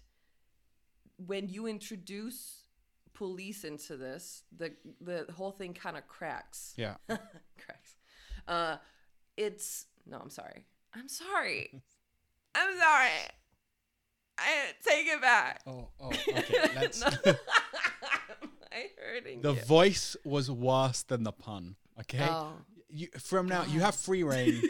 when 1.25 1.49
you 1.49 1.67
introduce 1.67 2.63
police 3.13 3.63
into 3.63 3.97
this, 3.97 4.43
the, 4.55 4.71
the 5.01 5.25
whole 5.35 5.51
thing 5.51 5.73
kind 5.73 5.97
of 5.97 6.07
cracks 6.07 6.73
Yeah. 6.77 6.95
cracks. 7.07 7.95
Uh, 8.47 8.77
it's 9.35 9.85
no, 10.05 10.19
I'm 10.19 10.29
sorry. 10.29 10.65
I'm 10.93 11.07
sorry. 11.09 11.81
I'm 12.55 12.77
sorry. 12.79 13.09
I 14.37 14.51
take 14.87 15.07
it 15.07 15.21
back. 15.21 15.61
Oh, 15.67 15.89
oh, 15.99 16.07
okay. 16.09 16.69
Let's. 16.75 17.01
No. 17.01 17.09
I 18.71 18.85
hurting 19.03 19.41
the 19.41 19.53
you. 19.55 19.61
voice 19.61 20.15
was 20.23 20.49
worse 20.51 21.01
than 21.03 21.23
the 21.23 21.31
pun. 21.31 21.75
Okay. 22.01 22.25
Oh. 22.29 22.53
You, 22.89 23.07
from 23.19 23.47
now, 23.49 23.63
you 23.65 23.79
have 23.81 23.95
free 23.95 24.23
reign 24.23 24.61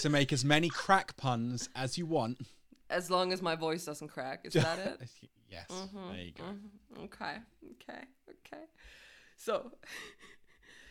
to 0.00 0.10
make 0.10 0.32
as 0.32 0.44
many 0.44 0.68
crack 0.68 1.16
puns 1.16 1.68
as 1.74 1.96
you 1.96 2.04
want. 2.04 2.38
As 2.92 3.10
long 3.10 3.32
as 3.32 3.40
my 3.42 3.56
voice 3.56 3.84
doesn't 3.84 4.08
crack, 4.08 4.40
is 4.44 4.52
that 4.52 4.78
it? 4.86 5.00
yes. 5.50 5.66
Mhm, 5.70 6.10
There 6.12 6.22
you 6.22 6.32
go. 6.32 6.44
mhm. 6.44 7.04
Okay, 7.04 7.36
okay, 7.72 8.02
okay. 8.28 8.64
So 9.36 9.72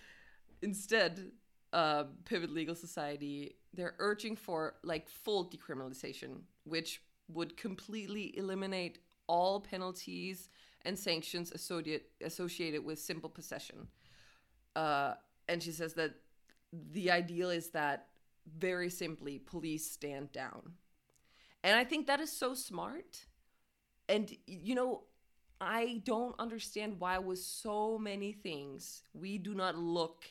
instead, 0.61 1.31
uh, 1.73 2.05
Pivot 2.25 2.51
Legal 2.51 2.75
Society 2.75 3.55
they're 3.73 3.95
urging 3.99 4.35
for 4.35 4.75
like 4.83 5.07
full 5.07 5.49
decriminalization, 5.49 6.41
which 6.65 7.01
would 7.29 7.55
completely 7.55 8.37
eliminate 8.37 8.99
all 9.27 9.61
penalties 9.61 10.49
and 10.81 10.99
sanctions 10.99 11.51
associated 11.53 12.01
associated 12.21 12.83
with 12.83 12.99
simple 12.99 13.29
possession. 13.29 13.87
Uh, 14.75 15.13
and 15.47 15.63
she 15.63 15.71
says 15.71 15.93
that 15.93 16.15
the 16.91 17.09
ideal 17.11 17.49
is 17.49 17.69
that 17.69 18.07
very 18.57 18.89
simply 18.89 19.39
police 19.39 19.89
stand 19.89 20.31
down. 20.33 20.73
And 21.63 21.77
I 21.77 21.83
think 21.83 22.07
that 22.07 22.19
is 22.19 22.31
so 22.31 22.53
smart. 22.53 23.25
And 24.09 24.35
you 24.47 24.75
know, 24.75 25.03
I 25.59 26.01
don't 26.05 26.35
understand 26.39 26.99
why 26.99 27.19
with 27.19 27.39
so 27.39 27.97
many 27.97 28.31
things 28.31 29.03
we 29.13 29.37
do 29.37 29.53
not 29.53 29.77
look 29.77 30.25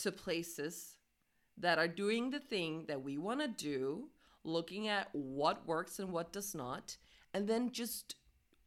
to 0.00 0.10
places 0.10 0.96
that 1.58 1.78
are 1.78 1.88
doing 1.88 2.30
the 2.30 2.40
thing 2.40 2.86
that 2.88 3.02
we 3.02 3.18
want 3.18 3.40
to 3.40 3.48
do, 3.48 4.08
looking 4.42 4.88
at 4.88 5.08
what 5.12 5.66
works 5.66 5.98
and 5.98 6.10
what 6.12 6.32
does 6.32 6.54
not, 6.54 6.96
and 7.34 7.46
then 7.46 7.70
just 7.70 8.14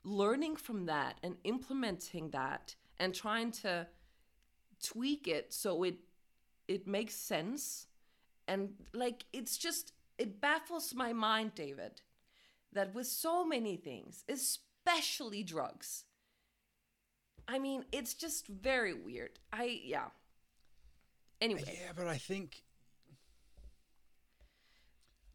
learning 0.03 0.55
from 0.55 0.85
that 0.85 1.17
and 1.23 1.35
implementing 1.43 2.29
that 2.29 2.75
and 2.99 3.13
trying 3.13 3.51
to 3.51 3.87
tweak 4.81 5.27
it 5.27 5.51
so 5.51 5.83
it 5.83 5.95
it 6.67 6.85
makes 6.87 7.15
sense 7.15 7.87
and 8.47 8.69
like 8.93 9.25
it's 9.33 9.57
just 9.57 9.93
it 10.17 10.39
baffles 10.41 10.93
my 10.93 11.13
mind 11.13 11.53
david 11.55 12.01
that 12.73 12.93
with 12.93 13.07
so 13.07 13.45
many 13.45 13.75
things 13.77 14.23
especially 14.29 15.43
drugs 15.43 16.05
i 17.47 17.59
mean 17.59 17.85
it's 17.91 18.13
just 18.13 18.47
very 18.47 18.93
weird 18.93 19.39
i 19.53 19.79
yeah 19.83 20.05
anyway 21.41 21.61
Yeah, 21.65 21.91
but 21.95 22.07
I 22.07 22.17
think 22.17 22.63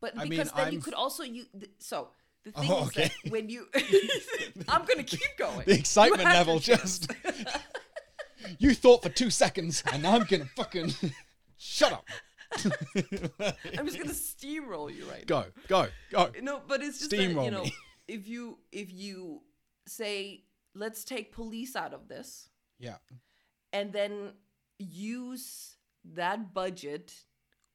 but 0.01 0.15
I 0.17 0.23
mean, 0.23 0.31
because 0.31 0.53
then 0.53 0.73
you 0.73 0.79
I'm- 0.79 0.83
could 0.83 0.95
also 0.95 1.23
you 1.23 1.45
so 1.79 2.09
the 2.45 2.53
oh, 2.57 2.61
thing 2.63 2.71
Oh, 2.73 2.83
is 2.83 2.89
okay. 2.89 3.11
that 3.25 3.31
when 3.33 3.49
you 3.51 3.67
i'm 4.69 4.85
gonna 4.87 5.03
keep 5.03 5.37
going 5.39 5.65
the 5.67 5.79
excitement 5.79 6.25
level 6.25 6.59
just. 6.59 7.11
you 8.59 8.75
thought 8.75 9.03
for 9.03 9.11
two 9.11 9.31
seconds, 9.31 9.83
and 9.93 10.03
now 10.03 10.15
I'm 10.15 10.25
gonna 10.25 10.47
fucking 10.57 10.95
shut 11.59 11.93
up. 11.93 12.07
i'm 13.79 13.87
just 13.87 13.99
gonna 13.99 14.11
steamroll 14.11 14.95
you 14.95 15.05
right 15.07 15.27
go, 15.27 15.45
go, 15.69 15.87
go. 16.11 16.31
no 16.43 16.61
but 16.67 16.83
it's 16.83 16.99
just 16.99 17.11
that, 17.11 17.23
you 17.23 17.51
know 17.51 17.65
me. 17.65 17.75
if 18.09 18.29
you 18.29 18.59
if 18.73 18.93
you 18.93 19.43
say 19.87 20.45
let's 20.75 21.05
take 21.05 21.33
police 21.33 21.77
out 21.77 21.93
of 21.93 22.09
this 22.09 22.49
Yeah, 22.79 22.97
and 23.73 23.93
then 23.93 24.33
use 24.79 25.77
that 26.15 26.55
budget 26.55 27.13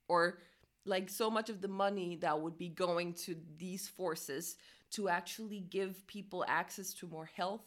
or 0.08 0.40
like 0.86 1.10
so 1.10 1.30
much 1.30 1.50
of 1.50 1.62
the 1.62 1.68
money 1.68 2.16
that 2.18 2.40
would 2.40 2.58
be 2.58 2.70
going 2.70 3.14
to 3.14 3.36
these 3.58 3.88
forces 3.88 4.56
to 4.92 5.10
actually 5.10 5.60
give 5.60 6.06
people 6.08 6.46
access 6.48 6.94
to 6.94 7.08
more 7.08 7.30
health 7.36 7.66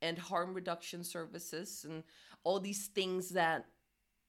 and 0.00 0.18
harm 0.18 0.52
reduction 0.54 1.02
services 1.04 1.86
and 1.88 2.02
all 2.44 2.60
these 2.60 2.86
things 2.88 3.30
that 3.30 3.66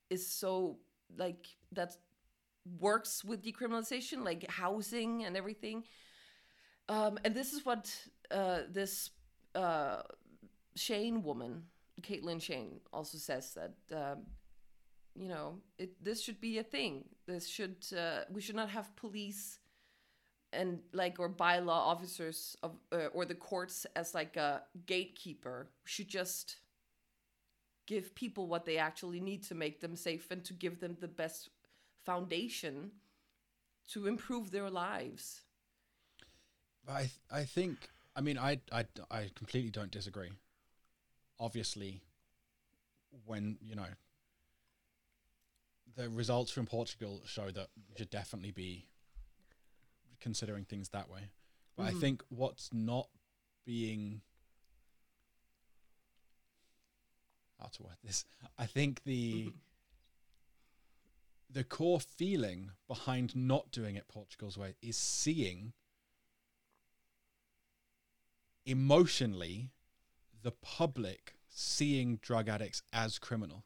is 0.10 0.26
so 0.26 0.78
like 1.18 1.48
that 1.72 1.96
works 2.80 3.24
with 3.24 3.44
decriminalization 3.44 4.24
like 4.24 4.50
housing 4.50 5.26
and 5.26 5.36
everything 5.36 5.84
um, 6.90 7.18
and 7.24 7.34
this 7.34 7.54
is 7.54 7.66
what 7.66 7.96
uh, 8.32 8.60
this 8.70 9.12
uh, 9.56 10.02
Shane 10.76 11.24
woman, 11.24 11.64
Caitlin 12.02 12.42
Shane, 12.42 12.80
also 12.92 13.18
says 13.18 13.56
that 13.56 13.74
um, 13.96 14.24
you 15.16 15.30
know 15.30 15.60
it, 15.78 16.04
this 16.04 16.22
should 16.22 16.42
be 16.42 16.58
a 16.58 16.64
thing. 16.64 17.06
This 17.26 17.48
should 17.48 17.86
uh, 17.98 18.22
we 18.32 18.42
should 18.42 18.56
not 18.56 18.70
have 18.70 18.96
police 18.96 19.60
and 20.52 20.80
like 20.92 21.20
or 21.20 21.30
bylaw 21.30 21.70
officers 21.70 22.58
of 22.64 22.76
uh, 22.92 23.08
or 23.14 23.26
the 23.26 23.36
courts 23.36 23.86
as 23.96 24.14
like 24.14 24.36
a 24.36 24.64
gatekeeper. 24.86 25.70
We 25.86 25.90
should 25.90 26.10
just 26.10 26.58
give 27.86 28.16
people 28.16 28.48
what 28.48 28.66
they 28.66 28.78
actually 28.78 29.20
need 29.20 29.44
to 29.44 29.56
make 29.56 29.82
them 29.82 29.96
safe 29.96 30.32
and 30.32 30.44
to 30.46 30.54
give 30.54 30.80
them 30.80 30.98
the 31.00 31.08
best 31.08 31.50
foundation 32.06 32.92
to 33.90 34.08
improve 34.08 34.52
their 34.52 34.70
lives. 34.70 35.42
I 36.88 37.02
th- 37.02 37.12
I 37.32 37.44
think 37.46 37.90
I 38.16 38.22
mean 38.22 38.38
I 38.38 38.60
I 38.72 38.86
I 39.10 39.30
completely 39.36 39.72
don't 39.72 39.92
disagree. 39.92 40.32
Obviously, 41.40 42.02
when 43.26 43.58
you 43.62 43.76
know 43.76 43.88
the 45.96 46.10
results 46.10 46.52
from 46.52 46.66
Portugal 46.66 47.22
show 47.26 47.52
that 47.52 47.68
we 47.90 47.96
should 47.98 48.10
definitely 48.10 48.52
be 48.52 48.88
considering 50.20 50.66
things 50.66 50.90
that 50.90 51.10
way. 51.10 51.30
But 51.76 51.84
I 51.84 51.92
Mhm. 51.92 52.00
think 52.00 52.24
what's 52.30 52.72
not 52.74 53.10
being 53.66 54.22
how 57.60 57.68
to 57.68 57.84
word 57.84 57.98
this. 58.04 58.26
I 58.58 58.66
think 58.66 59.04
the 59.04 59.54
the 61.54 61.64
core 61.64 62.00
feeling 62.00 62.72
behind 62.88 63.36
not 63.36 63.72
doing 63.72 63.96
it 63.96 64.08
Portugal's 64.08 64.58
way 64.58 64.74
is 64.82 64.98
seeing 64.98 65.74
emotionally 68.66 69.70
the 70.42 70.52
public 70.52 71.36
seeing 71.50 72.18
drug 72.18 72.50
addicts 72.50 72.82
as 72.92 73.20
criminal. 73.20 73.64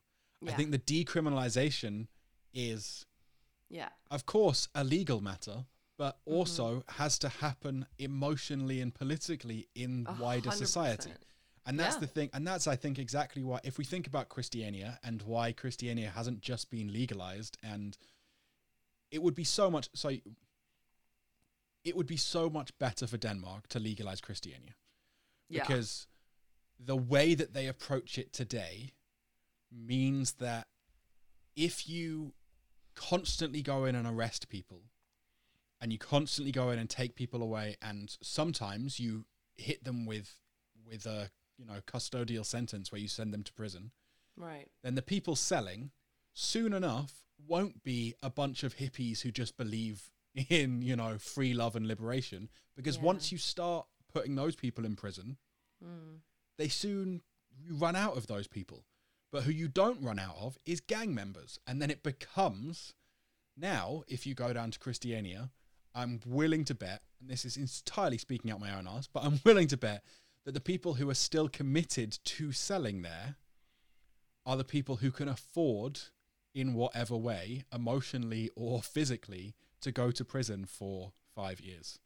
I 0.48 0.52
think 0.52 0.72
the 0.72 0.80
decriminalization 0.80 2.08
is, 2.54 3.06
Yeah. 3.70 3.90
of 4.12 4.26
course, 4.26 4.68
a 4.76 4.84
legal 4.84 5.22
matter, 5.22 5.66
but 5.98 6.18
Mm-hmm. 6.26 6.34
also 6.34 6.84
has 6.90 7.18
to 7.20 7.30
happen 7.30 7.88
emotionally 7.98 8.82
and 8.82 8.94
politically 8.94 9.68
in 9.74 10.06
wider 10.20 10.52
society. 10.52 11.12
And 11.68 11.78
that's 11.80 11.96
Yeah. 11.96 12.00
the 12.00 12.08
thing. 12.08 12.30
And 12.34 12.48
that's, 12.48 12.66
I 12.66 12.76
think, 12.78 12.98
exactly 12.98 13.44
why, 13.44 13.60
if 13.64 13.78
we 13.78 13.84
think 13.84 14.08
about 14.08 14.30
Christiania 14.30 15.00
and 15.04 15.22
why 15.22 15.52
Christiania 15.52 16.10
hasn't 16.12 16.40
just 16.42 16.70
been 16.70 16.92
legalized, 16.94 17.58
and 17.62 17.98
it 19.12 19.22
would 19.22 19.36
be 19.36 19.44
so 19.44 19.70
much, 19.70 19.90
so 19.94 20.10
it 21.84 21.96
would 21.96 22.08
be 22.08 22.18
so 22.18 22.50
much 22.50 22.78
better 22.80 23.06
for 23.08 23.18
Denmark 23.18 23.68
to 23.68 23.80
legalize 23.80 24.22
Christiania 24.22 24.76
Yeah. 25.50 25.62
because 25.64 26.08
the 26.80 26.96
way 26.98 27.36
that 27.36 27.54
they 27.54 27.68
approach 27.68 28.18
it 28.18 28.34
today 28.34 28.94
means 29.72 30.34
that 30.34 30.68
if 31.56 31.88
you 31.90 32.34
constantly 32.96 33.62
go 33.62 33.86
in 33.86 33.96
and 33.96 34.08
arrest 34.08 34.48
people 34.50 34.84
and 35.80 35.92
you 35.94 36.00
constantly 36.00 36.52
go 36.52 36.70
in 36.72 36.80
and 36.80 36.90
take 36.90 37.16
people 37.16 37.42
away 37.42 37.76
and 37.82 38.18
sometimes 38.22 39.00
you 39.00 39.26
hit 39.56 39.84
them 39.84 40.06
with 40.06 40.40
with 40.86 41.06
a 41.06 41.30
you 41.58 41.66
know 41.66 41.80
custodial 41.86 42.46
sentence 42.46 42.92
where 42.92 43.02
you 43.02 43.08
send 43.08 43.34
them 43.34 43.44
to 43.44 43.54
prison 43.54 43.92
right. 44.36 44.68
then 44.84 44.96
the 44.96 45.02
people 45.02 45.36
selling 45.36 45.92
soon 46.34 46.74
enough 46.74 47.24
won't 47.48 47.84
be 47.84 48.14
a 48.22 48.30
bunch 48.30 48.64
of 48.64 48.78
hippies 48.78 49.22
who 49.22 49.32
just 49.32 49.58
believe 49.58 50.10
in 50.50 50.82
you 50.82 50.96
know 50.96 51.18
free 51.18 51.54
love 51.54 51.76
and 51.76 51.88
liberation 51.88 52.50
because 52.76 52.98
Yeah. 52.98 53.04
once 53.04 53.32
you 53.32 53.38
start 53.38 53.88
putting 54.14 54.36
those 54.36 54.56
people 54.56 54.86
in 54.86 54.96
prison 54.96 55.38
Mm. 55.84 56.22
they 56.58 56.70
soon 56.70 57.22
you 57.60 57.76
run 57.76 57.96
out 57.96 58.18
of 58.18 58.26
those 58.26 58.48
people 58.48 58.84
but 59.32 59.44
who 59.44 59.52
you 59.52 59.68
don't 59.68 60.02
run 60.02 60.18
out 60.18 60.36
of 60.40 60.58
is 60.66 60.80
gang 60.82 61.14
members 61.14 61.60
and 61.68 61.80
then 61.80 61.92
it 61.92 62.02
becomes 62.02 62.96
now 63.56 64.04
if 64.08 64.26
you 64.26 64.34
go 64.34 64.54
down 64.54 64.72
to 64.72 64.80
christiania 64.80 65.52
i'm 65.94 66.20
willing 66.26 66.64
to 66.66 66.74
bet 66.74 67.04
and 67.22 67.30
this 67.30 67.46
is 67.46 67.58
entirely 67.58 68.18
speaking 68.18 68.50
out 68.50 68.60
my 68.60 68.76
own 68.76 68.88
ass 68.88 69.08
but 69.12 69.24
i'm 69.24 69.40
willing 69.46 69.68
to 69.68 69.78
bet 69.78 70.04
that 70.48 70.54
the 70.54 70.62
people 70.62 70.94
who 70.94 71.10
are 71.10 71.14
still 71.14 71.50
committed 71.50 72.18
to 72.24 72.54
selling 72.54 73.02
there 73.02 73.36
are 74.46 74.56
the 74.56 74.64
people 74.64 74.96
who 74.96 75.12
can 75.12 75.28
afford 75.28 76.00
in 76.56 76.74
whatever 76.74 77.18
way 77.18 77.66
emotionally 77.74 78.50
or 78.56 78.82
physically 78.82 79.56
to 79.82 79.92
go 79.92 80.10
to 80.10 80.24
prison 80.24 80.64
for 80.66 81.12
five 81.36 81.60
years 81.60 82.00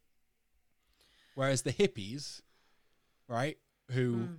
whereas 1.35 1.61
the 1.61 1.71
hippies 1.71 2.41
right 3.27 3.59
who 3.91 4.15
Mm. 4.15 4.37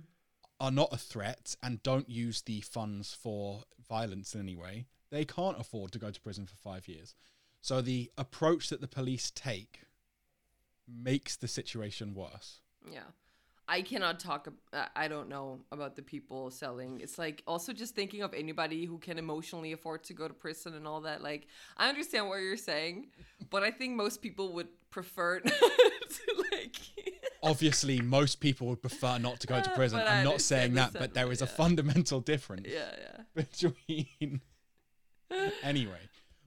are 0.59 0.71
not 0.71 0.89
a 0.91 0.97
threat 0.97 1.55
and 1.63 1.81
don't 1.81 2.09
use 2.09 2.41
the 2.41 2.59
funds 2.59 3.13
for 3.13 3.63
violence 3.87 4.35
in 4.35 4.41
any 4.41 4.55
way, 4.55 4.85
they 5.11 5.23
can't 5.23 5.59
afford 5.59 5.91
to 5.93 5.99
go 5.99 6.11
to 6.11 6.19
prison 6.21 6.45
for 6.45 6.55
five 6.57 6.87
years. 6.87 7.15
So 7.61 7.81
the 7.81 8.11
approach 8.17 8.69
that 8.69 8.81
the 8.81 8.87
police 8.87 9.31
take 9.31 9.81
makes 10.87 11.35
the 11.35 11.47
situation 11.47 12.13
worse. 12.13 12.61
Yeah. 12.89 13.11
I 13.73 13.81
cannot 13.81 14.19
talk. 14.19 14.47
uh, 14.71 14.85
I 14.95 15.07
don't 15.07 15.29
know 15.29 15.59
about 15.71 15.95
the 15.95 16.03
people 16.03 16.51
selling. 16.51 17.01
It's 17.01 17.17
like 17.17 17.41
also 17.47 17.73
just 17.73 17.95
thinking 17.95 18.21
of 18.21 18.31
anybody 18.33 18.85
who 18.85 18.99
can 18.99 19.17
emotionally 19.17 19.71
afford 19.71 20.03
to 20.05 20.13
go 20.13 20.27
to 20.27 20.33
prison 20.33 20.75
and 20.75 20.85
all 20.87 21.01
that. 21.01 21.23
Like, 21.23 21.47
I 21.75 21.89
understand 21.89 22.27
what 22.29 22.35
you're 22.41 22.55
saying, 22.55 23.07
but 23.49 23.63
I 23.63 23.71
think 23.71 23.95
most 23.95 24.21
people 24.21 24.53
would 24.53 24.67
prefer 24.91 25.39
to 26.15 26.45
like. 26.51 26.75
Obviously, 27.43 27.99
most 27.99 28.39
people 28.39 28.67
would 28.67 28.81
prefer 28.81 29.17
not 29.17 29.39
to 29.39 29.47
go 29.47 29.59
to 29.59 29.69
prison. 29.75 29.99
but 29.99 30.07
I'm 30.07 30.23
not 30.23 30.39
saying 30.39 30.75
that, 30.75 30.93
but 30.93 31.15
there 31.15 31.31
is 31.31 31.41
a 31.41 31.47
fundamental 31.47 32.19
difference 32.21 32.67
yeah, 32.69 32.91
yeah. 33.05 33.23
between 33.33 34.41
anyway. 35.63 35.99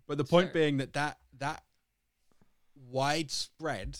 But 0.07 0.17
the 0.19 0.25
point 0.25 0.47
Sure. 0.53 0.55
being 0.55 0.77
that 0.77 0.93
that 0.93 1.19
that 1.39 1.65
widespread 2.89 3.99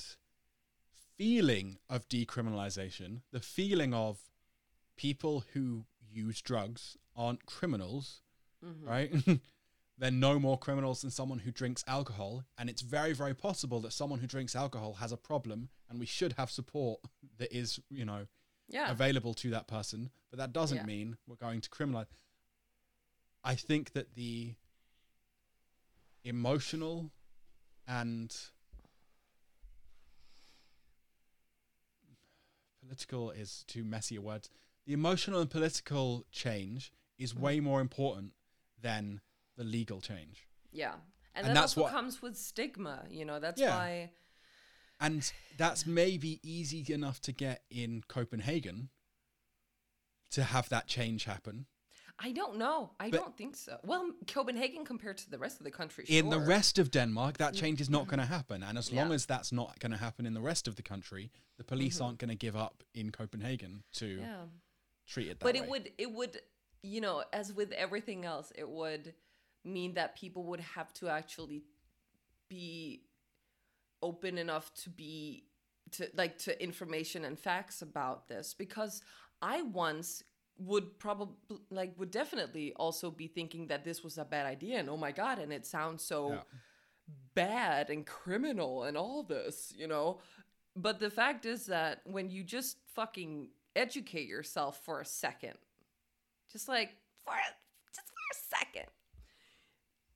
feeling 1.16 1.79
of 1.88 2.09
decriminalization, 2.09 3.22
the 3.33 3.40
feeling 3.40 3.94
of 3.94 4.18
people 4.96 5.44
who 5.52 5.87
use 6.09 6.40
drugs 6.40 6.96
aren't 7.14 7.46
criminals, 7.46 8.22
Mhm. 8.64 8.83
right? 8.87 9.11
They're 9.98 10.11
no 10.11 10.38
more 10.38 10.59
criminals 10.59 11.00
than 11.00 11.11
someone 11.11 11.38
who 11.40 11.50
drinks 11.50 11.83
alcohol, 11.87 12.44
and 12.59 12.68
it's 12.68 12.83
very, 12.83 13.14
very 13.14 13.35
possible 13.35 13.81
that 13.81 13.92
someone 13.92 14.20
who 14.20 14.26
drinks 14.26 14.55
alcohol 14.55 14.94
has 14.94 15.11
a 15.12 15.16
problem, 15.16 15.70
and 15.88 15.98
we 15.98 16.05
should 16.07 16.35
have 16.35 16.50
support 16.50 17.00
that 17.38 17.50
is, 17.57 17.81
you 17.88 18.05
know, 18.05 18.26
Yeah. 18.68 18.90
available 18.90 19.33
to 19.35 19.50
that 19.50 19.66
person, 19.68 20.11
but 20.31 20.38
that 20.38 20.52
doesn't 20.52 20.79
Yeah. 20.79 20.85
mean 20.87 21.16
we're 21.26 21.37
going 21.37 21.61
to 21.62 21.70
criminalize. 21.70 22.09
I 23.42 23.55
think 23.55 23.92
that 23.92 24.14
the 24.14 24.57
emotional 26.24 27.12
and 27.87 28.37
political 32.90 33.31
is 33.33 33.64
too 33.66 33.85
messy 33.85 34.16
a 34.16 34.20
word. 34.20 34.49
The 34.87 34.92
emotional 34.92 35.40
and 35.40 35.51
political 35.51 36.25
change 36.31 36.92
is 37.18 37.33
Mm. 37.35 37.40
way 37.40 37.61
more 37.61 37.81
important 37.81 38.33
than 38.81 39.20
the 39.57 39.64
legal 39.64 40.01
change. 40.01 40.46
Yeah. 40.70 40.94
And, 41.35 41.46
And 41.46 41.49
that 41.49 41.55
that's 41.55 41.72
also 41.72 41.83
what- 41.83 41.90
comes 41.92 42.22
with 42.22 42.37
stigma, 42.37 43.07
you 43.11 43.25
know. 43.25 43.40
That's 43.40 43.61
Yeah. 43.61 43.77
why 43.77 44.12
And 44.99 45.31
that's 45.59 45.85
maybe 45.85 46.40
easy 46.42 46.90
enough 46.90 47.20
to 47.22 47.33
get 47.33 47.64
in 47.68 48.03
Copenhagen 48.09 48.88
to 50.31 50.42
have 50.44 50.70
that 50.70 50.87
change 50.87 51.25
happen. 51.25 51.66
I 52.18 52.33
don't 52.33 52.57
know. 52.57 52.92
I 52.98 53.11
But- 53.11 53.20
don't 53.20 53.37
think 53.37 53.57
so. 53.57 53.79
Well, 53.85 54.11
Copenhagen 54.26 54.85
compared 54.87 55.18
to 55.18 55.31
the 55.31 55.38
rest 55.38 55.59
of 55.61 55.64
the 55.64 55.70
country, 55.70 56.05
in 56.09 56.31
the 56.31 56.40
rest 56.40 56.79
of 56.79 56.90
Denmark, 56.90 57.37
that 57.38 57.55
change 57.55 57.81
is 57.81 57.90
not 57.90 58.07
going 58.09 58.20
to 58.20 58.26
happen. 58.26 58.62
And 58.62 58.79
as 58.79 58.90
long 58.90 59.07
Mm-hmm. 59.07 59.12
As 59.14 59.26
that's 59.26 59.52
not 59.52 59.79
going 59.81 59.92
to 59.92 59.98
happen 59.98 60.24
in 60.26 60.33
the 60.35 60.40
rest 60.40 60.66
of 60.68 60.76
the 60.76 60.83
country, 60.83 61.31
the 61.59 61.64
police 61.64 62.00
aren't 62.00 62.18
going 62.18 62.31
to 62.31 62.46
give 62.46 62.57
up 62.57 62.83
in 62.94 63.11
Copenhagen 63.11 63.83
to 63.92 64.05
Mm-hmm. 64.07 64.22
Yeah. 64.22 64.44
treat 65.07 65.29
it 65.29 65.38
that 65.40 65.44
but 65.44 65.55
way. 65.55 65.61
it 65.61 65.68
would 65.70 65.92
it 65.98 66.11
would 66.12 66.40
you 66.83 67.00
know 67.00 67.22
as 67.33 67.52
with 67.52 67.70
everything 67.72 68.24
else 68.24 68.52
it 68.57 68.68
would 68.68 69.14
mean 69.64 69.94
that 69.94 70.16
people 70.16 70.42
would 70.44 70.61
have 70.61 70.92
to 70.94 71.09
actually 71.09 71.62
be 72.48 73.02
open 74.02 74.38
enough 74.38 74.72
to 74.74 74.90
be 74.90 75.44
to 75.92 76.09
like 76.14 76.38
to 76.38 76.50
information 76.62 77.24
and 77.24 77.38
facts 77.38 77.83
about 77.83 78.26
this 78.29 78.55
because 78.55 79.02
i 79.42 79.62
once 79.62 80.22
would 80.59 80.99
probably 80.99 81.37
like 81.71 81.92
would 81.99 82.11
definitely 82.11 82.73
also 82.77 83.11
be 83.11 83.27
thinking 83.27 83.66
that 83.66 83.85
this 83.85 84.03
was 84.03 84.16
a 84.19 84.25
bad 84.25 84.47
idea 84.47 84.79
and 84.79 84.88
oh 84.88 84.97
my 84.97 85.12
god 85.12 85.38
and 85.38 85.53
it 85.53 85.66
sounds 85.66 86.03
so 86.03 86.31
Yeah. 86.33 86.40
bad 87.35 87.90
and 87.90 88.07
criminal 88.07 88.85
and 88.85 88.97
all 88.97 89.23
this 89.23 89.73
you 89.77 89.87
know? 89.87 90.21
But 90.75 90.99
the 91.01 91.11
fact 91.11 91.47
is 91.47 91.66
that 91.66 92.01
when 92.05 92.31
you 92.31 92.42
just 92.45 92.79
fucking 92.95 93.49
educate 93.75 94.29
yourself 94.29 94.81
for 94.85 95.01
a 95.01 95.05
second 95.05 95.55
just 96.51 96.69
like 96.69 96.97
for 97.25 97.35
a, 97.35 97.51
just 97.95 98.09
for 98.09 98.25
a 98.33 98.57
second 98.59 98.87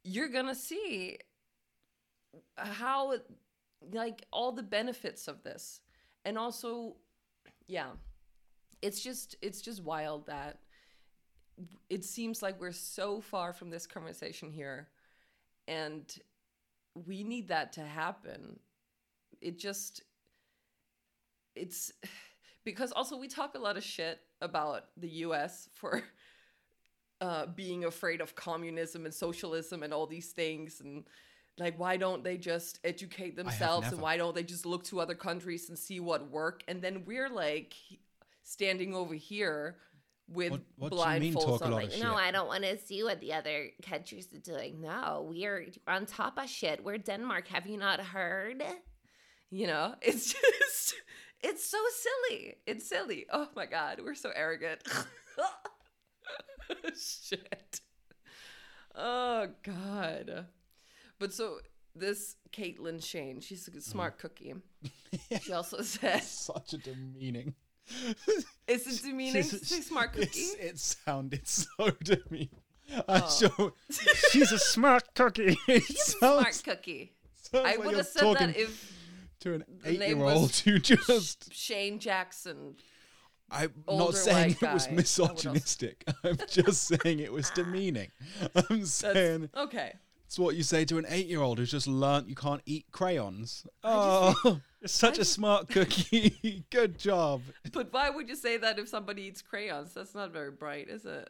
you're 0.05 0.29
gonna 0.29 0.55
see 0.55 1.19
how 2.57 3.15
like 3.93 4.25
all 4.33 4.53
the 4.53 4.63
benefits 4.63 5.29
of 5.29 5.43
this. 5.43 5.81
And 6.25 6.39
also 6.39 6.97
yeah 7.67 7.91
it's 8.83 9.01
just 9.03 9.37
it's 9.43 9.61
just 9.61 9.83
wild 9.83 10.27
that 10.27 10.59
it 11.89 12.05
seems 12.05 12.43
like 12.43 12.61
we're 12.61 12.73
so 12.73 13.21
far 13.21 13.53
from 13.53 13.71
this 13.71 13.87
conversation 13.87 14.51
here 14.51 14.89
and 15.69 16.19
we 17.07 17.23
need 17.23 17.49
that 17.49 17.73
to 17.75 17.83
happen. 17.83 18.59
It 19.41 19.59
just 19.59 20.03
it's 21.55 21.93
because 22.65 22.93
also 22.93 23.17
we 23.17 23.29
talk 23.29 23.55
a 23.55 23.59
lot 23.59 23.77
of 23.77 23.85
shit 23.85 24.21
about 24.41 24.87
the 24.97 25.09
US 25.09 25.69
for 25.75 26.03
uh, 27.21 27.47
being 27.47 27.85
afraid 27.85 28.21
of 28.21 28.35
communism 28.35 29.05
and 29.05 29.13
socialism 29.13 29.83
and 29.83 29.93
all 29.93 30.07
these 30.07 30.31
things 30.31 30.81
and 30.81 31.05
like 31.59 31.79
why 31.79 31.97
don't 31.97 32.25
they 32.25 32.39
just 32.39 32.79
educate 32.85 33.37
themselves 33.37 33.89
and 33.89 34.01
why 34.01 34.17
don't 34.17 34.35
they 34.35 34.43
just 34.43 34.65
look 34.65 34.83
to 34.85 35.01
other 35.01 35.15
countries 35.15 35.69
and 35.69 35.79
see 35.79 36.01
what 36.01 36.31
work? 36.31 36.63
And 36.69 36.81
then 36.81 37.05
we're 37.05 37.29
like 37.29 37.75
standing 38.51 38.95
over 38.95 39.15
here 39.15 39.77
with 40.29 40.53
What- 40.53 40.63
what 40.77 40.93
do 40.93 40.97
you 40.97 41.21
mean 41.21 41.35
blindfolds 41.35 41.63
on 41.63 41.73
like? 41.73 41.99
No, 41.99 42.15
I 42.15 42.31
don't 42.31 42.49
want 42.49 42.65
to 42.65 42.79
see 42.79 43.03
what 43.03 43.21
the 43.21 43.33
other 43.33 43.71
countries 43.83 44.33
are 44.33 44.39
doing. 44.39 44.81
No, 44.81 45.27
we're 45.29 45.67
on 45.87 46.07
top 46.07 46.39
of 46.39 46.49
shit. 46.49 46.85
We're 46.85 46.99
Denmark. 46.99 47.49
Have 47.49 47.67
you 47.67 47.77
not 47.77 48.01
heard? 48.01 48.63
you 49.51 49.67
know 49.67 49.95
it's 50.03 50.33
just 50.33 50.95
it's 51.43 51.65
so 51.65 51.79
silly 52.29 52.57
it's 52.67 52.89
silly 52.89 53.27
oh 53.33 53.49
my 53.55 53.67
god 53.67 54.01
we're 54.03 54.15
so 54.15 54.31
arrogant 54.35 54.81
shit 56.97 57.81
oh 58.95 59.49
god 59.63 60.47
but 61.19 61.33
so 61.33 61.59
this 61.95 62.37
caitlin 62.53 63.05
shane 63.05 63.41
she's 63.41 63.69
a 63.69 63.81
smart 63.81 64.17
mm. 64.17 64.21
cookie 64.21 64.55
she 65.43 65.53
also 65.53 65.83
says 65.83 66.31
Such 66.31 66.75
a 66.75 66.79
demeaning. 66.79 67.55
is 68.69 68.87
it 68.87 69.03
demeaning 69.03 69.43
She's- 69.43 69.87
smart 69.87 70.13
cookie 70.13 70.41
it 70.41 70.79
sounded 70.79 71.47
so 71.49 71.91
demeaning. 72.03 72.49
Oh. 73.09 73.29
sure 73.29 73.73
she's 74.31 74.51
a 74.53 74.59
smart 74.59 75.15
cookie. 75.15 75.57
It 75.69 75.85
smart 75.85 76.61
cookie 76.65 77.13
sounds 77.35 77.67
i 77.69 77.77
would 77.77 77.97
have 77.97 78.07
said 78.07 78.35
that 78.37 78.57
if 78.57 78.93
to 79.41 79.55
an 79.55 79.65
eight-year-old 79.85 80.55
who 80.57 80.79
just. 80.79 81.53
shane 81.55 81.99
jackson 81.99 82.75
I'm 83.53 83.73
not 83.89 84.15
saying 84.15 84.57
it 84.63 84.73
was 84.73 84.89
misogynistic. 84.93 86.05
I'm 86.23 86.39
just 86.49 86.85
saying 86.85 87.19
it 87.19 87.33
was 87.33 87.51
demeaning. 87.51 88.13
I'm 88.55 88.79
that's 88.79 88.93
saying 88.93 89.51
okay 89.57 89.95
it's 90.27 90.39
what 90.39 90.55
you 90.55 90.63
say 90.63 90.85
to 90.85 90.99
an 90.99 91.07
eight-year-old 91.09 91.59
who's 91.59 91.73
just 91.73 91.89
learnt 91.89 92.29
you 92.29 92.37
can't 92.37 92.63
eat 92.65 92.87
crayons. 92.93 93.67
Oh, 93.83 94.61
you're 94.81 94.89
such 94.89 95.19
a 95.19 95.25
smart 95.25 95.69
cookie. 95.71 96.65
Good 96.71 96.99
job. 96.99 97.43
But 97.73 97.93
why 97.93 98.11
would 98.11 98.29
you 98.29 98.37
say 98.37 98.57
that 98.59 98.79
if 98.79 98.89
somebody 98.89 99.23
eats 99.23 99.43
crayons? 99.43 99.95
That's 99.95 100.15
not 100.15 100.33
very 100.33 100.51
bright, 100.51 100.89
is 100.89 101.05
it? 101.05 101.29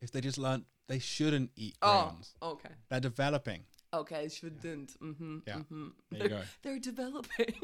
If 0.00 0.10
they 0.10 0.20
just 0.20 0.38
learn 0.38 0.64
they 0.88 0.98
shouldn't 0.98 1.50
eat 1.56 1.76
crayons. 1.80 2.34
Oh, 2.42 2.56
crayons, 2.56 2.64
okay. 2.66 2.74
they're 2.90 3.00
developing. 3.00 3.60
Okay, 3.94 4.28
shouldn't. 4.28 4.98
Mm-hmm. 5.00 5.38
Yeah, 5.46 5.54
Mm-hmm. 5.56 5.86
there 6.10 6.22
you 6.22 6.28
go. 6.28 6.40
They're 6.62 6.78
developing. 6.78 7.54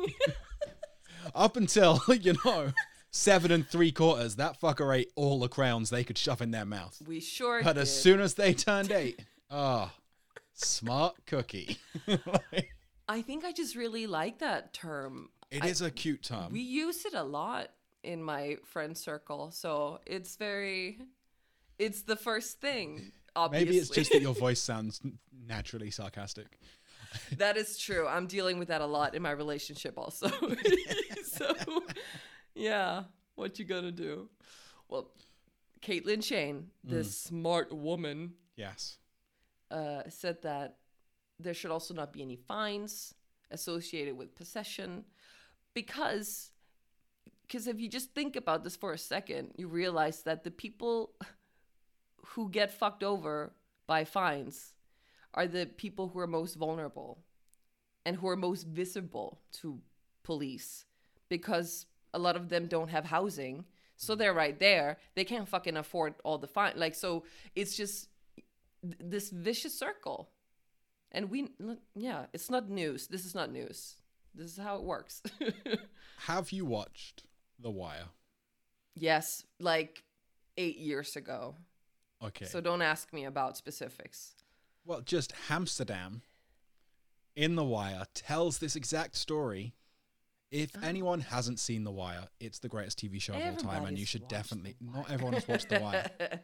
Up 1.35 1.57
until 1.57 2.01
you 2.21 2.35
know 2.45 2.73
seven 3.11 3.51
and 3.51 3.67
three 3.67 3.91
quarters, 3.93 4.37
that 4.37 4.61
fucker 4.61 4.95
ate 4.97 5.11
all 5.17 5.41
the 5.41 5.49
crayons 5.49 5.91
they 5.91 6.05
could 6.05 6.19
shove 6.19 6.41
in 6.43 6.51
their 6.53 6.65
mouth. 6.67 6.97
we 7.07 7.19
sure 7.21 7.63
But 7.63 7.73
did. 7.75 7.81
as 7.83 8.03
soon 8.03 8.21
as 8.21 8.35
they 8.35 8.53
turned 8.55 8.93
eight, 8.93 9.25
ah, 9.51 9.93
smart 10.53 11.17
cookie. 11.27 11.79
I 13.09 13.23
think 13.23 13.45
I 13.45 13.53
just 13.53 13.75
really 13.75 14.07
like 14.07 14.39
that 14.41 14.73
term. 14.75 15.31
It 15.51 15.65
I- 15.65 15.69
is 15.69 15.81
a 15.81 15.91
cute 15.91 16.23
term. 16.23 16.53
we 16.53 16.61
use 16.61 17.05
it 17.05 17.15
a 17.15 17.23
lot 17.23 17.71
in 18.03 18.23
my 18.23 18.57
friend 18.65 18.97
circle, 18.97 19.51
so 19.51 20.01
it's 20.07 20.37
very. 20.37 20.99
It's 21.79 22.03
the 22.03 22.17
first 22.17 22.61
thing. 22.61 23.13
Obviously, 23.37 23.67
Maybe 23.67 23.79
it's 23.79 23.91
just 23.91 24.11
that 24.13 24.21
your 24.21 24.35
voice 24.47 24.61
sounds 24.61 25.01
naturally 25.47 25.91
sarcastic. 25.91 26.59
that 27.37 27.57
is 27.57 27.79
true. 27.79 28.07
I'm 28.07 28.27
dealing 28.27 28.59
with 28.59 28.69
that 28.69 28.81
a 28.81 28.87
lot 28.87 29.15
in 29.15 29.23
my 29.23 29.31
relationship 29.31 29.97
also. 29.97 30.29
so, 31.25 31.55
yeah, 32.55 33.05
what 33.37 33.59
you 33.59 33.65
gonna 33.65 33.93
do? 33.93 34.29
Well, 34.89 35.13
Caitlin 35.81 36.23
Shane, 36.25 36.69
this 36.83 37.17
smart 37.17 37.73
woman, 37.73 38.33
Yes. 38.57 38.99
uh, 39.71 40.03
said 40.09 40.43
that 40.43 40.79
there 41.39 41.55
should 41.55 41.71
also 41.71 41.95
not 41.95 42.13
be 42.13 42.23
any 42.23 42.37
fines 42.37 43.15
associated 43.51 44.17
with 44.17 44.35
possession 44.35 45.05
because 45.75 46.51
because 47.47 47.67
if 47.67 47.81
you 47.81 47.89
just 47.89 48.15
think 48.15 48.37
about 48.37 48.63
this 48.63 48.77
for 48.77 48.93
a 48.93 48.99
second 48.99 49.53
you 49.57 49.69
realize 49.69 50.23
that 50.23 50.45
the 50.45 50.51
people 50.51 51.15
who 52.27 52.51
get 52.51 52.71
fucked 52.71 53.03
over 53.03 53.53
by 53.87 54.05
fines 54.05 54.75
are 55.35 55.47
the 55.47 55.67
people 55.67 56.09
who 56.09 56.19
are 56.19 56.27
most 56.27 56.55
vulnerable 56.55 57.19
and 58.05 58.17
who 58.17 58.29
are 58.29 58.37
most 58.37 58.67
visible 58.67 59.41
to 59.53 59.81
police 60.23 60.85
because 61.29 61.87
a 62.15 62.19
lot 62.19 62.37
of 62.37 62.49
them 62.49 62.67
don't 62.67 62.89
have 62.89 63.05
housing. 63.05 63.65
So 63.97 64.15
they're 64.15 64.35
right 64.35 64.59
there. 64.59 64.99
They 65.15 65.25
can't 65.25 65.49
fucking 65.49 65.77
afford 65.77 66.15
all 66.25 66.39
the 66.39 66.47
fine 66.47 66.75
like 66.77 66.95
so 66.95 67.25
it's 67.55 67.77
just 67.77 68.09
th- 68.83 68.97
this 69.01 69.31
vicious 69.31 69.77
circle 69.77 70.31
and 71.13 71.31
we 71.31 71.49
yeah 71.95 72.27
it's 72.33 72.51
not 72.51 72.69
news 72.69 73.07
this 73.09 73.25
is 73.25 73.35
not 73.35 73.51
news 73.51 73.97
this 74.35 74.51
is 74.53 74.59
how 74.59 74.77
it 74.77 74.83
works 74.83 75.23
Have 76.27 76.53
you 76.53 76.65
watched 76.65 77.25
The 77.59 77.71
Wire? 77.71 78.09
yes 78.95 79.45
like 79.61 80.03
eight 80.57 80.77
years 80.79 81.17
ago 81.17 81.55
Okay. 82.23 82.47
so 82.47 82.61
don't 82.61 82.83
ask 82.83 83.13
me 83.13 83.25
about 83.25 83.57
specifics 83.57 84.33
well, 84.85 85.03
just 85.03 85.35
Hamsterdam 85.51 86.23
in 87.37 87.55
The 87.57 87.65
Wire 87.65 88.05
tells 88.15 88.57
this 88.59 88.75
exact 88.75 89.17
story. 89.17 89.75
If 90.51 90.71
Oh. 90.75 90.81
anyone 90.83 91.21
hasn't 91.21 91.61
seen 91.61 91.85
The 91.85 91.91
Wire, 91.91 92.29
it's 92.41 92.59
the 92.61 92.69
greatest 92.71 92.99
TV 92.99 93.21
show 93.21 93.35
of 93.35 93.43
all 93.45 93.57
time, 93.57 93.85
and 93.85 93.99
you 93.99 94.07
should 94.07 94.27
definitely. 94.29 94.77
Not 94.81 95.11
everyone 95.11 95.35
has 95.35 95.47
watched 95.47 95.69
The 95.69 95.79
Wire. 95.81 96.11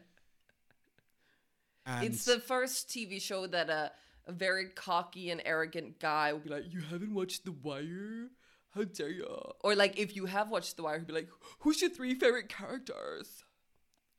And 1.87 2.05
it's 2.05 2.25
the 2.25 2.39
first 2.39 2.89
tv 2.89 3.21
show 3.21 3.45
that 3.47 3.69
a, 3.69 3.91
a 4.27 4.31
very 4.31 4.69
cocky 4.69 5.29
and 5.29 5.41
arrogant 5.45 5.99
guy 5.99 6.33
will 6.33 6.39
be 6.39 6.49
like 6.49 6.65
you 6.71 6.81
haven't 6.81 7.13
watched 7.13 7.45
the 7.45 7.51
wire 7.51 8.29
how 8.73 8.83
dare 8.83 9.09
you 9.09 9.25
or 9.61 9.75
like 9.75 9.97
if 9.99 10.15
you 10.15 10.25
have 10.25 10.49
watched 10.49 10.75
the 10.77 10.83
wire 10.83 10.97
he'll 10.97 11.05
be 11.07 11.13
like 11.13 11.29
who's 11.59 11.81
your 11.81 11.89
three 11.89 12.15
favorite 12.15 12.49
characters 12.49 13.43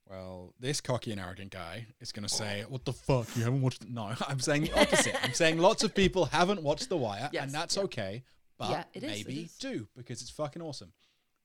Well, 0.09 0.54
this 0.61 0.80
cocky 0.80 1.11
and 1.11 1.20
arrogant 1.20 1.50
guy 1.50 1.88
is 2.00 2.12
going 2.12 2.22
to 2.22 2.32
say, 2.32 2.64
"What 2.68 2.84
the 2.84 2.92
fuck? 2.92 3.26
You 3.36 3.42
haven't 3.42 3.61
watched?" 3.62 3.84
No, 3.88 4.14
I'm 4.28 4.38
saying 4.38 4.62
the 4.62 4.80
opposite. 4.80 5.16
I'm 5.24 5.32
saying 5.32 5.59
lots 5.59 5.82
of 5.82 5.94
people 5.96 6.26
haven't 6.26 6.62
watched 6.62 6.88
The 6.88 6.96
Wire, 6.96 7.28
Yes, 7.32 7.42
and 7.42 7.52
that's 7.52 7.74
yeah. 7.76 7.82
okay. 7.82 8.22
But 8.57 8.70
Yeah, 8.70 8.84
it 8.94 9.02
maybe 9.02 9.40
is. 9.42 9.59
do 9.59 9.88
because 9.96 10.22
it's 10.22 10.30
fucking 10.30 10.62
awesome. 10.62 10.92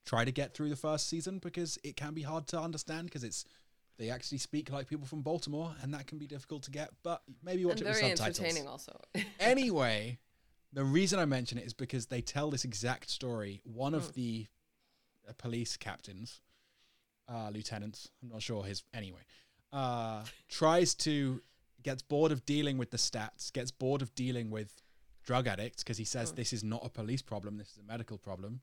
Try 0.06 0.26
to 0.26 0.32
get 0.32 0.54
through 0.54 0.70
the 0.70 0.76
first 0.76 1.10
season 1.10 1.40
because 1.40 1.80
it 1.84 1.96
can 1.98 2.14
be 2.14 2.22
hard 2.22 2.46
to 2.50 2.60
understand 2.60 3.06
because 3.08 3.24
it's 3.24 3.46
they 3.98 4.10
actually 4.10 4.38
speak 4.40 4.72
like 4.72 4.88
people 4.88 5.06
from 5.06 5.22
Baltimore, 5.22 5.76
and 5.82 5.94
that 5.94 6.08
can 6.08 6.18
be 6.18 6.28
difficult 6.28 6.64
to 6.64 6.72
get. 6.72 6.90
But 7.04 7.22
maybe 7.44 7.66
watch 7.66 7.82
and 7.82 7.88
it 7.88 7.90
with 7.90 7.98
subtitles. 7.98 8.38
very 8.38 8.50
entertaining 8.50 8.68
also 8.68 9.00
anyway, 9.40 10.20
the 10.74 10.84
reason 10.84 11.20
I 11.20 11.26
mention 11.26 11.58
it 11.58 11.66
is 11.66 11.74
because 11.74 12.08
they 12.08 12.22
tell 12.22 12.50
this 12.50 12.64
exact 12.66 13.10
story. 13.10 13.62
One 13.64 13.94
Hmm. 13.94 13.98
of 14.00 14.14
the 14.14 14.48
uh, 15.28 15.34
police 15.38 15.78
captains, 15.78 16.42
uh, 17.28 17.50
lieutenants, 17.54 18.10
I'm 18.24 18.30
not 18.30 18.42
sure 18.42 18.64
his, 18.64 18.84
anyway, 18.94 19.22
uh, 19.72 20.24
tries 20.50 20.96
to, 20.96 21.42
gets 21.84 22.02
bored 22.02 22.32
of 22.32 22.46
dealing 22.46 22.78
with 22.78 22.92
the 22.92 22.98
stats, 22.98 23.52
gets 23.54 23.72
bored 23.72 24.02
of 24.02 24.14
dealing 24.16 24.50
with 24.50 24.82
drug 25.24 25.46
addicts 25.48 25.84
because 25.84 25.98
he 25.98 26.04
Hmm. 26.04 26.08
says 26.08 26.32
this 26.34 26.54
is 26.54 26.64
not 26.64 26.82
a 26.84 26.90
police 26.90 27.22
problem, 27.22 27.58
this 27.58 27.72
is 27.72 27.78
a 27.78 27.84
medical 27.84 28.18
problem. 28.18 28.62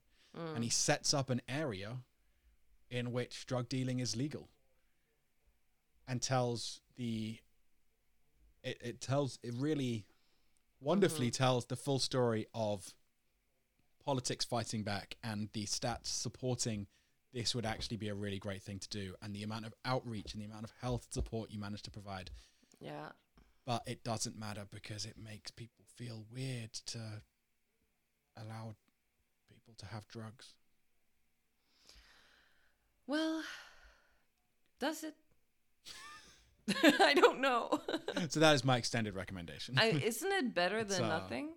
And 0.55 0.63
he 0.63 0.69
sets 0.69 1.13
up 1.13 1.29
an 1.31 1.41
area 1.49 1.97
in 2.89 3.11
which 3.11 3.45
drug 3.45 3.67
dealing 3.67 3.99
is 3.99 4.15
legal 4.15 4.47
and 6.09 6.21
tells 6.21 6.81
the 6.97 7.37
it, 8.63 8.77
it 8.83 9.01
tells 9.01 9.39
it 9.43 9.53
really 9.57 10.05
wonderfully 10.81 11.27
mm-hmm. 11.27 11.43
tells 11.43 11.65
the 11.65 11.75
full 11.75 11.99
story 11.99 12.47
of 12.53 12.93
politics 14.03 14.43
fighting 14.43 14.83
back 14.83 15.15
and 15.23 15.49
the 15.53 15.65
stats 15.65 16.07
supporting 16.07 16.87
this 17.31 17.53
would 17.53 17.65
actually 17.65 17.97
be 17.97 18.09
a 18.09 18.15
really 18.15 18.39
great 18.39 18.63
thing 18.63 18.79
to 18.79 18.89
do 18.89 19.13
and 19.21 19.35
the 19.35 19.43
amount 19.43 19.65
of 19.65 19.73
outreach 19.85 20.33
and 20.33 20.41
the 20.41 20.47
amount 20.47 20.63
of 20.63 20.73
health 20.81 21.07
support 21.11 21.51
you 21.51 21.59
manage 21.59 21.83
to 21.83 21.91
provide. 21.91 22.31
Yeah. 22.81 23.09
But 23.67 23.83
it 23.85 24.03
doesn't 24.03 24.37
matter 24.37 24.65
because 24.71 25.05
it 25.05 25.15
makes 25.23 25.51
people 25.51 25.85
feel 25.95 26.25
weird 26.33 26.73
to 26.87 26.99
allow 28.35 28.73
people 29.47 29.75
to 29.77 29.85
have 29.85 30.07
drugs. 30.07 30.55
Well 33.05 33.43
does 34.79 35.03
it 35.03 35.15
i 36.99 37.13
don't 37.13 37.39
know 37.39 37.79
so 38.29 38.39
that 38.39 38.53
is 38.55 38.63
my 38.65 38.77
extended 38.77 39.15
recommendation 39.15 39.75
I, 39.77 39.87
isn't 39.89 40.31
it 40.31 40.53
better 40.53 40.79
It's, 40.79 40.95
than 40.97 41.05
uh, 41.05 41.19
nothing 41.19 41.49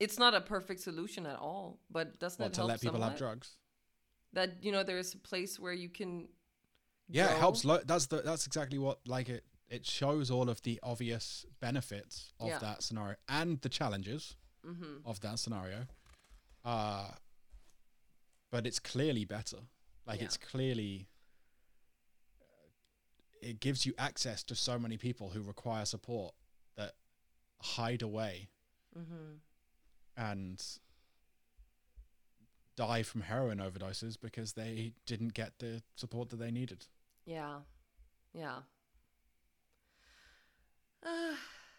it's 0.00 0.18
not 0.18 0.34
a 0.34 0.40
perfect 0.40 0.80
solution 0.80 1.26
at 1.26 1.38
all 1.38 1.78
but 1.90 2.18
doesn't 2.18 2.40
what 2.40 2.46
it 2.48 2.54
to 2.54 2.60
help 2.60 2.68
let 2.70 2.80
people 2.80 3.00
have 3.02 3.16
drugs 3.16 3.56
that 4.32 4.62
you 4.62 4.72
know 4.72 4.82
there's 4.82 5.14
a 5.14 5.18
place 5.18 5.58
where 5.60 5.72
you 5.74 5.88
can 5.88 6.28
Yeah, 7.08 7.32
it 7.32 7.38
helps. 7.38 7.64
Lo- 7.64 7.82
that's 7.84 8.06
the 8.06 8.22
that's 8.22 8.46
exactly 8.46 8.78
what 8.78 9.00
like 9.06 9.28
it. 9.28 9.44
It 9.68 9.84
shows 9.86 10.30
all 10.30 10.48
of 10.48 10.62
the 10.62 10.80
obvious 10.82 11.44
benefits 11.60 12.32
of 12.40 12.48
Yeah. 12.48 12.58
that 12.60 12.82
scenario 12.82 13.16
and 13.28 13.60
the 13.60 13.68
challenges 13.68 14.36
Mhm. 14.64 15.02
of 15.04 15.20
that 15.20 15.38
scenario. 15.38 15.86
Uh 16.64 17.08
but 18.50 18.66
it's 18.66 18.78
clearly 18.78 19.24
better. 19.26 19.58
Like 20.06 20.20
Yeah. 20.20 20.26
it's 20.26 20.38
clearly 20.38 21.08
it 23.42 23.60
gives 23.60 23.84
you 23.84 23.92
access 23.98 24.42
to 24.44 24.54
so 24.54 24.78
many 24.78 24.96
people 24.96 25.30
who 25.30 25.42
require 25.42 25.84
support 25.84 26.34
that 26.76 26.94
hide 27.60 28.00
away 28.02 28.48
Mhm. 28.96 29.38
and 30.16 30.64
die 32.76 33.02
from 33.02 33.22
heroin 33.22 33.58
overdoses 33.58 34.18
because 34.18 34.54
they 34.54 34.94
didn't 35.06 35.34
get 35.34 35.58
the 35.58 35.82
support 35.96 36.30
that 36.30 36.36
they 36.36 36.50
needed. 36.50 36.86
Yeah. 37.26 37.60
Yeah. 38.32 38.62
Uh, 41.02 41.34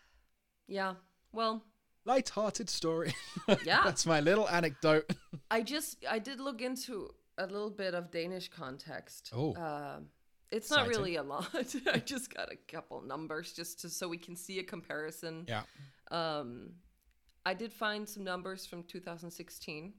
yeah. 0.68 0.95
Well, 1.32 1.64
light-hearted 2.05 2.70
story. 2.70 3.16
Yeah. 3.66 3.82
that's 3.84 4.05
my 4.05 4.20
little 4.22 4.47
anecdote. 4.47 5.11
I 5.51 5.64
just 5.64 6.05
I 6.09 6.20
did 6.20 6.39
look 6.39 6.61
into 6.61 7.14
a 7.38 7.45
little 7.47 7.72
bit 7.72 7.93
of 7.95 8.11
Danish 8.11 8.49
context. 8.49 9.32
Oh. 9.34 9.53
Uh, 9.53 9.99
it's 10.54 10.70
not 10.70 10.88
really 10.88 11.16
a 11.16 11.24
lot. 11.24 11.47
I 11.93 11.99
just 11.99 12.34
got 12.34 12.51
a 12.51 12.56
couple 12.72 13.01
numbers 13.01 13.54
just 13.54 13.82
to, 13.82 13.89
so 13.89 14.08
we 14.08 14.18
can 14.18 14.36
see 14.36 14.60
a 14.60 14.64
comparison. 14.64 15.45
yeah, 15.47 15.64
Um, 16.12 16.74
I 17.45 17.54
did 17.54 17.74
find 17.74 18.08
some 18.08 18.24
numbers 18.24 18.66
from 18.66 18.84
2016 18.84 19.93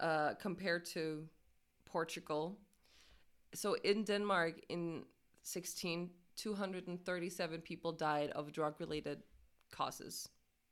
uh, 0.00 0.34
compared 0.40 0.84
to 0.86 1.28
Portugal. 1.84 2.58
So 3.54 3.74
in 3.84 4.04
Denmark 4.04 4.60
in 4.68 5.04
16, 5.42 6.10
237 6.36 7.60
people 7.62 7.92
died 7.92 8.30
of 8.30 8.52
drug 8.52 8.74
related 8.80 9.22
causes. 9.70 10.28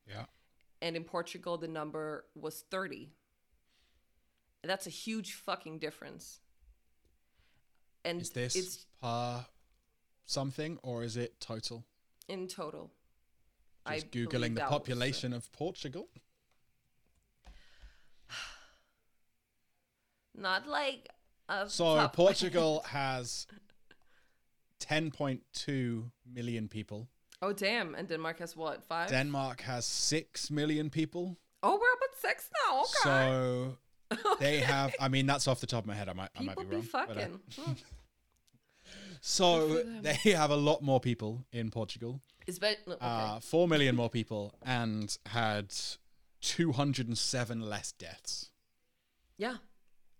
yeah. 0.06 0.26
And 0.82 0.94
in 0.94 1.04
Portugal, 1.04 1.56
the 1.56 1.68
number 1.68 2.26
was 2.34 2.64
30. 2.70 3.08
That's 4.62 4.86
a 4.86 4.90
huge 4.90 5.32
fucking 5.32 5.78
difference. 5.78 6.40
And 8.06 8.22
Is 8.22 8.30
this 8.30 8.56
it's 8.56 8.86
per 9.02 9.44
something 10.24 10.78
or 10.82 11.04
is 11.04 11.16
it 11.16 11.38
total? 11.40 11.84
in 12.28 12.48
total. 12.48 12.90
Just 13.88 14.10
believe 14.10 14.28
googling 14.28 14.54
the 14.54 14.62
population 14.62 15.32
of 15.32 15.50
Portugal. 15.52 16.08
Not 20.34 20.66
like 20.68 21.08
a 21.48 21.68
So 21.68 22.08
Portugal 22.12 22.84
has 22.88 23.46
10.2 24.80 26.10
million 26.32 26.68
people. 26.68 27.08
Oh 27.42 27.52
damn! 27.52 27.94
And 27.94 28.08
Denmark 28.08 28.38
has 28.38 28.56
what 28.56 28.82
five? 28.84 29.08
Denmark 29.10 29.60
has 29.62 29.84
6 29.86 30.50
million 30.50 30.90
people. 30.90 31.36
oh, 31.62 31.78
we're 31.80 31.92
up 31.92 31.98
at 32.12 32.18
six 32.20 32.50
now. 32.66 32.80
Okay. 32.80 32.88
So 33.02 33.76
they 34.40 34.58
have 34.60 34.94
I 35.00 35.08
mean 35.08 35.26
that's 35.26 35.48
off 35.48 35.60
the 35.60 35.66
top 35.66 35.84
of 35.84 35.88
my 35.88 35.94
head 35.94 36.08
I 36.08 36.12
might 36.12 36.30
I 36.36 36.42
might 36.42 36.56
people 36.56 36.64
be 36.64 36.76
be, 36.82 36.88
wrong. 36.94 37.08
uh, 37.08 37.14
fucking. 37.14 37.40
So 39.20 39.68
Good 39.68 39.86
for 39.86 39.90
them. 39.90 40.02
they 40.02 40.30
have 40.42 40.50
a 40.50 40.56
lot 40.56 40.82
more 40.82 41.00
people 41.00 41.44
in 41.52 41.70
Portugal. 41.70 42.20
It's 42.46 42.58
bet. 42.58 42.78
no, 42.86 42.94
Okay. 42.94 43.04
uh, 43.06 43.40
four 43.40 43.68
million 43.68 43.96
more 43.96 44.10
people 44.10 44.54
and 44.62 45.18
had 45.26 45.74
207 46.40 47.60
less 47.60 47.92
deaths. 47.92 48.50
Yeah, 49.36 49.56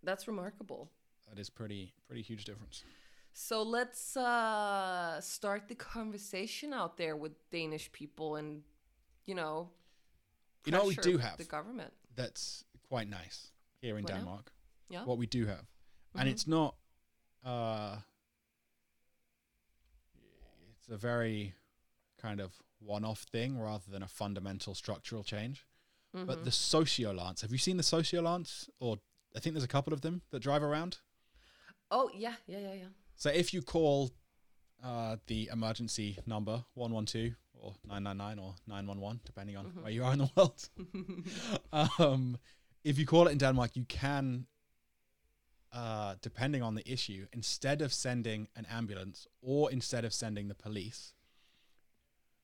that's 0.03 0.27
remarkable. 0.27 0.91
That 1.29 1.39
is 1.39 1.51
pretty 1.51 1.93
pretty 2.09 2.23
huge 2.23 2.45
difference. 2.45 2.85
So 3.33 3.63
let's 3.63 4.17
uh, 4.17 5.21
start 5.21 5.69
the 5.69 5.75
conversation 5.75 6.73
out 6.73 6.97
there 6.97 7.17
with 7.17 7.33
Danish 7.51 7.91
people 7.93 8.37
and, 8.37 8.63
you 9.27 9.35
know, 9.35 9.69
You 10.65 10.73
know 10.73 10.79
what 10.85 10.89
we 10.89 10.95
do 11.13 11.19
have 11.19 11.37
the 11.37 11.45
government. 11.45 11.93
that's 12.17 12.65
quite 12.89 13.09
nice 13.09 13.53
here 13.81 13.99
in 13.99 14.05
What 14.05 14.13
now? 14.13 14.19
Denmark. 14.19 14.53
Yeah. 14.89 15.05
What 15.05 15.19
we 15.19 15.27
do 15.27 15.47
have, 15.47 15.67
and 16.15 16.29
Mhm. 16.29 16.33
it's 16.33 16.47
not. 16.47 16.75
Uh, 17.45 17.99
it's 20.87 20.95
a 20.95 20.97
very 21.09 21.55
kind 22.19 22.41
of 22.41 22.53
one-off 22.79 23.23
thing 23.33 23.59
rather 23.59 23.91
than 23.91 24.03
a 24.03 24.09
fundamental 24.09 24.75
structural 24.75 25.25
change. 25.25 25.67
But 26.13 26.39
Mhm. 26.39 26.45
the 26.45 26.51
sociolance, 26.53 27.43
have 27.43 27.53
you 27.53 27.59
seen 27.59 27.77
the 27.77 27.83
sociolance? 27.83 28.69
Or 28.79 28.99
I 29.35 29.41
think 29.41 29.55
there's 29.55 29.65
a 29.65 29.69
couple 29.69 29.93
of 29.93 30.01
them 30.01 30.23
that 30.31 30.41
drive 30.41 30.63
around. 30.63 30.99
oh 31.91 32.11
yeah, 32.15 32.35
yeah, 32.47 32.59
yeah, 32.61 32.75
yeah. 32.75 32.89
So 33.17 33.31
if 33.31 33.53
you 33.55 33.63
call 33.63 34.11
uh, 34.83 35.17
the 35.27 35.49
emergency 35.53 36.19
number 36.27 36.65
112 36.75 37.35
or 37.55 37.75
999 37.85 38.39
or 38.39 38.55
911, 38.67 39.21
depending 39.25 39.57
on 39.57 39.67
where 39.83 39.91
you 39.93 40.05
are 40.05 40.13
in 40.13 40.19
the 40.19 40.31
world, 40.37 40.69
um, 41.99 42.39
if 42.85 42.99
you 42.99 43.07
call 43.07 43.27
it 43.29 43.33
in 43.33 43.39
Denmark, 43.39 43.77
you 43.77 43.85
can, 43.85 44.47
uh, 45.77 46.15
depending 46.23 46.63
on 46.63 46.75
the 46.75 46.91
issue, 46.91 47.27
instead 47.33 47.83
of 47.83 47.93
sending 47.93 48.49
an 48.57 48.67
ambulance 48.71 49.27
or 49.43 49.71
instead 49.71 50.05
of 50.07 50.13
sending 50.15 50.49
the 50.49 50.55
police. 50.55 51.13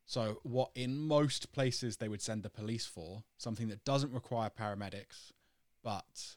So, 0.04 0.40
what 0.42 0.70
in 0.74 0.98
most 0.98 1.50
places 1.52 1.96
they 1.96 2.08
would 2.08 2.20
send 2.20 2.42
the 2.42 2.50
police 2.50 2.84
for, 2.84 3.24
something 3.38 3.68
that 3.68 3.84
doesn't 3.84 4.12
require 4.12 4.50
paramedics, 4.50 5.32
but 5.82 6.36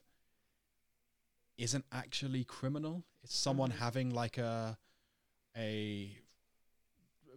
isn't 1.58 1.84
actually 1.92 2.44
criminal. 2.44 3.04
It's 3.22 3.36
someone 3.36 3.72
Mhm. 3.72 3.78
having 3.78 4.10
like 4.10 4.38
a 4.38 4.78
a 5.56 6.18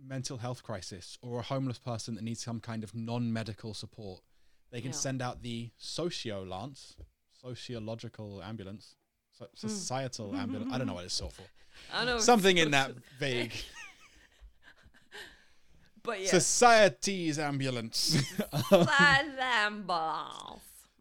mental 0.01 0.38
health 0.38 0.64
crisis 0.64 1.18
or 1.22 1.39
a 1.39 1.43
homeless 1.43 1.80
person 1.80 2.16
that 2.16 2.24
needs 2.24 2.41
some 2.41 2.60
kind 2.62 2.84
of 2.84 2.95
non-medical 2.95 3.74
support. 3.74 4.22
They 4.72 4.82
can 4.82 4.91
Yeah. 4.91 4.97
send 4.99 5.22
out 5.22 5.41
the 5.41 5.72
sociolance, 5.78 6.95
sociological 7.32 8.41
ambulance, 8.41 8.95
so, 9.56 9.68
societal 9.68 10.36
ambulance. 10.36 10.72
I 10.74 10.78
don't 10.78 10.88
know 10.88 10.94
what 10.96 11.06
it's 11.06 11.16
short 11.18 11.34
for. 11.34 11.44
I 11.94 12.06
know 12.06 12.20
Something 12.20 12.58
in 12.58 12.72
that 12.72 12.92
vague 13.20 13.54
But 16.04 16.22
yeah, 16.22 16.30
society's 16.30 17.38
ambulance 17.40 18.16
Salambals. 18.72 20.60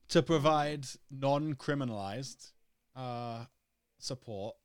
to 0.08 0.22
provide 0.22 0.86
non-criminalized 1.10 2.50
uh, 2.96 3.44
support 3.98 4.56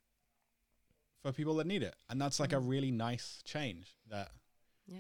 for 1.21 1.32
people 1.32 1.55
that 1.57 1.67
need 1.67 1.84
it, 1.84 1.95
and 2.09 2.19
that's 2.19 2.39
like 2.39 2.51
a 2.51 2.57
Mm. 2.57 2.67
really 2.69 2.91
nice 2.91 3.41
change 3.45 3.95
that 4.09 4.32
yeah. 4.88 4.97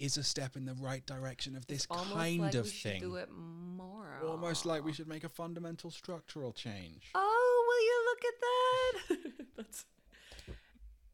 Is 0.00 0.16
a 0.16 0.24
step 0.24 0.56
in 0.56 0.64
the 0.64 0.74
right 0.74 1.04
direction 1.06 1.54
of 1.54 1.66
this 1.66 1.86
Almost 1.90 2.14
kind 2.14 2.40
like 2.40 2.54
of 2.54 2.64
we 2.64 2.70
should 2.70 2.90
thing. 2.92 3.00
do 3.02 3.16
it 3.16 3.28
more. 3.30 4.18
Almost 4.26 4.64
like 4.64 4.82
we 4.82 4.92
should 4.94 5.06
make 5.06 5.24
a 5.24 5.28
fundamental 5.28 5.90
structural 5.90 6.52
change. 6.52 7.10
Oh, 7.14 7.64
will 7.68 7.84
you 7.84 9.20
look 9.20 9.20
at 9.28 9.28
that? 9.36 9.46
That's 9.56 9.84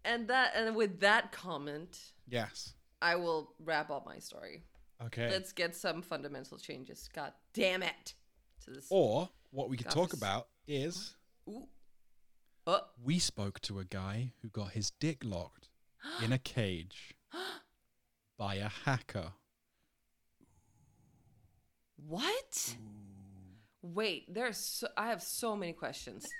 and 0.04 0.28
that 0.28 0.52
and 0.54 0.76
with 0.76 1.00
that 1.00 1.32
comment, 1.32 1.98
Yes. 2.28 2.74
I 3.02 3.16
will 3.16 3.52
wrap 3.62 3.90
up 3.90 4.06
my 4.06 4.18
story. 4.18 4.62
Okay. 5.04 5.28
Let's 5.30 5.52
get 5.52 5.74
some 5.76 6.00
fundamental 6.00 6.56
changes. 6.56 7.10
God 7.14 7.32
damn 7.52 7.82
it! 7.82 8.14
To 8.64 8.70
this. 8.70 8.86
or 8.88 9.28
what 9.50 9.68
we 9.68 9.76
could 9.76 9.90
talk 9.90 10.12
about 10.12 10.48
is 10.66 11.14
Ooh. 11.48 11.66
Oh. 12.66 12.80
we 13.04 13.18
spoke 13.18 13.60
to 13.62 13.78
a 13.80 13.84
guy 13.84 14.32
who 14.42 14.48
got 14.48 14.70
his 14.72 14.90
dick 14.92 15.18
locked 15.24 15.68
in 16.22 16.32
a 16.32 16.38
cage 16.38 17.14
by 18.38 18.56
a 18.56 18.68
hacker. 18.84 19.32
What? 21.96 22.76
Wait, 23.82 24.32
there's 24.32 24.56
so, 24.58 24.88
I 24.96 25.08
have 25.08 25.22
so 25.22 25.56
many 25.56 25.72
questions. 25.72 26.26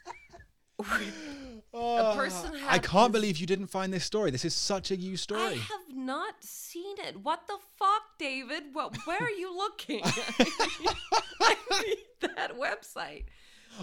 Ah, 1.72 2.12
person 2.14 2.52
I 2.68 2.78
can't 2.78 3.06
his- 3.08 3.12
believe 3.20 3.38
you 3.38 3.46
didn't 3.46 3.68
find 3.68 3.90
this 3.92 4.04
story. 4.04 4.30
This 4.30 4.44
is 4.44 4.54
such 4.54 4.90
a 4.90 4.96
you 4.96 5.16
story. 5.16 5.40
I 5.40 5.54
have 5.54 5.94
not 5.94 6.34
seen 6.44 6.96
it. 6.98 7.16
What 7.22 7.46
the 7.46 7.56
fuck, 7.78 8.02
David? 8.18 8.64
What, 8.74 8.94
where 9.06 9.18
are 9.22 9.30
you 9.30 9.56
looking? 9.56 10.02
I 10.04 11.56
need 11.82 11.96
that 12.36 12.58
website. 12.58 13.24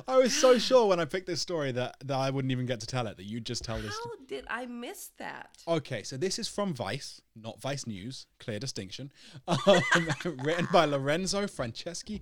I 0.07 0.17
was 0.17 0.33
so 0.35 0.57
sure 0.57 0.87
when 0.87 0.99
I 0.99 1.05
picked 1.05 1.27
this 1.27 1.41
story 1.41 1.71
that, 1.73 1.95
that 2.05 2.17
I 2.17 2.29
wouldn't 2.29 2.51
even 2.51 2.65
get 2.65 2.79
to 2.79 2.87
tell 2.87 3.05
it, 3.07 3.17
that 3.17 3.25
you'd 3.25 3.45
just 3.45 3.63
tell 3.63 3.79
this. 3.79 3.93
How 4.03 4.11
did 4.27 4.45
I 4.49 4.65
miss 4.65 5.11
that? 5.17 5.57
Okay, 5.67 6.03
so 6.03 6.17
this 6.17 6.39
is 6.39 6.47
from 6.47 6.73
Vice, 6.73 7.21
not 7.35 7.61
Vice 7.61 7.85
News, 7.85 8.25
clear 8.39 8.59
distinction. 8.59 9.11
Um, 9.47 9.81
written 10.43 10.67
by 10.71 10.85
Lorenzo 10.85 11.45
Franceschi 11.47 12.21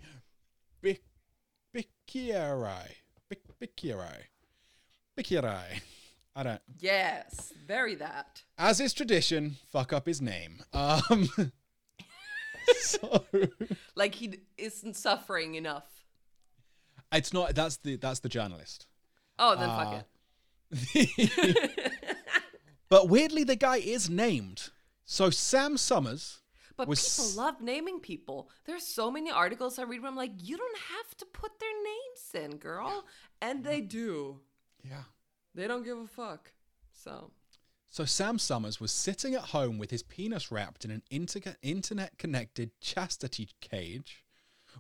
Bic- 0.81 1.03
Bicchieri. 1.75 2.87
Bic- 3.29 3.59
Bicchieri. 3.61 4.23
Bicchieri. 5.17 5.81
I 6.35 6.43
don't. 6.43 6.61
Yes, 6.79 7.53
very 7.67 7.95
that. 7.95 8.43
As 8.57 8.79
is 8.79 8.93
tradition, 8.93 9.57
fuck 9.71 9.91
up 9.93 10.05
his 10.05 10.21
name. 10.21 10.63
Um, 10.73 11.29
so 12.79 13.25
Like 13.95 14.15
he 14.15 14.39
isn't 14.57 14.95
suffering 14.95 15.55
enough. 15.55 16.00
It's 17.11 17.33
not. 17.33 17.55
That's 17.55 17.77
the 17.77 17.95
that's 17.97 18.19
the 18.19 18.29
journalist. 18.29 18.87
Oh, 19.39 19.55
then 19.55 19.69
Uh, 19.69 19.77
fuck 19.77 20.05
it. 20.93 21.91
but 22.89 23.09
weirdly, 23.09 23.43
the 23.43 23.55
guy 23.55 23.77
is 23.77 24.09
named. 24.09 24.69
So 25.05 25.29
Sam 25.29 25.77
Summers. 25.77 26.37
But 26.77 26.87
was 26.87 27.01
people 27.17 27.43
love 27.43 27.61
naming 27.61 27.99
people. 27.99 28.49
There's 28.65 28.85
so 28.87 29.11
many 29.11 29.29
articles 29.29 29.77
I 29.77 29.83
read 29.83 30.01
where 30.01 30.09
I'm 30.09 30.15
like, 30.15 30.31
you 30.41 30.57
don't 30.57 30.77
have 30.77 31.15
to 31.17 31.25
put 31.25 31.59
their 31.59 31.69
names 31.83 32.51
in, 32.51 32.57
girl. 32.57 33.05
And 33.41 33.63
they 33.63 33.81
do. 33.81 34.39
Yeah. 34.83 35.03
They 35.53 35.67
don't 35.67 35.83
give 35.83 35.97
a 35.97 36.07
fuck. 36.07 36.53
So, 37.03 37.31
So 37.87 38.05
Sam 38.05 38.39
Summers 38.39 38.79
was 38.79 38.91
sitting 38.91 39.35
at 39.35 39.41
home 39.49 39.77
with 39.77 39.91
his 39.91 40.01
penis 40.01 40.51
wrapped 40.51 40.85
in 40.85 40.91
an 40.91 41.03
inter- 41.11 41.55
internet-connected 41.61 42.71
chastity 42.79 43.49
cage 43.59 44.23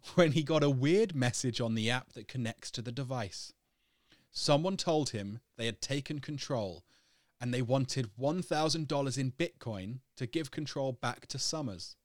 when 0.15 0.31
he 0.33 0.43
got 0.43 0.63
a 0.63 0.69
weird 0.69 1.15
message 1.15 1.61
on 1.61 1.75
the 1.75 1.89
app 1.89 2.13
that 2.13 2.27
connects 2.27 2.71
to 2.71 2.81
the 2.81 2.91
device. 2.91 3.53
Someone 4.31 4.77
told 4.77 5.09
him 5.09 5.39
they 5.57 5.65
had 5.65 5.81
taken 5.81 6.19
control 6.19 6.83
and 7.39 7.53
they 7.53 7.61
wanted 7.61 8.11
$1,000 8.19 9.17
in 9.17 9.31
Bitcoin 9.31 9.99
to 10.15 10.25
give 10.25 10.51
control 10.51 10.91
back 10.91 11.27
to 11.27 11.39
Summers. 11.39 11.95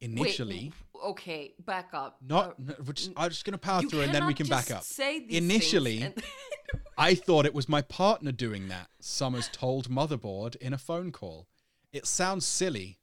Initially, 0.00 0.72
Wait, 0.94 1.00
okay, 1.10 1.54
back 1.64 1.90
up. 1.92 2.16
not, 2.20 2.56
Uh, 2.58 2.74
no, 2.84 2.92
just, 2.92 3.12
I'm 3.16 3.30
just 3.30 3.44
going 3.44 3.52
to 3.52 3.58
power 3.58 3.82
through 3.82 4.00
and 4.00 4.12
then 4.12 4.26
we 4.26 4.34
can 4.34 4.48
back 4.48 4.72
up. 4.72 4.82
Say 4.82 5.20
these 5.20 5.38
Initially, 5.38 6.02
and- 6.02 6.22
I 6.98 7.14
thought 7.14 7.46
it 7.46 7.54
was 7.54 7.68
my 7.68 7.82
partner 7.82 8.32
doing 8.32 8.66
that, 8.68 8.88
Summers 9.00 9.48
told 9.52 9.88
Motherboard 9.88 10.56
in 10.56 10.72
a 10.72 10.78
phone 10.78 11.12
call. 11.12 11.46
It 11.92 12.06
sounds 12.06 12.44
silly, 12.44 12.98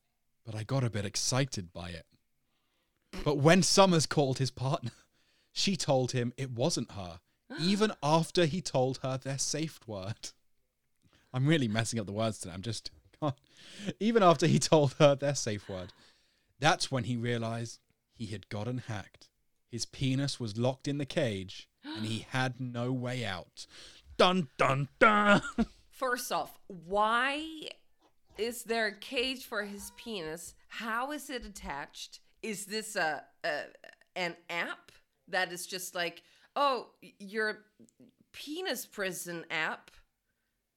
but 0.46 0.56
I 0.56 0.64
got 0.64 0.84
a 0.84 0.90
bit 0.90 1.06
excited 1.06 1.72
by 1.72 1.92
it. 1.92 2.06
But 3.24 3.38
when 3.38 3.64
Summers 3.64 4.06
called 4.06 4.38
his 4.38 4.52
partner, 4.52 4.92
she 5.52 5.76
told 5.76 6.12
him 6.12 6.34
it 6.38 6.52
wasn't 6.52 6.92
her, 6.92 7.20
even 7.60 7.92
after 8.04 8.46
he 8.46 8.62
told 8.62 9.00
her 9.04 9.18
their 9.18 9.38
safe 9.38 9.80
word. 9.88 10.32
I'm 11.34 11.48
really 11.48 11.68
messing 11.68 12.00
up 12.00 12.06
the 12.06 12.12
words 12.12 12.40
today. 12.40 12.54
I'm 12.54 12.62
just. 12.62 12.92
God. 13.22 13.34
Even 14.00 14.24
after 14.24 14.48
he 14.48 14.60
told 14.60 14.94
her 15.00 15.16
their 15.16 15.36
safe 15.36 15.68
word. 15.68 15.92
That's 16.60 16.92
when 16.92 17.06
he 17.06 17.16
realized 17.16 17.80
he 18.14 18.28
had 18.28 18.50
gotten 18.50 18.80
hacked. 18.88 19.30
His 19.70 19.86
penis 19.86 20.40
was 20.40 20.58
locked 20.58 20.88
in 20.88 20.98
the 20.98 21.06
cage 21.06 21.70
and 21.84 22.06
he 22.06 22.20
had 22.30 22.60
no 22.60 22.92
way 22.92 23.26
out. 23.26 23.66
Dun 24.18 24.50
dun 24.58 24.90
dun. 25.00 25.42
First 25.92 26.32
off, 26.32 26.58
why 26.68 27.46
is 28.38 28.64
there 28.64 28.88
a 28.88 28.96
cage 28.96 29.46
for 29.46 29.64
his 29.64 29.92
penis? 29.98 30.56
How 30.68 31.12
is 31.12 31.30
it 31.30 31.46
attached? 31.46 32.20
Is 32.42 32.66
this 32.66 32.96
a, 32.96 33.24
a 33.44 33.62
an 34.16 34.36
app 34.50 34.92
that 35.28 35.52
is 35.52 35.66
just 35.66 35.96
like, 35.96 36.24
oh, 36.56 36.88
your 37.20 37.66
penis 38.32 38.86
prison 38.86 39.46
app 39.50 39.92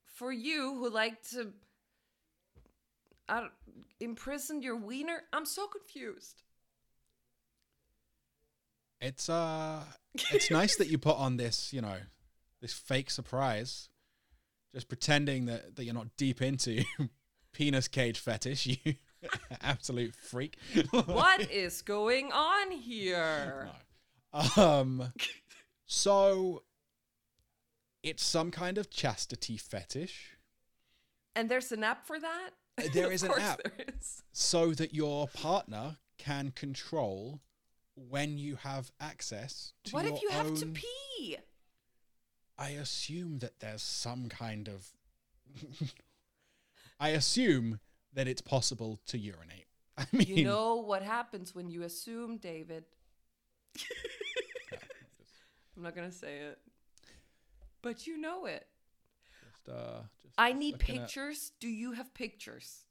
for 0.06 0.32
you 0.32 0.74
who 0.74 0.90
like 0.90 1.22
to 1.30 1.52
don't, 3.28 3.50
imprison 4.00 4.62
your 4.62 4.76
wiener? 4.76 5.22
I'm 5.32 5.46
so 5.46 5.66
confused. 5.66 6.42
It's 9.00 9.28
uh 9.28 9.82
it's 10.14 10.50
nice 10.50 10.76
that 10.76 10.88
you 10.88 10.98
put 10.98 11.16
on 11.16 11.36
this, 11.36 11.72
you 11.72 11.80
know, 11.80 11.96
this 12.60 12.72
fake 12.72 13.10
surprise. 13.10 13.88
Just 14.72 14.88
pretending 14.88 15.46
that, 15.46 15.76
that 15.76 15.84
you're 15.84 15.92
not 15.92 16.16
deep 16.16 16.40
into 16.40 16.84
penis 17.52 17.88
cage 17.88 18.18
fetish. 18.18 18.66
You 18.66 18.94
Absolute 19.62 20.14
freak. 20.14 20.56
what 20.90 21.40
is 21.50 21.82
going 21.82 22.32
on 22.32 22.70
here? 22.70 23.68
Um, 24.56 25.12
so 25.86 26.62
it's 28.02 28.24
some 28.24 28.50
kind 28.50 28.78
of 28.78 28.90
chastity 28.90 29.56
fetish, 29.56 30.36
And 31.36 31.48
there's 31.48 31.72
an 31.72 31.84
app 31.84 32.06
for 32.06 32.18
that? 32.18 32.50
Uh, 32.78 32.88
there 32.92 33.12
is 33.12 33.22
an 33.22 33.32
app. 33.38 33.60
Is. 33.98 34.22
so 34.32 34.72
that 34.72 34.94
your 34.94 35.28
partner 35.28 35.98
can 36.18 36.52
control 36.52 37.40
when 37.94 38.38
you 38.38 38.56
have 38.56 38.90
access 39.00 39.74
to 39.84 39.92
What 39.92 40.06
if 40.06 40.22
you 40.22 40.30
have 40.30 40.54
to 40.54 40.66
pee? 40.66 41.36
I 42.58 42.70
assume 42.70 43.38
that 43.40 43.60
there's 43.60 43.82
some 43.82 44.28
kind 44.28 44.68
of. 44.68 44.88
I 47.00 47.10
assume 47.10 47.80
that 48.14 48.28
it's 48.28 48.40
possible 48.42 49.00
to 49.06 49.18
urinate. 49.18 49.66
I 49.98 50.06
mean, 50.12 50.26
You 50.26 50.44
know 50.44 50.76
what 50.76 51.02
happens 51.02 51.54
when 51.54 51.68
you 51.70 51.82
assume, 51.82 52.38
David. 52.38 52.84
I'm 55.76 55.82
not 55.82 55.94
gonna 55.94 56.12
say 56.12 56.38
it, 56.40 56.58
but 57.80 58.06
you 58.06 58.18
know 58.18 58.44
it. 58.46 58.66
just, 59.50 59.68
uh, 59.68 60.00
just 60.22 60.34
I 60.38 60.52
need 60.52 60.72
looking 60.74 60.96
at- 60.96 61.02
pictures. 61.02 61.52
Do 61.60 61.68
you 61.68 61.92
have 61.92 62.12
pictures? 62.14 62.84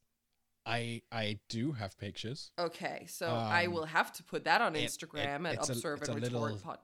I 0.66 1.02
I 1.10 1.38
do 1.48 1.72
have 1.72 1.96
pictures. 1.98 2.50
Okay, 2.58 3.06
so 3.08 3.26
I 3.28 3.66
Um, 3.66 3.72
will 3.72 3.84
have 3.86 4.12
to 4.14 4.22
put 4.24 4.44
that 4.44 4.60
on 4.60 4.74
it- 4.76 4.82
it- 4.82 4.90
Instagram 4.90 5.46
at 5.48 5.54
it's 5.54 5.68
a- 5.68 5.72
Observe 5.72 6.02
and 6.02 6.22
Retort 6.22 6.62
Pod. 6.62 6.78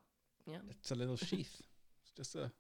Yeah. 0.47 0.59
It's 0.71 0.91
a 0.91 0.95
little 0.95 1.17
sheath. 1.17 1.61
It's 2.03 2.13
just 2.17 2.35
a 2.37 2.51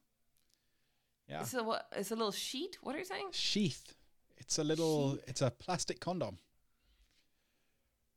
yeah 1.29 1.41
It's 1.41 1.55
a 1.55 1.63
what? 1.63 1.89
It's 1.93 2.11
a 2.11 2.17
little 2.17 2.33
sheet. 2.33 2.79
What 2.83 2.95
are 2.95 2.99
you 2.99 3.05
saying? 3.05 3.31
sheath. 3.33 3.95
It's 4.39 4.59
a 4.59 4.65
little. 4.65 5.13
Sheath? 5.13 5.25
It's 5.29 5.43
a 5.43 5.51
plastic 5.51 6.01
condom, 6.01 6.39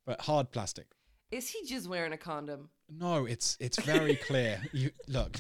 but 0.05 0.21
hard 0.21 0.51
plastic. 0.51 0.87
Is 1.31 1.49
he 1.49 1.65
just 1.65 1.87
wearing 1.87 2.13
a 2.13 2.17
condom? 2.17 2.69
No, 2.89 3.25
it's 3.25 3.57
it's 3.59 3.79
very 3.81 4.15
clear. 4.15 4.61
You 4.73 4.91
look. 5.07 5.37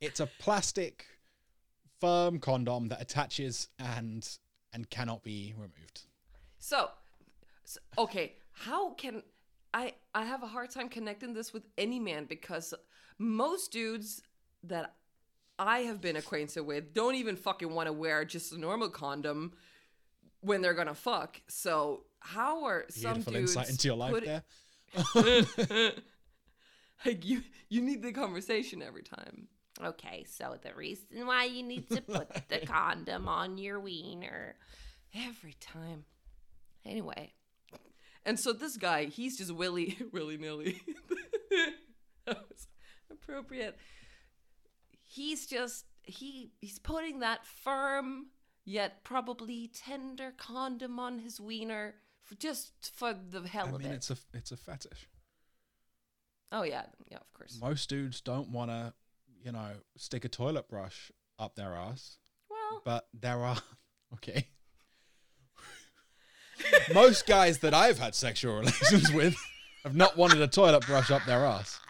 it's 0.00 0.20
a 0.20 0.26
plastic 0.26 1.06
firm 2.00 2.38
condom 2.38 2.88
that 2.88 3.02
attaches 3.02 3.68
and 3.78 4.28
and 4.72 4.88
cannot 4.90 5.22
be 5.22 5.54
removed. 5.56 6.02
So, 6.58 6.90
s 7.64 7.78
okay, 7.98 8.36
how 8.52 8.94
can 8.94 9.22
I? 9.74 9.94
I 10.14 10.24
have 10.24 10.42
a 10.42 10.46
hard 10.46 10.70
time 10.70 10.88
connecting 10.88 11.34
this 11.34 11.52
with 11.52 11.66
any 11.76 11.98
man 11.98 12.26
because 12.26 12.74
most 13.18 13.72
dudes 13.72 14.22
that 14.62 14.94
I 15.60 15.80
have 15.80 16.00
been 16.00 16.16
acquainted 16.16 16.62
with 16.62 16.94
don't 16.94 17.16
even 17.16 17.36
fucking 17.36 17.70
want 17.72 17.86
to 17.86 17.92
wear 17.92 18.24
just 18.24 18.52
a 18.52 18.58
normal 18.58 18.88
condom 18.88 19.52
when 20.40 20.62
they're 20.62 20.74
gonna 20.74 20.94
fuck. 20.94 21.40
So 21.48 22.04
how 22.20 22.64
are 22.64 22.86
some 22.88 23.14
Beautiful 23.14 23.32
dudes 23.34 23.56
insight 23.56 23.70
into 23.70 23.88
your 23.88 23.96
life 23.96 24.12
put- 24.12 24.24
there. 24.24 24.42
like 27.04 27.24
you, 27.26 27.42
you 27.68 27.82
need 27.82 28.02
the 28.02 28.12
conversation 28.12 28.82
every 28.82 29.02
time. 29.02 29.48
Okay, 29.82 30.24
so 30.28 30.56
the 30.62 30.74
reason 30.74 31.26
why 31.26 31.44
you 31.44 31.62
need 31.62 31.88
to 31.90 32.00
put 32.00 32.48
the 32.48 32.58
condom 32.66 33.28
on 33.28 33.58
your 33.58 33.78
wiener. 33.78 34.56
Every 35.14 35.56
time. 35.60 36.04
Anyway. 36.84 37.34
And 38.24 38.38
so 38.38 38.52
this 38.52 38.76
guy, 38.76 39.06
he's 39.06 39.38
just 39.38 39.52
willy 39.52 39.98
willy 40.12 40.36
nilly. 40.38 40.80
that 42.26 42.36
was 42.48 42.66
appropriate. 43.10 43.76
He's 45.12 45.46
just 45.46 45.86
he 46.04 46.52
he's 46.60 46.78
putting 46.78 47.18
that 47.18 47.44
firm 47.44 48.26
yet 48.64 49.02
probably 49.02 49.68
tender 49.74 50.32
condom 50.36 51.00
on 51.00 51.18
his 51.18 51.40
wiener 51.40 51.96
for 52.22 52.36
just 52.36 52.92
for 52.94 53.12
the 53.12 53.40
hell 53.48 53.66
of 53.66 53.70
it. 53.70 53.72
I 53.72 53.74
of 53.74 53.82
mean, 53.82 53.90
it. 53.90 53.94
it's 53.96 54.10
a 54.10 54.16
it's 54.32 54.52
a 54.52 54.56
fetish. 54.56 55.08
oh 56.52 56.62
yeah, 56.62 56.84
yeah, 57.10 57.16
of 57.16 57.32
course. 57.32 57.58
Most 57.60 57.88
dudes 57.88 58.20
don't 58.20 58.50
want 58.50 58.70
to, 58.70 58.92
you 59.44 59.50
know, 59.50 59.70
stick 59.96 60.24
a 60.24 60.28
toilet 60.28 60.68
brush 60.68 61.10
up 61.40 61.56
their 61.56 61.74
ass, 61.74 62.18
Well, 62.48 62.80
but 62.84 63.08
there 63.12 63.42
are 63.42 63.58
okay. 64.14 64.46
Most 66.94 67.26
guys 67.26 67.58
that 67.58 67.74
I've 67.74 67.98
had 67.98 68.14
sexual 68.14 68.54
relations 68.58 69.12
with 69.12 69.34
have 69.82 69.96
not 69.96 70.16
wanted 70.16 70.40
a 70.40 70.46
toilet 70.46 70.86
brush 70.86 71.10
up 71.10 71.24
their 71.24 71.44
ass. 71.44 71.80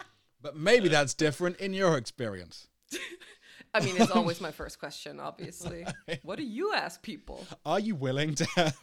But 0.41 0.57
maybe 0.57 0.89
that's 0.89 1.12
different 1.12 1.59
in 1.59 1.75
your 1.75 1.99
experience. 1.99 2.68
I 3.74 3.80
mean, 3.80 3.97
it's 3.99 4.11
always 4.11 4.41
my 4.41 4.51
first 4.61 4.78
question, 4.78 5.20
obviously. 5.20 5.86
what 6.22 6.36
do 6.38 6.45
you 6.45 6.72
ask 6.74 7.03
people? 7.03 7.47
Are 7.64 7.78
you 7.80 7.95
willing 7.95 8.34
to 8.34 8.45
have 8.57 8.76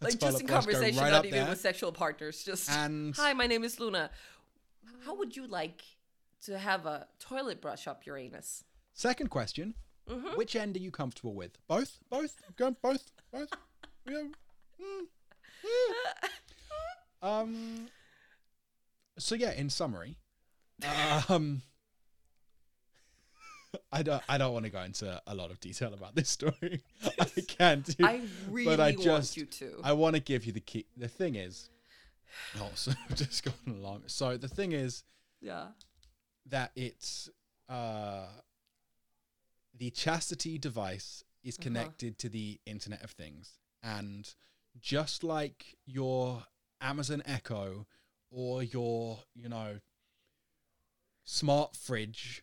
a 0.00 0.04
like 0.04 0.18
just 0.18 0.40
in 0.40 0.46
conversation, 0.46 1.00
right 1.02 1.10
not 1.10 1.24
even 1.24 1.40
there? 1.40 1.48
with 1.48 1.60
sexual 1.60 1.92
partners. 1.92 2.44
Just 2.44 2.70
And- 2.70 3.14
hi, 3.16 3.32
my 3.32 3.46
name 3.46 3.64
is 3.64 3.80
Luna. 3.80 4.10
How 5.04 5.14
would 5.14 5.36
you 5.36 5.46
like 5.46 5.82
to 6.44 6.58
have 6.58 6.86
a 6.86 7.06
toilet 7.18 7.60
brush 7.60 7.86
up 7.86 8.04
your 8.06 8.16
anus? 8.16 8.64
Second 8.92 9.30
question: 9.30 9.74
Mm-hmm. 10.08 10.36
Which 10.36 10.56
end 10.56 10.76
are 10.76 10.80
you 10.80 10.90
comfortable 10.90 11.34
with? 11.34 11.58
Both? 11.66 11.98
Both? 12.10 12.40
Go 12.56 12.70
both? 12.70 13.10
Both? 13.32 13.50
Yeah. 14.08 14.24
Mm. 14.80 15.06
Mm. 15.64 17.28
Um. 17.28 17.88
So 19.18 19.34
yeah, 19.34 19.52
in 19.52 19.68
summary, 19.68 20.16
um, 21.28 21.62
I 23.92 24.02
don't. 24.02 24.22
I 24.28 24.38
don't 24.38 24.52
want 24.52 24.64
to 24.64 24.70
go 24.70 24.80
into 24.82 25.20
a 25.26 25.34
lot 25.34 25.50
of 25.50 25.60
detail 25.60 25.92
about 25.94 26.14
this 26.14 26.28
story. 26.28 26.82
I 27.20 27.24
can't. 27.46 27.84
Do, 27.96 28.04
I 28.06 28.22
really 28.50 28.64
but 28.76 28.80
I 28.80 28.90
want 28.92 29.02
just. 29.02 29.36
you 29.36 29.44
to. 29.46 29.80
I 29.84 29.92
want 29.92 30.14
to 30.16 30.20
give 30.20 30.44
you 30.46 30.52
the 30.52 30.60
key. 30.60 30.86
The 30.96 31.08
thing 31.08 31.34
is, 31.34 31.68
oh, 32.60 32.70
so 32.74 32.92
I've 33.10 33.16
just 33.16 33.44
gone 33.44 33.54
along. 33.76 34.04
So 34.06 34.36
the 34.36 34.48
thing 34.48 34.72
is, 34.72 35.04
yeah. 35.40 35.68
that 36.46 36.72
it's 36.76 37.28
uh, 37.68 38.26
the 39.76 39.90
chastity 39.90 40.58
device 40.58 41.24
is 41.44 41.56
Uh-huh. 41.56 41.64
connected 41.64 42.18
to 42.18 42.28
the 42.28 42.60
Internet 42.66 43.02
of 43.04 43.10
Things, 43.12 43.58
and 43.82 44.34
just 44.80 45.22
like 45.22 45.76
your 45.86 46.44
Amazon 46.80 47.22
Echo 47.26 47.86
or 48.30 48.62
your, 48.62 49.20
you 49.34 49.48
know, 49.48 49.80
smart 51.24 51.76
fridge 51.76 52.42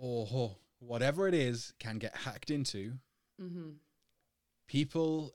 or 0.00 0.56
whatever 0.78 1.28
it 1.28 1.34
is 1.34 1.72
can 1.78 1.98
get 1.98 2.16
hacked 2.16 2.50
into, 2.50 2.94
Mm-hmm. 3.40 3.70
people 4.66 5.34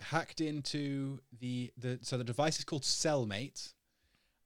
hacked 0.00 0.40
into 0.40 1.18
the 1.40 1.70
the 1.78 1.98
so 2.02 2.16
the 2.18 2.24
device 2.24 2.58
is 2.58 2.64
called 2.64 2.82
Cellmate, 2.82 3.72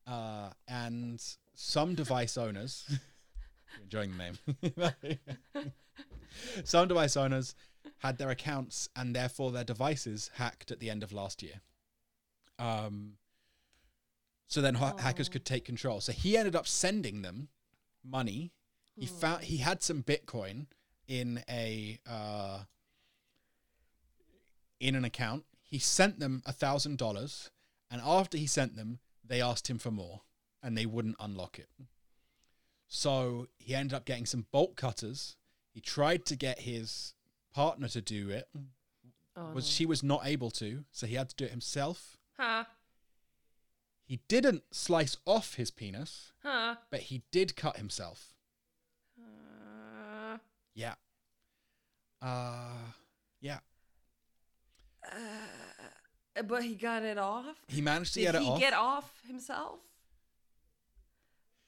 uh, 0.07 0.51
and 0.69 1.23
some 1.55 1.95
device 1.95 2.37
owners 2.37 2.85
enjoying 3.83 4.17
the 4.17 4.95
name. 5.03 5.19
some 6.65 6.89
device 6.89 7.17
owners 7.17 7.55
had 7.99 8.19
their 8.19 8.31
accounts 8.31 8.89
and 8.97 9.15
therefore 9.15 9.53
their 9.53 9.65
devices 9.65 10.31
hacked 10.35 10.71
at 10.71 10.81
the 10.81 10.91
end 10.91 11.03
of 11.03 11.13
last 11.13 11.43
year. 11.43 11.61
Um, 12.59 13.15
so 14.49 14.61
then 14.61 14.75
ha- 14.75 14.97
hackers 14.97 15.29
Oh. 15.29 15.33
could 15.33 15.45
take 15.45 15.65
control. 15.65 16.01
So 16.01 16.13
he 16.13 16.37
ended 16.37 16.55
up 16.57 16.67
sending 16.67 17.23
them 17.23 17.49
money. 18.05 18.53
He 18.97 19.07
found 19.07 19.45
he 19.45 19.57
had 19.59 19.83
some 19.83 20.03
Bitcoin 20.03 20.67
in 21.09 21.43
a 21.49 21.99
uh, 22.09 22.61
in 24.81 24.95
an 24.95 25.05
account. 25.05 25.45
He 25.63 25.79
sent 25.79 26.21
them 26.21 26.43
a 26.47 26.53
thousand 26.53 26.99
dollars, 26.99 27.51
and 27.91 28.01
after 28.05 28.37
he 28.39 28.47
sent 28.47 28.77
them, 28.77 29.01
they 29.27 29.41
asked 29.41 29.69
him 29.69 29.79
for 29.79 29.91
more, 29.91 30.23
and 30.63 30.77
they 30.77 30.87
wouldn't 30.87 31.17
unlock 31.19 31.59
it. 31.59 31.69
So 32.87 33.49
he 33.59 33.75
ended 33.75 33.95
up 33.95 34.05
getting 34.05 34.27
some 34.27 34.47
bolt 34.53 34.77
cutters. 34.77 35.37
He 35.73 35.81
tried 35.81 36.25
to 36.27 36.37
get 36.37 36.61
his 36.61 37.15
partner 37.53 37.89
to 37.89 38.01
do 38.01 38.31
it. 38.31 38.49
Oh, 39.37 39.53
Was 39.53 39.65
no. 39.65 39.71
she 39.71 39.87
was 39.87 40.03
not 40.05 40.25
able 40.25 40.51
to, 40.53 40.85
so 40.93 41.07
he 41.09 41.17
had 41.17 41.31
to 41.31 41.35
do 41.37 41.45
it 41.47 41.51
himself. 41.51 42.19
Huh? 42.39 42.65
He 44.05 44.21
didn't 44.29 44.63
slice 44.71 45.17
off 45.25 45.55
his 45.55 45.71
penis, 45.73 46.33
Huh? 46.43 46.77
but 46.91 47.01
he 47.01 47.23
did 47.33 47.57
cut 47.57 47.79
himself. 47.79 48.34
Yeah. 50.75 50.95
Uh 52.23 52.69
yeah. 53.41 53.59
uh, 55.13 56.43
but 56.47 56.63
he 56.63 56.75
got 56.75 57.03
it 57.03 57.19
off. 57.19 57.57
He 57.69 57.81
managed 57.81 58.15
to 58.15 58.21
Did 58.21 58.27
get 58.27 58.35
it 58.37 58.43
he 58.43 58.49
off. 58.49 58.61
get 58.61 58.73
off 58.75 59.11
himself? 59.27 59.79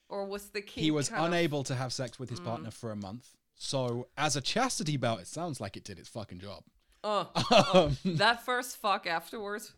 Or 0.09 0.25
was 0.25 0.49
the 0.49 0.61
king? 0.61 0.83
he 0.85 0.91
was 0.91 1.09
kind 1.09 1.21
of- 1.21 1.27
unable 1.27 1.63
to 1.65 1.75
have 1.75 1.91
sex 1.93 2.17
with 2.19 2.29
his 2.29 2.39
partner 2.39 2.71
for 2.71 2.91
a 2.91 2.95
month. 2.95 3.27
So, 3.59 4.07
as 4.17 4.35
a 4.35 4.41
chastity 4.41 4.97
belt, 4.97 5.19
it 5.19 5.27
sounds 5.27 5.59
like 5.59 5.75
it 5.75 5.83
did 5.83 5.97
its 5.99 6.07
fucking 6.09 6.39
job. 6.39 6.63
Oh, 7.03 7.29
Um, 7.73 7.97
that 8.17 8.45
first 8.45 8.77
fuck 8.77 9.05
afterwards, 9.07 9.73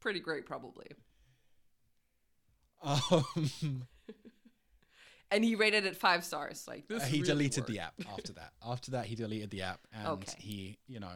pretty 0.00 0.20
great 0.20 0.44
probably. 0.46 0.88
um, 2.82 3.86
And 5.30 5.44
he 5.44 5.54
rated 5.56 5.84
it 5.84 5.96
five 5.96 6.24
stars. 6.24 6.64
Like 6.66 6.88
this. 6.88 7.04
he 7.06 7.18
really 7.18 7.26
deleted 7.28 7.62
worked. 7.64 7.70
the 7.70 7.78
app 7.80 7.94
after 8.10 8.32
that. 8.34 8.52
After 8.66 8.90
that, 8.92 9.06
he 9.06 9.14
deleted 9.14 9.50
the 9.50 9.62
app, 9.62 9.80
and 9.92 10.06
Okay. 10.08 10.34
he, 10.38 10.78
you 10.86 11.00
know, 11.00 11.12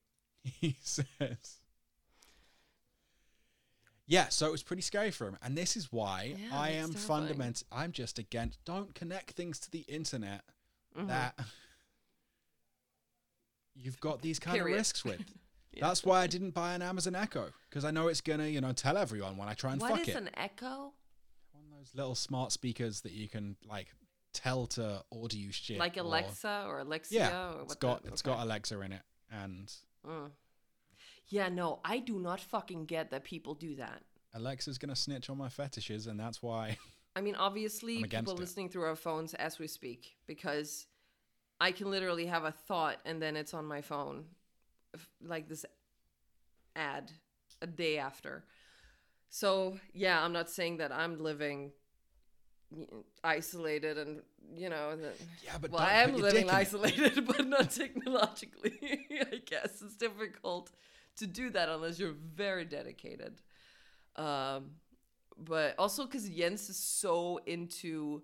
he 0.44 0.76
says, 0.80 1.58
Yeah, 4.06 4.28
so 4.28 4.46
it 4.46 4.52
was 4.52 4.62
pretty 4.62 4.82
scary 4.82 5.10
for 5.10 5.26
him, 5.28 5.36
and 5.42 5.56
this 5.58 5.76
is 5.76 5.92
why 5.92 6.36
Yeah, 6.38 6.48
I 6.58 6.70
am 6.70 6.92
fundamental. 6.92 7.66
I'm 7.72 7.92
just 7.92 8.18
against. 8.18 8.64
Don't 8.64 8.94
connect 8.94 9.32
things 9.32 9.58
to 9.60 9.70
the 9.70 9.80
internet 9.80 10.42
Mhm. 10.96 11.08
that 11.08 11.38
you've 13.74 14.00
got 14.00 14.22
these 14.22 14.38
kind 14.38 14.56
Period. 14.56 14.74
of 14.74 14.78
risks 14.78 15.04
with. 15.04 15.20
Yeah. 15.70 15.86
That's 15.88 16.02
why 16.02 16.22
I 16.22 16.26
didn't 16.26 16.52
buy 16.52 16.72
an 16.74 16.80
Amazon 16.82 17.14
Echo 17.14 17.52
because 17.68 17.84
I 17.84 17.90
know 17.92 18.08
it's 18.08 18.22
gonna, 18.22 18.46
you 18.48 18.60
know, 18.60 18.72
tell 18.72 18.96
everyone 18.96 19.36
when 19.36 19.48
I 19.48 19.54
try 19.54 19.72
and 19.72 19.80
What 19.80 19.90
fuck 19.92 20.00
is 20.00 20.08
it. 20.08 20.16
an 20.16 20.30
echo? 20.34 20.94
Those 21.78 21.94
little 21.94 22.14
smart 22.16 22.50
speakers 22.50 23.02
that 23.02 23.12
you 23.12 23.28
can 23.28 23.56
like 23.64 23.86
tell 24.32 24.66
to 24.66 25.04
audio 25.12 25.50
shit. 25.52 25.78
Like 25.78 25.96
Alexa 25.96 26.64
or 26.66 26.80
Alexia? 26.80 27.20
Yeah, 27.20 27.50
or 27.50 27.52
what 27.52 27.62
it's 27.64 27.74
the- 27.74 27.78
got 27.80 28.04
it's 28.04 28.22
got. 28.22 28.44
Alexa 28.44 28.80
in 28.80 28.92
it, 28.92 29.02
and 29.30 29.72
Mm. 30.04 30.30
Yeah, 31.28 31.48
no, 31.50 31.80
I 31.84 31.98
do 31.98 32.18
not 32.18 32.40
fucking 32.40 32.86
get 32.86 33.10
that 33.10 33.22
people 33.22 33.54
do 33.54 33.76
that. 33.76 34.02
Alexa's 34.34 34.78
gonna 34.78 34.96
snitch 34.96 35.30
on 35.30 35.36
my 35.38 35.48
fetishes, 35.48 36.06
and 36.06 36.18
that's 36.18 36.42
why. 36.42 36.78
I 37.16 37.20
mean, 37.20 37.36
obviously, 37.36 38.02
people 38.04 38.32
it. 38.32 38.38
listening 38.40 38.70
through 38.70 38.84
our 38.84 38.96
phones 38.96 39.34
as 39.34 39.58
we 39.58 39.66
speak, 39.68 40.16
because 40.26 40.86
I 41.60 41.72
can 41.72 41.90
literally 41.90 42.26
have 42.26 42.44
a 42.44 42.52
thought 42.52 42.98
and 43.04 43.20
then 43.22 43.36
it's 43.36 43.54
on 43.54 43.66
my 43.66 43.82
phone, 43.82 44.24
like 45.20 45.48
this 45.48 45.64
ad 46.74 47.12
a 47.62 47.66
day 47.66 47.98
after. 47.98 48.44
So, 49.30 49.78
yeah, 49.92 50.22
I'm 50.22 50.32
not 50.32 50.50
saying 50.50 50.78
that 50.78 50.92
I'm 50.92 51.18
living 51.22 51.72
isolated 53.24 53.98
and, 53.98 54.22
you 54.56 54.68
know, 54.68 54.96
that, 54.96 55.14
Yeah, 55.44 55.58
but 55.60 55.70
well, 55.70 55.82
I 55.82 55.92
am 56.02 56.14
living 56.14 56.48
in 56.48 56.48
it. 56.48 56.54
isolated, 56.54 57.26
but 57.26 57.46
not 57.46 57.70
technologically. 57.70 58.78
I 59.32 59.40
guess 59.44 59.82
it's 59.82 59.96
difficult 59.96 60.70
to 61.16 61.26
do 61.26 61.50
that 61.50 61.68
unless 61.68 61.98
you're 61.98 62.12
very 62.34 62.64
dedicated. 62.64 63.40
Um, 64.16 64.72
but 65.36 65.74
also 65.78 66.04
because 66.04 66.28
Jens 66.28 66.68
is 66.68 66.76
so 66.76 67.40
into 67.46 68.22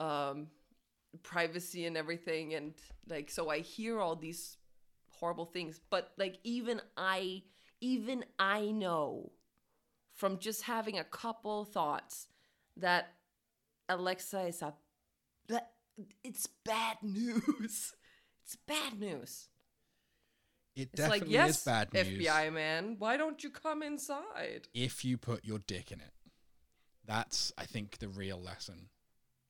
um, 0.00 0.48
privacy 1.22 1.86
and 1.86 1.96
everything, 1.96 2.54
and 2.54 2.74
like, 3.08 3.30
so 3.30 3.50
I 3.50 3.60
hear 3.60 4.00
all 4.00 4.16
these 4.16 4.56
horrible 5.10 5.46
things. 5.46 5.80
But 5.90 6.12
like, 6.18 6.38
even 6.44 6.80
I, 6.96 7.42
even 7.80 8.24
I 8.38 8.66
know 8.72 9.32
from 10.16 10.38
just 10.38 10.62
having 10.62 10.98
a 10.98 11.04
couple 11.04 11.64
thoughts 11.64 12.26
that 12.76 13.12
Alexa 13.88 14.40
is 14.48 14.62
a 14.62 14.74
that 15.48 15.70
it's 16.24 16.48
bad 16.64 16.96
news. 17.02 17.94
It's 18.46 18.56
bad 18.68 19.00
news. 19.00 19.48
It 20.76 20.82
It's 20.82 20.92
definitely 20.92 21.20
like, 21.26 21.30
yes, 21.30 21.58
is 21.58 21.64
bad 21.64 21.92
news. 21.92 22.06
FBI 22.06 22.52
man, 22.52 22.94
why 23.00 23.16
don't 23.16 23.42
you 23.42 23.50
come 23.50 23.82
inside? 23.82 24.68
If 24.72 25.04
you 25.04 25.18
put 25.18 25.44
your 25.44 25.58
dick 25.58 25.90
in 25.90 25.98
it, 26.00 26.12
that's 27.04 27.52
I 27.58 27.64
think 27.66 27.98
the 27.98 28.08
real 28.08 28.40
lesson 28.40 28.88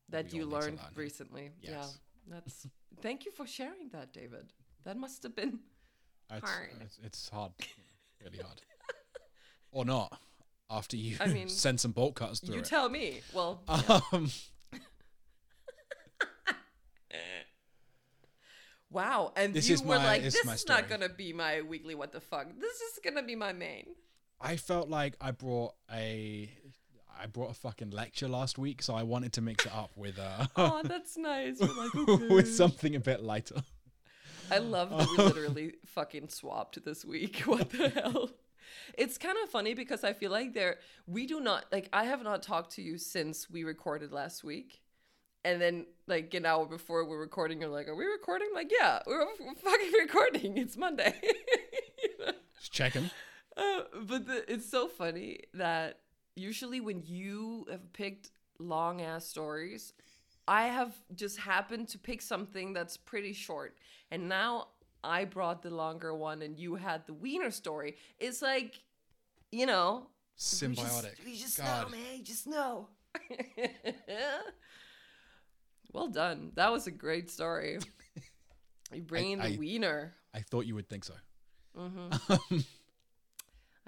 That 0.08 0.32
we 0.32 0.38
you 0.38 0.44
all 0.44 0.48
need 0.48 0.54
to 0.54 0.60
learned 0.60 0.78
learn. 0.78 0.92
recently. 0.94 1.50
Yes. 1.60 1.72
Yeah. 2.26 2.34
That's 2.36 2.66
thank 3.02 3.26
you 3.26 3.32
for 3.32 3.46
sharing 3.46 3.90
that, 3.92 4.14
David. 4.14 4.52
That 4.84 4.96
must 4.96 5.22
have 5.24 5.36
been 5.36 5.60
It's 6.30 6.48
Hard. 6.50 6.70
It's, 6.80 6.98
it's 7.04 7.28
hard, 7.28 7.52
really 8.24 8.38
hard, 8.38 8.62
or 9.72 9.84
not. 9.84 10.18
After 10.68 10.96
you 10.96 11.16
I 11.20 11.26
mean, 11.28 11.48
send 11.50 11.80
some 11.80 11.92
bolt 11.92 12.16
cutters 12.16 12.40
through 12.40 12.54
you 12.56 12.60
it. 12.60 12.66
tell 12.66 12.88
me. 12.88 13.20
Well, 13.32 13.62
um, 14.12 14.30
wow. 18.90 19.32
And 19.36 19.54
This 19.54 19.68
you 19.68 19.78
were 19.82 19.98
my- 19.98 20.04
like, 20.04 20.22
this 20.22 20.34
is 20.34 20.66
not 20.68 20.88
gonna 20.88 21.08
be 21.08 21.32
my 21.32 21.62
weekly 21.62 21.94
what 21.94 22.12
the 22.12 22.20
fuck. 22.20 22.48
This 22.58 22.76
is 22.80 22.98
gonna 23.04 23.22
be 23.22 23.36
my 23.36 23.52
main. 23.52 23.86
I 24.40 24.56
felt 24.56 24.88
like 24.88 25.16
I 25.20 25.30
brought 25.30 25.74
a, 25.90 26.50
I 27.18 27.26
brought 27.26 27.50
a 27.50 27.54
fucking 27.54 27.90
lecture 27.90 28.28
last 28.28 28.58
week, 28.58 28.82
so 28.82 28.94
I 28.94 29.02
wanted 29.02 29.32
to 29.34 29.40
mix 29.40 29.64
it 29.64 29.74
up 29.74 29.90
with 29.96 30.18
uh, 30.18 30.46
Oh, 30.56 30.82
that's 30.84 31.16
nice. 31.16 31.60
Like, 31.60 31.94
okay. 31.94 32.28
with 32.28 32.52
something 32.54 32.94
a 32.96 33.00
bit 33.00 33.22
lighter. 33.22 33.62
I 34.50 34.58
love 34.58 34.90
that 34.90 35.08
we 35.10 35.16
literally 35.24 35.74
fucking 35.86 36.28
swapped 36.28 36.84
this 36.84 37.04
week. 37.04 37.40
What 37.46 37.70
the 37.70 37.88
hell? 37.88 38.30
It's 38.96 39.18
kind 39.18 39.36
of 39.42 39.50
funny 39.50 39.74
because 39.74 40.04
I 40.04 40.12
feel 40.12 40.30
like 40.30 40.54
there 40.54 40.76
we 41.06 41.26
do 41.26 41.40
not 41.40 41.66
like 41.72 41.88
I 41.92 42.04
have 42.04 42.22
not 42.22 42.42
talked 42.42 42.72
to 42.72 42.82
you 42.82 42.98
since 42.98 43.50
we 43.50 43.64
recorded 43.64 44.12
last 44.12 44.44
week. 44.44 44.80
And 45.44 45.62
then 45.62 45.86
like 46.08 46.34
an 46.34 46.44
hour 46.44 46.66
before 46.66 47.04
we're 47.04 47.20
recording, 47.20 47.60
you're 47.60 47.70
like, 47.70 47.86
Are 47.88 47.94
we 47.94 48.04
recording? 48.04 48.48
Like, 48.52 48.72
yeah, 48.76 49.00
we're 49.06 49.26
fucking 49.36 49.92
recording. 50.00 50.58
It's 50.58 50.76
Monday. 50.76 51.14
You 52.02 52.26
know? 52.26 52.32
Just 52.58 52.72
checking. 52.72 53.10
Uh, 53.56 53.80
but 54.02 54.26
the, 54.26 54.52
it's 54.52 54.68
so 54.68 54.86
funny 54.86 55.40
that 55.54 56.00
usually 56.34 56.80
when 56.80 57.02
you 57.06 57.66
have 57.70 57.92
picked 57.94 58.30
long 58.58 59.00
ass 59.00 59.26
stories, 59.26 59.94
I 60.46 60.66
have 60.66 60.94
just 61.14 61.38
happened 61.38 61.88
to 61.88 61.98
pick 61.98 62.22
something 62.22 62.72
that's 62.72 62.96
pretty 62.96 63.32
short. 63.32 63.76
And 64.10 64.28
now 64.28 64.68
I 65.06 65.24
brought 65.24 65.62
the 65.62 65.70
longer 65.70 66.14
one 66.14 66.42
and 66.42 66.58
you 66.58 66.74
had 66.74 67.06
the 67.06 67.14
wiener 67.14 67.50
story. 67.50 67.96
It's 68.18 68.42
like, 68.42 68.80
you 69.52 69.66
know, 69.66 70.08
we 70.34 70.38
just- 70.38 70.62
Symbiotic. 70.62 71.24
We 71.24 71.36
just, 71.36 71.58
God. 71.58 71.90
know, 71.90 71.96
man. 71.96 72.24
Just 72.24 72.46
know. 72.46 72.88
well 75.92 76.08
done. 76.08 76.52
That 76.54 76.72
was 76.72 76.86
a 76.86 76.90
great 76.90 77.30
story. 77.30 77.78
You 78.92 79.02
bring 79.02 79.32
in 79.32 79.40
the 79.40 79.46
I- 79.46 79.56
wiener. 79.58 80.14
I 80.32 80.40
thought 80.42 80.64
you 80.64 80.76
would 80.76 80.88
think 80.88 81.04
so. 81.04 81.14
hmm 81.76 82.08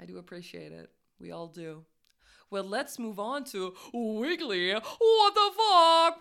I 0.01 0.07
do 0.07 0.19
appreciate 0.19 0.73
it. 0.73 0.91
We 1.21 1.31
all 1.31 1.47
do. 1.47 1.85
Well, 2.51 2.64
let's 2.64 2.99
move 2.99 3.21
on 3.21 3.45
to 3.53 3.75
Weekly. 3.95 4.73
What 4.73 5.35
the 5.35 5.51
fuck? 5.57 6.19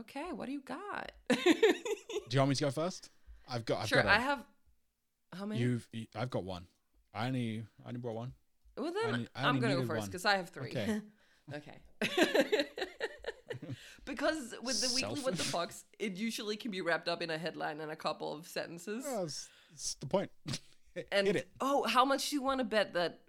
Okay, 0.00 0.32
what 0.32 0.46
do 0.46 0.52
you 0.52 0.60
got? 0.60 1.12
Do 1.30 1.36
you 2.30 2.38
want 2.40 2.48
me 2.48 2.54
to 2.56 2.64
go 2.64 2.70
first? 2.70 3.10
I've 3.48 3.64
got. 3.64 3.82
I've 3.82 3.88
sure, 3.88 4.02
got 4.02 4.10
I 4.10 4.16
a- 4.16 4.20
have. 4.20 4.44
How 5.32 5.46
many? 5.46 5.60
You've. 5.60 5.86
you- 5.92 6.06
I've 6.16 6.30
got 6.30 6.42
one. 6.44 6.66
I 7.14 7.28
only. 7.28 7.64
I 7.84 7.88
only 7.88 8.00
brought 8.00 8.16
one. 8.16 8.32
well, 8.76 8.88
I 8.88 8.90
then 9.04 9.14
only- 9.14 9.28
I 9.36 9.48
I'm 9.48 9.60
gonna 9.60 9.76
go 9.76 9.84
first 9.86 10.06
because 10.06 10.24
I 10.24 10.36
have 10.36 10.48
three. 10.48 10.70
Okay. 10.70 11.00
okay. 11.54 11.78
because 14.04 14.54
with 14.62 14.80
the 14.80 14.92
weekly 14.94 15.20
what 15.22 15.36
the 15.36 15.42
fucks, 15.44 15.84
it 15.98 16.14
usually 16.16 16.56
can 16.56 16.70
be 16.70 16.80
wrapped 16.80 17.08
up 17.08 17.22
in 17.22 17.30
a 17.30 17.38
headline 17.38 17.80
and 17.80 17.90
a 17.90 17.96
couple 17.96 18.32
of 18.32 18.46
sentences. 18.48 19.04
Oh, 19.06 19.22
that's, 19.70 19.94
the 20.00 20.06
point. 20.06 20.30
Hit 20.94 21.08
And 21.12 21.28
it. 21.28 21.48
oh, 21.60 21.84
how 21.86 22.04
much 22.04 22.30
do 22.30 22.36
you 22.36 22.42
want 22.42 22.58
to 22.58 22.64
bet 22.64 22.94
that 22.94 23.20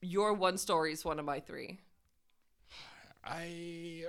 your 0.00 0.32
one 0.34 0.58
story 0.58 0.92
is 0.92 1.04
one 1.04 1.18
of 1.18 1.24
my 1.24 1.40
three? 1.40 1.80
I. 3.24 4.04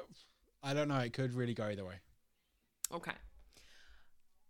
I 0.66 0.74
don't 0.74 0.88
know. 0.88 0.98
It 0.98 1.14
could 1.14 1.36
really 1.36 1.54
go 1.54 1.66
either 1.66 1.86
way. 1.86 1.96
Okay. 2.92 3.12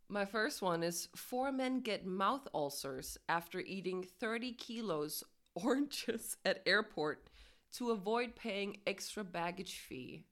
My 0.08 0.24
first 0.24 0.62
one 0.62 0.82
is 0.82 1.10
four 1.16 1.52
men 1.52 1.82
get 1.82 2.06
mouth 2.06 2.48
ulcers 2.54 3.18
after 3.28 3.60
eating 3.60 4.04
30 4.22 4.54
kilos 4.54 5.24
oranges 5.56 6.38
at 6.46 6.64
airport 6.66 7.28
to 7.74 7.92
avoid 7.92 8.36
paying 8.36 8.78
extra 8.88 9.26
baggage 9.26 9.80
fee. 9.80 10.24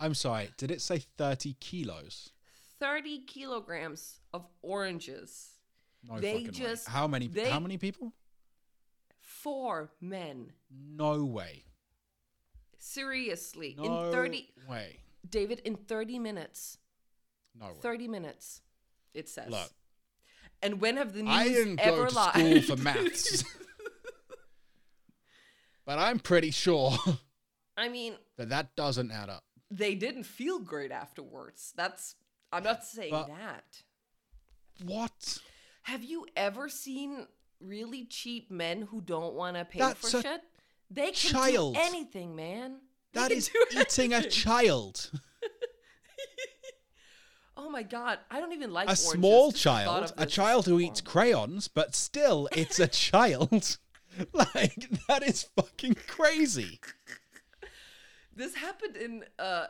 I'm 0.00 0.14
sorry. 0.14 0.50
Did 0.56 0.70
it 0.70 0.80
say 0.80 0.98
30 1.18 1.54
kilos? 1.58 2.30
30 2.78 3.24
kilograms 3.26 4.20
of 4.32 4.46
oranges. 4.62 5.48
No 6.08 6.20
They 6.20 6.44
fucking 6.44 6.64
way. 6.64 6.74
How 6.86 7.08
many? 7.08 7.26
they- 7.26 7.50
how 7.50 7.60
many 7.60 7.76
people? 7.78 8.12
Four 9.20 9.90
men. 10.00 10.52
No 10.70 11.24
way. 11.24 11.64
Seriously. 12.86 13.74
No 13.78 14.06
in 14.06 14.12
30 14.12 14.48
way. 14.68 14.98
David 15.28 15.60
in 15.64 15.74
30 15.76 16.18
minutes. 16.20 16.78
No 17.58 17.66
way. 17.68 17.72
30 17.80 18.08
minutes. 18.08 18.60
It 19.12 19.28
says. 19.28 19.50
Look, 19.50 19.70
And 20.62 20.80
when 20.80 20.96
have 20.96 21.12
the 21.12 21.22
news 21.22 21.32
I 21.34 21.48
didn't 21.48 21.80
ever 21.80 22.04
go 22.04 22.06
to 22.08 22.14
lied? 22.14 22.62
school 22.64 22.76
for 22.76 22.82
maths, 22.82 23.44
but 25.84 25.98
I'm 25.98 26.18
pretty 26.18 26.50
sure 26.50 26.92
I 27.76 27.88
mean, 27.88 28.14
that 28.38 28.48
that 28.50 28.76
doesn't 28.76 29.10
add 29.10 29.28
up. 29.28 29.44
they 29.70 29.94
didn't 29.94 30.24
feel 30.24 30.58
great 30.58 30.90
afterwards. 30.92 31.72
That's 31.76 32.14
I'm 32.52 32.62
not 32.62 32.84
saying 32.84 33.10
But- 33.10 33.28
that. 33.28 33.82
What? 34.84 35.38
Have 35.84 36.04
you 36.04 36.26
ever 36.36 36.68
seen 36.68 37.26
really 37.60 38.04
cheap 38.04 38.50
men 38.50 38.82
who 38.82 39.00
don't 39.00 39.34
want 39.34 39.56
to 39.56 39.64
pay 39.64 39.78
That's 39.78 40.10
for 40.10 40.18
a 40.18 40.22
shit? 40.22 40.40
They 40.90 41.10
can 41.12 41.32
child. 41.32 41.74
do 41.74 41.80
anything, 41.80 42.36
man. 42.36 42.78
They 43.12 43.20
That 43.20 43.32
is 43.32 43.50
eating 43.76 44.12
a 44.12 44.22
child. 44.28 45.10
Oh 47.58 47.70
my 47.70 47.82
god, 47.82 48.18
I 48.30 48.38
don't 48.38 48.52
even 48.52 48.70
like 48.70 48.88
a 48.90 48.96
small 48.96 49.50
child, 49.50 50.12
a 50.18 50.26
child 50.26 50.66
who 50.66 50.78
eats 50.78 51.00
crayons, 51.00 51.68
but 51.68 51.94
still, 51.94 52.48
it's 52.52 52.78
a 52.78 52.86
child. 52.86 53.78
like 54.32 54.90
that 55.08 55.22
is 55.22 55.44
fucking 55.56 55.96
crazy. 56.06 56.80
This 58.34 58.54
happened 58.54 58.96
in 58.96 59.24
uh 59.38 59.68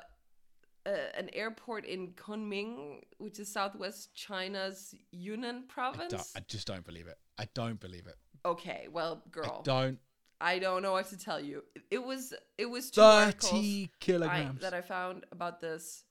uh, 0.84 0.90
an 1.16 1.28
airport 1.32 1.84
in 1.84 2.08
Kunming, 2.12 3.02
which 3.18 3.38
is 3.38 3.52
southwest 3.52 4.14
China's 4.14 4.94
Yunnan 5.10 5.64
I, 5.68 5.72
province. 5.72 6.12
don't- 6.12 6.30
I 6.36 6.40
just 6.46 6.66
don't 6.66 6.84
believe 6.84 7.06
it. 7.06 7.18
I 7.38 7.48
don't 7.54 7.78
believe 7.80 8.06
it. 8.06 8.16
okay, 8.44 8.88
well, 8.90 9.22
girl, 9.30 9.60
I 9.60 9.62
don't. 9.62 9.98
I 10.40 10.58
don't 10.58 10.82
know 10.82 10.92
what 10.92 11.08
to 11.10 11.18
tell 11.18 11.40
you. 11.40 11.62
It 11.90 12.04
was 12.04 12.34
it 12.58 12.66
was 12.66 12.90
two 12.90 13.00
Thirty 13.00 13.90
I, 13.92 13.96
kilograms. 14.00 14.60
that 14.60 14.74
I 14.74 14.80
found 14.82 15.24
about 15.32 15.60
this. 15.60 16.04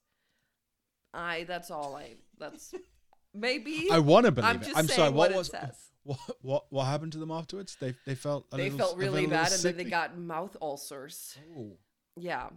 I 1.14 1.46
that's 1.48 1.72
all 1.72 1.96
I 1.96 2.16
that's 2.38 2.74
maybe 3.34 3.88
I 3.92 4.00
want 4.00 4.26
to 4.26 4.32
believe 4.32 4.50
I'm 4.50 4.62
it. 4.62 4.72
I'm 4.76 4.88
sorry. 4.88 5.12
What, 5.12 5.32
what 5.32 5.38
was 5.38 5.52
what 6.04 6.20
what 6.42 6.66
what 6.70 6.86
happened 6.86 7.12
to 7.14 7.18
them 7.20 7.32
afterwards? 7.32 7.78
They 7.80 7.96
they 8.06 8.16
felt 8.16 8.48
a 8.52 8.58
they 8.58 8.70
little, 8.70 8.80
felt 8.80 8.96
a 8.96 9.00
really 9.00 9.28
bad 9.28 9.52
and 9.52 9.62
then 9.62 9.78
they 9.78 9.84
got 9.84 10.18
mouth 10.18 10.58
ulcers. 10.62 11.38
Oh. 11.58 11.78
Yeah. 12.18 12.50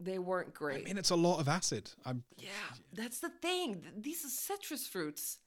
They 0.00 0.18
weren't 0.18 0.52
great. 0.52 0.82
I 0.82 0.84
mean, 0.84 0.98
it's 0.98 1.10
a 1.10 1.16
lot 1.16 1.38
of 1.38 1.48
acid. 1.48 1.90
I'm 2.04 2.24
yeah, 2.36 2.48
that's 2.92 3.20
the 3.20 3.30
thing. 3.30 3.84
These 3.96 4.24
are 4.24 4.28
citrus 4.28 4.86
fruits. 4.86 5.38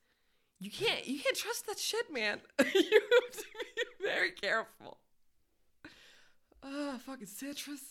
You 0.59 0.71
can't 0.71 1.05
you 1.05 1.19
can't 1.19 1.35
trust 1.35 1.67
that 1.67 1.77
shit, 1.79 2.11
man. 2.11 2.39
you 2.59 2.65
have 2.65 2.73
to 2.73 3.43
be 3.75 4.05
very 4.05 4.31
careful. 4.31 4.97
Ah, 6.63 6.99
fucking 7.05 7.27
citrus. 7.27 7.81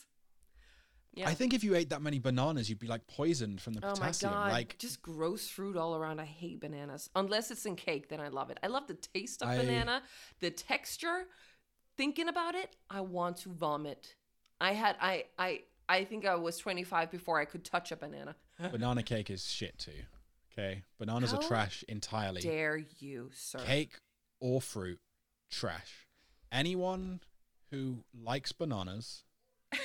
Yeah. 1.15 1.29
I 1.29 1.35
think 1.35 1.55
if 1.55 1.65
you 1.65 1.75
ate 1.75 1.89
that 1.91 2.03
many 2.03 2.19
bananas, 2.19 2.69
you'd 2.69 2.79
be 2.79 2.87
like 2.87 3.07
poisoned 3.07 3.61
from 3.63 3.73
the 3.73 3.81
Oh 3.83 3.89
my 3.89 3.95
potassium. 3.95 4.33
god! 4.33 4.53
Like 4.53 4.77
just 4.79 5.01
gross 5.01 5.49
fruit 5.49 5.75
all 5.77 5.97
around. 5.97 6.21
I 6.21 6.27
hate 6.27 6.61
bananas 6.61 7.09
unless 7.17 7.51
it's 7.51 7.65
in 7.65 7.75
cake. 7.77 8.09
Then 8.09 8.21
I 8.21 8.29
love 8.29 8.51
it. 8.51 8.59
I 8.63 8.67
love 8.67 8.87
the 8.87 8.95
taste 9.15 9.43
of 9.43 9.49
I- 9.49 9.57
banana, 9.59 10.03
the 10.41 10.51
texture. 10.51 11.27
Thinking 11.97 12.29
about 12.29 12.55
it, 12.55 12.77
I 12.91 13.01
want 13.01 13.39
to 13.39 13.49
vomit. 13.49 14.15
I 14.61 14.73
had 14.73 14.97
I 15.01 15.25
I 15.39 15.63
I 15.89 16.05
think 16.05 16.27
I 16.27 16.35
was 16.35 16.59
25 16.59 17.11
before 17.11 17.41
I 17.41 17.47
could 17.47 17.65
touch 17.65 17.93
a 17.93 17.97
banana. 17.97 18.37
banana 18.71 19.03
cake 19.03 19.31
is 19.31 19.47
shit 19.51 19.79
too. 19.79 19.93
Okay, 20.53 20.83
bananas 20.99 21.31
How 21.33 21.39
are 21.39 21.43
trash 21.43 21.83
entirely. 21.89 22.43
Dare 22.43 22.83
you, 22.99 23.31
sir? 23.35 23.61
Cake 23.61 24.01
or 24.41 24.61
fruit, 24.61 25.01
trash. 25.51 26.07
Anyone 26.53 27.21
who 27.71 28.05
likes 28.15 28.53
bananas 28.53 29.25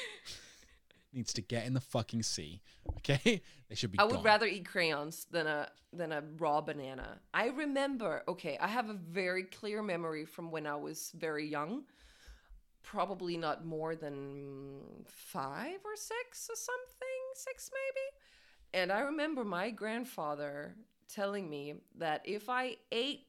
needs 1.14 1.34
to 1.34 1.42
get 1.42 1.66
in 1.66 1.74
the 1.74 1.82
fucking 1.82 2.24
sea. 2.24 2.62
Okay, 2.98 3.42
they 3.70 3.76
should 3.76 3.92
be. 3.92 4.00
I 4.00 4.04
would 4.04 4.16
gone. 4.16 4.24
rather 4.24 4.46
eat 4.46 4.66
crayons 4.66 5.26
than 5.32 5.48
a 5.48 5.70
than 5.94 6.12
a 6.12 6.24
raw 6.38 6.62
banana. 6.62 7.20
I 7.34 7.48
remember, 7.48 8.24
okay, 8.28 8.58
I 8.60 8.68
have 8.68 8.90
a 8.90 8.94
very 8.94 9.44
clear 9.44 9.82
memory 9.82 10.26
from 10.26 10.52
when 10.52 10.66
I 10.66 10.76
was 10.76 11.12
very 11.16 11.48
young. 11.48 11.84
Probably 12.84 13.38
not 13.38 13.66
more 13.66 13.96
than 13.96 15.06
five 15.06 15.80
or 15.84 15.96
six 15.96 16.50
or 16.50 16.56
something, 16.56 17.22
six 17.36 17.70
maybe. 17.74 18.84
And 18.84 18.92
I 18.92 19.02
remember 19.02 19.44
my 19.44 19.70
grandfather 19.70 20.76
telling 21.14 21.50
me 21.50 21.76
that 21.98 22.22
if 22.24 22.50
I 22.50 22.78
ate 22.92 23.28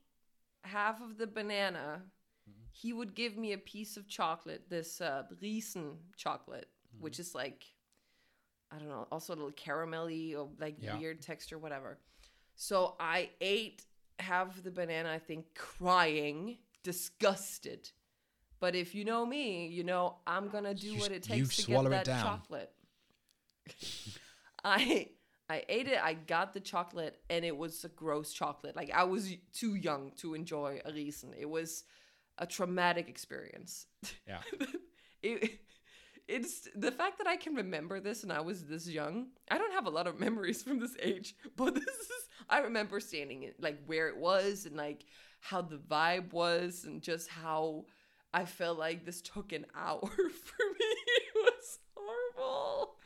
half 0.63 1.03
of 1.03 1.19
the 1.19 1.27
banana, 1.27 2.03
he 2.73 2.93
would 2.93 3.14
give 3.14 3.37
me 3.37 3.53
a 3.53 3.59
piece 3.59 3.97
of 3.97 4.09
chocolate, 4.09 4.62
this 4.68 5.01
uh, 5.01 5.25
Riesen 5.41 5.97
chocolate, 6.16 6.68
which 6.99 7.20
is 7.20 7.35
like 7.35 7.64
I 8.70 8.79
don't 8.79 8.89
know, 8.89 9.07
also 9.12 9.35
a 9.35 9.37
little 9.37 9.53
caramelly 9.53 10.35
or 10.37 10.49
like 10.59 10.77
Yeah. 10.81 10.99
weird 10.99 11.20
texture, 11.20 11.59
whatever. 11.59 11.99
So 12.57 12.97
I 12.99 13.31
ate 13.41 13.83
half 14.18 14.62
the 14.62 14.70
banana, 14.70 15.11
I 15.12 15.18
think, 15.18 15.55
crying, 15.55 16.59
disgusted. 16.83 17.91
But 18.61 18.75
if 18.75 18.95
you 18.95 19.05
know 19.05 19.27
me, 19.27 19.66
you 19.66 19.85
know 19.85 20.16
I'm 20.27 20.49
gonna 20.49 20.75
do 20.75 20.95
You 20.95 21.01
what 21.01 21.12
it 21.12 21.23
takes 21.23 21.57
to 21.57 21.62
get 21.66 21.91
that 21.91 22.07
chocolate. 22.07 22.73
I 24.64 25.09
I 25.49 25.64
ate 25.68 25.89
it, 25.89 26.03
I 26.03 26.14
got 26.14 26.55
the 26.55 26.61
chocolate, 26.61 27.18
and 27.29 27.45
it 27.45 27.57
was 27.57 27.85
a 27.85 27.89
gross 27.89 28.33
chocolate. 28.33 28.75
Like 28.77 28.91
I 28.91 29.05
was 29.05 29.35
too 29.53 29.75
young 29.75 30.12
to 30.18 30.35
enjoy 30.35 30.81
a 30.85 30.93
Riesen. 30.93 31.35
It 31.39 31.49
was 31.51 31.85
a 32.43 32.47
traumatic 32.47 33.09
experience. 33.09 33.86
Yeah. 34.26 34.40
it, 35.22 35.61
it's 36.26 36.68
the 36.74 36.90
fact 36.90 37.18
that 37.18 37.28
I 37.28 37.36
can 37.36 37.55
remember 37.55 38.01
this 38.01 38.24
and 38.24 38.32
I 38.32 38.40
was 38.40 38.64
this 38.64 38.88
young. 38.88 39.28
I 39.49 39.59
don't 39.59 39.72
have 39.72 39.86
a 39.86 39.90
lot 39.90 40.09
of 40.09 40.18
memories 40.26 40.61
from 40.62 40.80
this 40.80 40.97
age, 41.01 41.36
but 41.57 41.74
this 41.76 41.84
is 41.84 42.28
I 42.51 42.59
remember 42.59 42.99
standing 42.99 43.45
in 43.45 43.53
like 43.61 43.78
where 43.86 44.09
it 44.09 44.16
was 44.16 44.66
and 44.66 44.76
like 44.76 45.05
how 45.40 45.62
the 45.62 45.76
vibe 45.76 46.32
was 46.32 46.84
and 46.84 47.01
just 47.01 47.28
how 47.28 47.84
I 48.34 48.45
felt 48.45 48.76
like 48.76 49.05
this 49.05 49.22
took 49.22 49.53
an 49.53 49.66
hour 49.76 50.01
for 50.01 50.64
me. 50.80 50.86
It 51.07 51.34
was 51.36 51.78
horrible. 51.95 52.97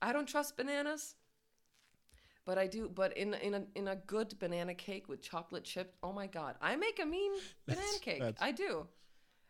I 0.00 0.12
don't 0.12 0.28
trust 0.28 0.56
bananas. 0.56 1.16
But 2.48 2.56
I 2.56 2.66
do. 2.66 2.88
But 2.88 3.14
in 3.14 3.34
in 3.34 3.52
a 3.54 3.62
in 3.74 3.88
a 3.88 3.96
good 3.96 4.38
banana 4.38 4.72
cake 4.74 5.06
with 5.06 5.20
chocolate 5.20 5.64
chip, 5.64 5.94
oh 6.02 6.14
my 6.14 6.26
god, 6.26 6.54
I 6.62 6.76
make 6.76 6.98
a 6.98 7.04
mean 7.04 7.30
banana 7.66 7.98
cake. 8.00 8.22
let's- 8.22 8.40
I 8.40 8.52
do, 8.52 8.86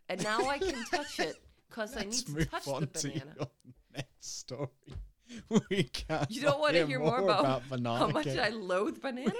and 0.09 0.21
now 0.25 0.49
I 0.49 0.59
can 0.59 0.85
touch 0.91 1.21
it 1.21 1.37
because 1.69 1.97
I 1.97 2.03
need 2.03 2.13
to 2.27 2.45
touch 2.47 2.67
on 2.67 2.81
the 2.93 2.99
to 2.99 3.09
banana. 3.09 3.35
your 3.39 3.49
next 3.95 4.39
story. 4.41 4.69
We 5.71 5.85
can't. 5.85 6.29
You 6.29 6.41
don't 6.41 6.59
want 6.59 6.75
to 6.75 6.87
hear 6.87 6.99
more 6.99 7.19
about, 7.21 7.69
banana 7.69 7.99
how 7.99 8.09
much 8.09 8.25
cake. 8.25 8.39
I 8.41 8.49
loathe 8.49 9.01
bananas? 9.01 9.33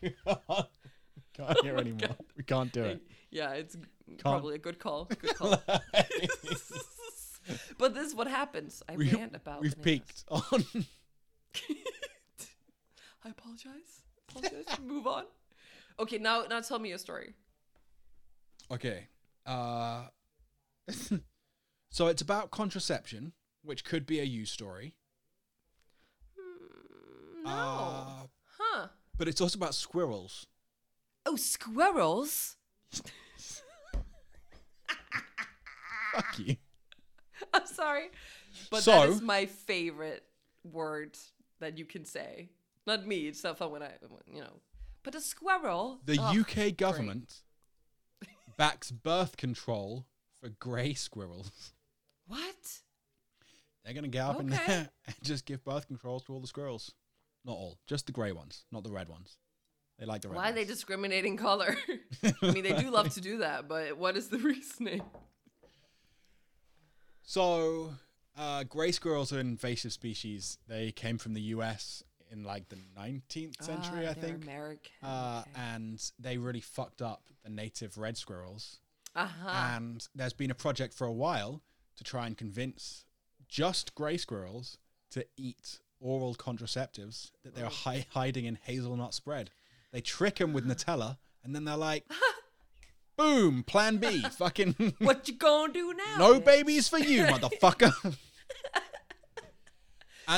We 0.00 0.14
can't, 0.24 0.40
can't 0.48 1.56
oh 1.58 1.62
hear 1.62 1.72
Oh 1.72 1.74
my 1.74 1.80
anymore. 1.82 1.98
God. 2.08 2.16
We 2.38 2.44
can't 2.44 2.72
do 2.72 2.84
it. 2.84 3.02
yeah, 3.30 3.50
it's 3.60 3.76
probably 4.18 4.54
a 4.54 4.58
good 4.58 4.78
call. 4.78 5.04
Good 5.06 5.34
call. 5.34 5.60
but 7.76 7.92
this 7.94 8.06
is 8.06 8.14
what 8.14 8.28
happens. 8.28 8.82
I 8.88 8.96
We- 8.96 9.10
rant 9.10 9.34
about 9.36 9.60
we've 9.60 9.76
bananas. 9.76 10.00
peaked 10.00 10.24
on. 10.30 10.64
I 13.24 13.30
apologize. 13.30 14.02
Apologize. 14.28 14.78
Move 14.84 15.06
on. 15.06 15.24
Okay, 15.98 16.18
now 16.18 16.44
now 16.48 16.60
tell 16.60 16.78
me 16.78 16.92
a 16.92 16.98
story. 16.98 17.34
Okay. 18.70 19.08
Uh, 19.46 20.04
so 21.90 22.06
it's 22.06 22.22
about 22.22 22.50
contraception, 22.50 23.32
which 23.62 23.84
could 23.84 24.06
be 24.06 24.20
a 24.20 24.24
you 24.24 24.46
story. 24.46 24.94
Mm, 26.38 27.44
No. 27.44 27.50
Uh, 27.50 28.26
huh. 28.58 28.86
but 29.16 29.28
it's 29.28 29.40
also 29.40 29.58
about 29.58 29.74
squirrels. 29.74 30.46
Oh, 31.26 31.36
squirrels. 31.36 32.56
Fuck 36.14 36.38
you. 36.38 36.56
I'm 37.54 37.66
sorry. 37.66 38.10
But 38.70 38.82
So- 38.82 38.92
that 38.92 39.08
is 39.10 39.20
my 39.22 39.46
favorite 39.46 40.24
word 40.64 41.16
that 41.60 41.78
you 41.78 41.84
can 41.84 42.04
say. 42.04 42.48
Not 42.86 43.06
me. 43.06 43.28
It's 43.28 43.44
not 43.44 43.58
fun 43.58 43.70
when 43.70 43.82
I, 43.82 43.92
you 44.26 44.40
know. 44.40 44.60
But 45.02 45.14
a 45.14 45.20
squirrel. 45.20 46.00
The 46.04 46.18
Ugh, 46.20 46.38
UK 46.38 46.76
government 46.76 47.42
backs 48.56 48.90
birth 48.90 49.36
control 49.36 50.06
for 50.40 50.48
grey 50.48 50.94
squirrels. 50.94 51.72
What? 52.26 52.80
They're 53.84 53.94
going 53.94 54.04
to 54.04 54.10
get 54.10 54.24
up 54.24 54.40
in 54.40 54.50
there 54.50 54.88
and 55.06 55.16
just 55.22 55.44
give 55.44 55.64
birth 55.64 55.86
controls 55.88 56.22
to 56.24 56.32
all 56.32 56.40
the 56.40 56.46
squirrels. 56.46 56.92
Not 57.44 57.52
all, 57.52 57.78
just 57.86 58.06
the 58.06 58.12
grey 58.12 58.32
ones, 58.32 58.64
not 58.70 58.84
the 58.84 58.92
red 58.92 59.08
ones. 59.08 59.38
They 59.98 60.06
like 60.06 60.22
the 60.22 60.28
red 60.28 60.36
Why 60.36 60.50
are 60.50 60.52
they 60.52 60.64
discriminating 60.64 61.36
color? 61.36 61.76
I 62.42 62.52
mean, 62.52 62.62
they 62.62 62.72
do 62.72 62.90
love 62.90 63.12
to 63.14 63.20
do 63.20 63.38
that, 63.38 63.68
but 63.68 63.98
what 63.98 64.16
is 64.16 64.28
the 64.28 64.38
reasoning? 64.38 65.02
So, 67.24 67.94
uh, 68.38 68.64
grey 68.64 68.92
squirrels 68.92 69.32
are 69.32 69.40
an 69.40 69.48
invasive 69.48 69.92
species. 69.92 70.58
They 70.68 70.92
came 70.92 71.18
from 71.18 71.34
the 71.34 71.40
US 71.42 72.04
in 72.32 72.42
like 72.44 72.68
the 72.68 72.76
19th 72.98 73.62
century, 73.62 74.06
Ah, 74.06 74.10
I 74.10 74.14
think. 74.14 74.42
American. 74.42 74.90
Uh, 75.02 75.42
and 75.54 76.02
they 76.18 76.38
really 76.38 76.60
fucked 76.60 77.02
up 77.02 77.22
the 77.44 77.50
native 77.50 77.98
red 77.98 78.16
squirrels. 78.16 78.78
uh-huh. 79.14 79.48
And 79.76 80.06
there's 80.14 80.32
been 80.32 80.50
a 80.50 80.54
project 80.54 80.94
for 80.94 81.06
a 81.06 81.12
while 81.12 81.60
to 81.96 82.04
try 82.04 82.26
and 82.26 82.36
convince 82.36 83.04
just 83.48 83.94
grey 83.94 84.16
squirrels 84.16 84.78
to 85.10 85.26
eat 85.36 85.80
oral 86.00 86.34
contraceptives 86.34 87.30
that 87.44 87.54
they're 87.54 87.66
hi- 87.68 88.06
hiding 88.10 88.46
in 88.46 88.58
hazelnut 88.64 89.12
spread. 89.14 89.50
They 89.92 90.00
trick 90.00 90.36
them 90.36 90.54
with 90.54 90.66
Nutella, 90.66 91.18
and 91.44 91.54
then 91.54 91.64
they're 91.66 91.76
like, 91.76 92.06
"Boom, 93.18 93.62
Plan 93.62 93.98
B, 93.98 94.22
fucking 94.22 94.94
what 95.00 95.28
you 95.28 95.34
gonna 95.34 95.72
do 95.72 95.92
now? 95.92 96.16
no 96.18 96.40
bitch? 96.40 96.44
babies 96.46 96.88
for 96.88 96.98
you, 96.98 97.24
motherfucker." 97.24 98.16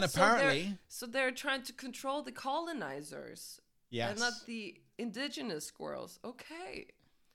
and 0.03 0.11
So 0.11 0.21
they're- 0.21 0.29
apparently, 0.29 0.79
so 0.89 1.07
they're 1.07 1.31
trying 1.31 1.63
to 1.63 1.73
control 1.73 2.23
the 2.23 2.33
colonizers 2.33 3.61
yes, 3.91 4.11
and 4.11 4.21
not 4.21 4.33
the 4.47 4.81
indigenous 4.99 5.67
squirrels. 5.67 6.19
Okay, 6.25 6.87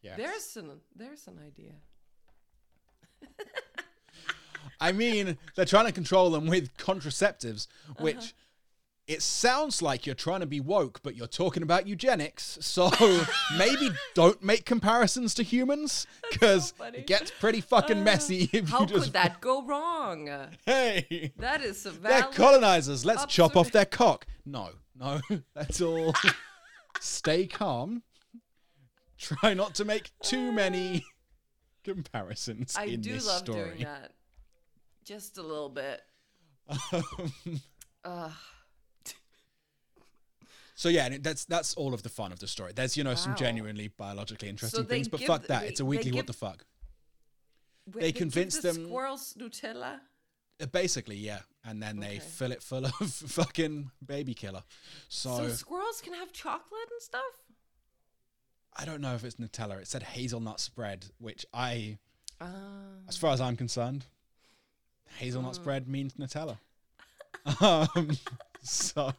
yes. 0.01 0.17
there's 0.17 0.57
an 0.57 0.81
there's 0.95 1.27
an 1.27 1.39
idea. 1.45 1.75
I 4.81 4.91
mean, 4.91 5.37
they're 5.55 5.65
trying 5.65 5.87
to 5.87 5.91
control 5.91 6.29
them 6.29 6.47
with 6.47 6.75
contraceptives, 6.77 7.67
uh-huh. 7.89 8.03
which 8.03 8.33
it 9.09 9.23
sounds 9.23 9.81
like 9.81 10.05
you're 10.05 10.13
trying 10.13 10.41
to 10.41 10.45
be 10.45 10.59
woke, 10.59 10.99
but 11.01 11.15
you're 11.15 11.25
talking 11.25 11.63
about 11.63 11.87
eugenics. 11.87 12.59
So 12.61 12.91
maybe 13.57 13.89
don't 14.13 14.43
make 14.43 14.65
comparisons 14.65 15.33
to 15.33 15.43
humans 15.43 16.05
because 16.29 16.71
funny. 16.71 16.99
it 16.99 17.07
gets 17.07 17.31
pretty 17.31 17.59
fucking 17.59 17.97
uh, 17.97 18.03
messy 18.03 18.51
if 18.53 18.69
How 18.69 18.81
you 18.81 18.85
just 18.85 19.03
could 19.05 19.13
that 19.13 19.41
go 19.41 19.65
wrong? 19.65 20.29
hey. 20.63 21.33
That 21.37 21.61
is 21.63 21.87
a 21.87 21.89
They're 21.89 22.21
colonizers. 22.21 23.03
Let's 23.03 23.25
chop 23.25 23.57
off 23.57 23.71
their 23.71 23.85
cock. 23.85 24.27
No, 24.45 24.69
no, 24.95 25.19
that's 25.55 25.81
all. 25.81 26.13
Stay 26.99 27.47
calm. 27.47 28.03
Try 29.17 29.55
not 29.55 29.73
to 29.75 29.85
make 29.85 30.11
too 30.21 30.51
many 30.51 31.03
comparisons 31.83 32.75
I 32.77 32.93
do 32.95 33.13
love 33.13 33.21
story. 33.39 33.69
doing 33.69 33.83
that. 33.85 34.11
Just 35.03 35.39
a 35.39 35.41
little 35.41 35.69
bit. 35.69 35.99
Um, 36.93 37.61
Ugh. 38.05 38.31
So 40.79 40.87
yeah, 40.87 41.07
and 41.07 41.21
that's 41.21 41.43
that's 41.43 41.73
all 41.75 41.93
of 41.93 42.03
the 42.03 42.09
fun 42.09 42.31
of 42.31 42.39
the 42.39 42.47
story. 42.47 42.71
There's 42.73 42.95
you 42.95 43.03
know 43.03 43.13
some 43.13 43.35
genuinely 43.35 43.89
biologically 43.89 44.47
interesting 44.47 44.83
they 44.85 44.95
things, 44.95 45.09
but 45.09 45.19
fuck 45.19 45.45
that. 45.47 45.61
they- 45.63 45.67
It's 45.67 45.81
a 45.81 45.85
weekly. 45.85 46.11
give- 46.11 46.15
what 46.15 46.27
the 46.27 46.31
fuck? 46.31 46.63
They 47.85 48.13
give 48.13 48.19
convinced 48.19 48.61
the 48.61 48.71
them- 48.71 48.85
Squirrels 48.87 49.33
Nutella. 49.37 49.99
Uh, 50.61 50.67
Basically, 50.67 51.17
yeah, 51.17 51.39
and 51.65 51.83
then 51.83 51.99
they 51.99 52.19
fill 52.19 52.53
it 52.53 52.63
full 52.63 52.85
of 53.01 53.11
fucking 53.11 53.91
baby 54.05 54.33
killer. 54.33 54.63
So, 55.09 55.35
So 55.37 55.49
squirrels 55.49 55.99
can 55.99 56.13
have 56.13 56.31
chocolate 56.31 56.89
and 56.91 57.01
stuff. 57.01 57.43
I 58.77 58.85
don't 58.85 59.01
know 59.01 59.15
if 59.15 59.25
it's 59.25 59.35
Nutella. 59.35 59.81
It 59.81 59.87
said 59.89 60.03
hazelnut 60.03 60.61
spread, 60.61 61.07
which 61.17 61.45
I, 61.53 61.97
Ah. 62.39 62.47
as 63.09 63.17
far 63.17 63.33
as 63.33 63.41
I'm 63.41 63.57
concerned, 63.57 64.05
hazelnut 65.17 65.53
Mm. 65.53 65.55
spread 65.55 65.87
means 65.89 66.13
Nutella. 66.13 66.57
um, 67.61 68.11
so 68.63 69.13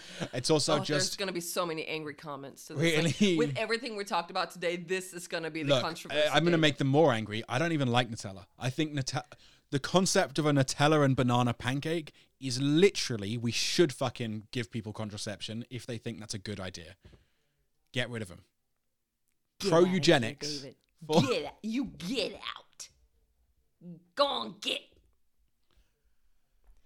it's 0.32 0.50
also 0.50 0.78
oh, 0.78 0.84
there's 0.84 1.16
gonna 1.16 1.32
be 1.32 1.40
so 1.40 1.66
many 1.66 1.84
angry 1.86 2.14
comments 2.14 2.66
to 2.66 2.74
this. 2.74 3.04
Like, 3.04 3.20
Really? 3.20 3.36
with 3.36 3.56
everything 3.56 3.96
we 3.96 4.04
talked 4.04 4.30
about 4.30 4.50
today, 4.50 4.76
this 4.76 5.12
is 5.12 5.28
gonna 5.28 5.50
be 5.50 5.62
the 5.62 5.70
look. 5.70 5.82
controversy. 5.82 6.22
I'm 6.32 6.42
going 6.42 6.52
to 6.52 6.58
make 6.58 6.78
them 6.78 6.88
more 6.88 7.12
angry. 7.12 7.42
I 7.48 7.58
don't 7.58 7.72
even 7.72 7.88
like 7.88 8.10
Nutella. 8.10 8.46
I 8.58 8.70
think 8.70 8.94
Nutella. 8.94 9.24
The 9.70 9.78
concept 9.78 10.38
of 10.38 10.46
a 10.46 10.52
Nutella 10.52 11.04
and 11.04 11.16
banana 11.16 11.54
pancake 11.54 12.12
is 12.40 12.60
literally 12.60 13.36
we 13.38 13.52
should 13.52 13.92
fucking 13.92 14.48
give 14.50 14.70
people 14.70 14.92
contraception 14.92 15.64
if 15.70 15.86
they 15.86 15.96
think 15.98 16.20
that's 16.20 16.34
a 16.34 16.38
good 16.38 16.60
idea. 16.60 16.96
Get 17.92 18.10
rid 18.10 18.22
of 18.22 18.28
them. 18.28 18.44
Pro 19.58 19.80
eugenics. 19.84 20.58
Get 20.62 21.46
out. 21.46 21.54
You 21.62 21.86
get 22.06 22.34
out. 22.34 22.88
Go 24.14 24.26
on, 24.26 24.54
get. 24.60 24.80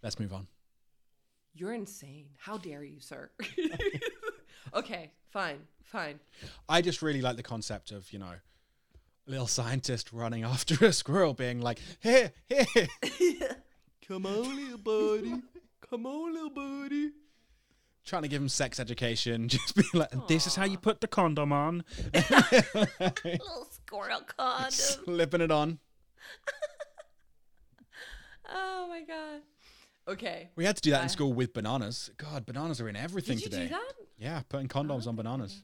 Let's 0.03 0.19
move 0.21 0.33
on. 0.33 0.47
You're 1.59 1.73
insane. 1.73 2.27
How 2.37 2.59
dare 2.59 2.85
you, 2.85 3.01
sir? 3.01 3.31
okay, 4.75 5.11
fine, 5.31 5.61
fine. 5.83 6.21
I 6.69 6.83
just 6.83 7.01
really 7.01 7.23
like 7.23 7.37
the 7.37 7.43
concept 7.43 7.93
of, 7.93 8.13
you 8.13 8.19
know, 8.19 8.27
a 8.27 9.31
little 9.31 9.47
scientist 9.47 10.13
running 10.13 10.45
after 10.45 10.85
a 10.85 10.93
squirrel 10.93 11.33
being 11.33 11.63
like, 11.63 11.79
here, 12.01 12.33
here. 12.47 12.67
Come 14.07 14.27
on, 14.27 14.55
little 14.55 14.77
buddy. 14.77 15.43
Come 15.89 16.05
on, 16.05 16.35
little 16.35 16.51
buddy. 16.51 17.13
Trying 18.05 18.23
to 18.23 18.29
give 18.29 18.43
him 18.43 18.51
sex 18.51 18.79
education, 18.79 19.49
just 19.49 19.75
being 19.75 19.89
like, 19.95 20.29
this 20.29 20.47
is 20.47 20.57
how 20.57 20.67
you 20.67 20.77
put 20.77 21.01
the 21.01 21.09
condom 21.09 21.53
on. 21.53 21.85
Little 22.13 23.67
squirrel 23.71 24.21
condom. 24.37 24.71
Slipping 24.71 25.41
it 25.41 25.51
on. 25.51 25.79
Oh 28.47 28.87
my 28.91 29.01
god. 29.01 29.41
Okay. 30.09 30.51
We 30.57 30.65
had 30.65 30.77
to 30.77 30.83
do 30.83 30.91
that 30.91 31.01
I- 31.01 31.05
in 31.05 31.09
school 31.09 31.33
with 31.33 31.53
bananas. 31.53 32.11
God, 32.17 32.47
bananas 32.47 32.81
are 32.81 32.89
in 32.89 32.97
everything 32.97 33.37
Did 33.39 33.45
you 33.45 33.51
today. 33.51 33.63
do 33.65 33.69
that? 33.71 33.93
Yeah, 34.19 34.43
putting 34.49 34.69
condoms 34.69 35.07
oh, 35.07 35.11
on 35.11 35.17
bananas. 35.17 35.63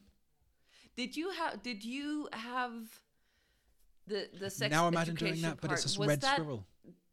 Did 0.95 1.15
you 1.17 1.31
have? 1.31 1.63
Did 1.63 1.83
you 1.83 2.27
have 2.33 2.73
the 4.05 4.29
the 4.39 4.49
sex? 4.49 4.69
now 4.71 4.87
imagine 4.87 5.15
doing 5.15 5.31
education 5.31 5.49
that, 5.49 5.61
but 5.61 5.71
it's 5.71 5.83
part? 5.85 5.95
a 5.95 5.99
Was 6.01 6.07
red 6.07 6.21
that- 6.21 6.35
squirrel. 6.37 6.65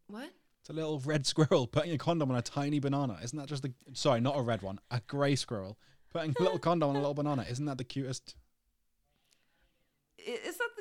What? 0.09 0.31
It's 0.61 0.69
a 0.69 0.73
little 0.75 0.99
red 1.01 1.25
squirrel 1.33 1.67
putting 1.67 1.93
a 1.93 1.99
condom 1.99 2.31
on 2.31 2.37
a 2.37 2.43
tiny 2.43 2.79
banana. 2.81 3.19
Isn't 3.23 3.39
that 3.39 3.49
just 3.49 3.63
the 3.63 3.73
sorry, 3.95 4.21
not 4.21 4.37
a 4.37 4.43
red 4.43 4.61
one, 4.63 4.81
a 4.91 5.01
grey 5.07 5.35
squirrel 5.37 5.79
putting 6.11 6.35
a 6.39 6.43
little 6.43 6.59
condom 6.69 6.91
on 6.91 6.97
a 6.97 6.99
little 6.99 7.15
banana? 7.15 7.47
Isn't 7.49 7.65
that 7.67 7.79
the 7.79 7.85
cutest? 7.85 8.35
I- 10.19 10.31
Is 10.47 10.59
that 10.59 10.69
the? 10.77 10.80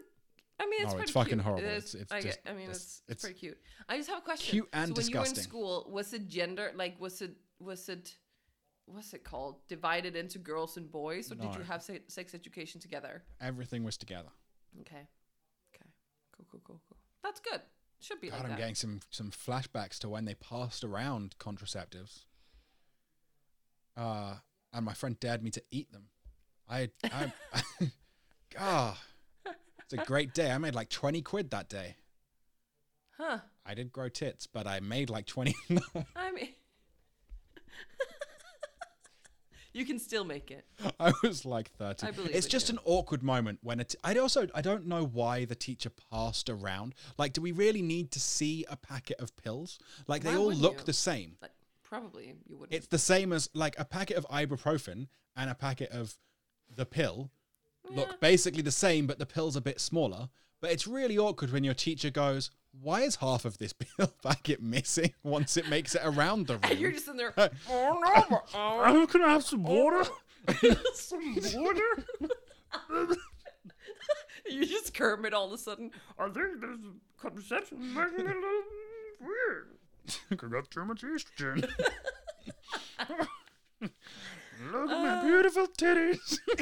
I 0.59 0.65
mean, 0.65 0.81
it's 0.81 0.91
No, 0.91 0.97
pretty 0.97 1.03
it's 1.03 1.11
fucking 1.11 1.33
cute. 1.35 1.41
horrible. 1.41 1.63
It 1.63 1.71
It's- 1.77 1.95
it's 1.95 2.11
I, 2.11 2.21
just- 2.21 2.39
I 2.45 2.51
mean, 2.53 2.63
it's- 2.63 3.01
it's, 3.07 3.23
pretty 3.23 3.39
cute. 3.39 3.57
I 3.87 3.97
just 3.97 4.09
have 4.09 4.19
a 4.19 4.21
question. 4.21 4.51
cute 4.51 4.69
and 4.73 4.89
so 4.95 5.01
when 5.01 5.09
you 5.09 5.19
were 5.19 5.25
in 5.25 5.35
school, 5.35 5.87
was 5.89 6.13
it 6.13 6.27
gender 6.27 6.71
like 6.75 6.99
was 6.99 7.21
it 7.21 7.35
was 7.59 7.87
it 7.89 8.17
what's 8.85 9.13
it 9.13 9.23
called 9.23 9.65
divided 9.67 10.15
into 10.15 10.37
girls 10.39 10.75
and 10.77 10.91
boys, 10.91 11.31
or 11.31 11.35
did 11.35 11.53
you 11.55 11.61
have 11.61 11.81
se- 11.83 12.03
sex 12.07 12.33
education 12.33 12.81
together? 12.81 13.23
Everything 13.39 13.83
was 13.83 13.97
together. 13.97 14.29
Okay, 14.81 15.07
okay, 15.73 15.85
cool, 16.35 16.45
cool, 16.51 16.61
cool, 16.63 16.81
cool. 16.89 16.97
That's 17.23 17.39
good. 17.39 17.61
Should 18.01 18.19
be 18.21 18.29
God, 18.29 18.37
like 18.37 18.43
I'm 18.45 18.49
that. 18.51 18.57
getting 18.57 18.75
some 18.75 18.99
some 19.11 19.31
flashbacks 19.31 19.97
to 19.99 20.09
when 20.09 20.25
they 20.25 20.33
passed 20.35 20.83
around 20.83 21.35
contraceptives. 21.39 22.25
Uh, 23.97 24.35
and 24.73 24.85
my 24.85 24.93
friend 24.93 25.19
dared 25.19 25.43
me 25.43 25.51
to 25.51 25.63
eat 25.71 25.91
them. 25.91 26.07
I, 26.69 26.89
I, 27.03 27.33
God, 28.55 28.97
it's 29.91 30.03
a 30.03 30.05
great 30.05 30.33
day. 30.33 30.51
I 30.51 30.57
made 30.57 30.75
like 30.75 30.89
twenty 30.89 31.21
quid 31.21 31.51
that 31.51 31.69
day. 31.69 31.95
Huh? 33.17 33.39
I 33.65 33.73
did 33.73 33.91
grow 33.91 34.07
tits, 34.07 34.47
but 34.47 34.67
I 34.67 34.79
made 34.79 35.09
like 35.09 35.25
twenty. 35.25 35.55
I 36.15 36.31
mean, 36.31 36.49
you 39.73 39.85
can 39.85 39.97
still 39.97 40.23
make 40.23 40.51
it. 40.51 40.65
I 40.99 41.11
was 41.23 41.43
like 41.43 41.71
thirty. 41.71 42.05
I 42.05 42.11
believe 42.11 42.35
it's 42.35 42.45
just 42.45 42.69
an 42.69 42.77
awkward 42.85 43.23
moment 43.23 43.59
when 43.63 43.79
it. 43.79 43.95
I 44.03 44.13
also 44.15 44.47
I 44.53 44.61
don't 44.61 44.85
know 44.85 45.05
why 45.05 45.45
the 45.45 45.55
teacher 45.55 45.89
passed 46.11 46.49
around. 46.49 46.93
Like, 47.17 47.33
do 47.33 47.41
we 47.41 47.51
really 47.51 47.81
need 47.81 48.11
to 48.11 48.19
see 48.19 48.65
a 48.69 48.75
packet 48.75 49.19
of 49.19 49.35
pills? 49.37 49.79
Like 50.07 50.23
they 50.23 50.35
all 50.35 50.53
look 50.53 50.79
you? 50.79 50.85
the 50.85 50.93
same. 50.93 51.37
Like, 51.41 51.51
probably 51.83 52.35
you 52.45 52.57
wouldn't. 52.57 52.75
It's 52.75 52.87
the 52.87 52.99
same 52.99 53.33
as 53.33 53.49
like 53.55 53.79
a 53.79 53.85
packet 53.85 54.17
of 54.17 54.27
ibuprofen 54.27 55.07
and 55.35 55.49
a 55.49 55.55
packet 55.55 55.89
of 55.89 56.13
the 56.75 56.85
pill 56.85 57.31
Yeah. 57.89 57.97
look 57.97 58.19
basically 58.19 58.61
the 58.61 58.71
same, 58.71 59.07
but 59.07 59.19
the 59.19 59.25
pill's 59.25 59.55
a 59.55 59.61
bit 59.61 59.79
smaller. 59.79 60.29
But 60.61 60.71
it's 60.71 60.87
really 60.87 61.17
awkward 61.17 61.51
when 61.51 61.63
your 61.63 61.73
teacher 61.73 62.09
goes, 62.09 62.51
"Why 62.71 63.01
is 63.01 63.17
half 63.17 63.45
of 63.45 63.57
this 63.57 63.73
pill 63.97 64.13
packet 64.21 64.61
missing?" 64.61 65.13
Once 65.23 65.57
it 65.57 65.69
makes 65.69 65.95
it 65.95 66.01
around 66.03 66.47
the 66.47 66.59
And 66.63 66.79
you're 66.79 66.91
just 66.91 67.07
in 67.07 67.17
there. 67.17 67.33
oh 67.37 67.49
no! 67.69 68.23
but, 68.29 68.49
oh, 68.53 68.79
uh, 68.81 69.05
can 69.05 69.21
I 69.21 69.31
have 69.31 69.43
some 69.43 69.65
oh, 69.65 69.83
water? 69.83 70.09
some 70.93 71.35
water. 71.55 72.05
you 74.49 74.65
just 74.65 74.93
Kermit 74.93 75.33
all 75.33 75.47
of 75.47 75.53
a 75.53 75.57
sudden. 75.57 75.91
I 76.17 76.25
think 76.25 76.61
there's 76.61 76.79
contraception 77.21 77.93
making 77.93 78.25
it 78.25 78.25
a 78.25 78.39
little 78.39 78.63
weird. 79.21 79.67
I 80.31 80.35
got 80.35 80.71
too 80.71 80.85
much 80.85 81.03
estrogen. 81.03 81.69
Look 84.59 84.89
at 84.89 84.97
Uh. 84.97 85.01
my 85.03 85.21
beautiful 85.23 85.67
titties. 85.67 86.39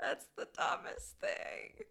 That's 0.00 0.26
the 0.36 0.46
dumbest 0.56 1.14
thing. 1.20 1.84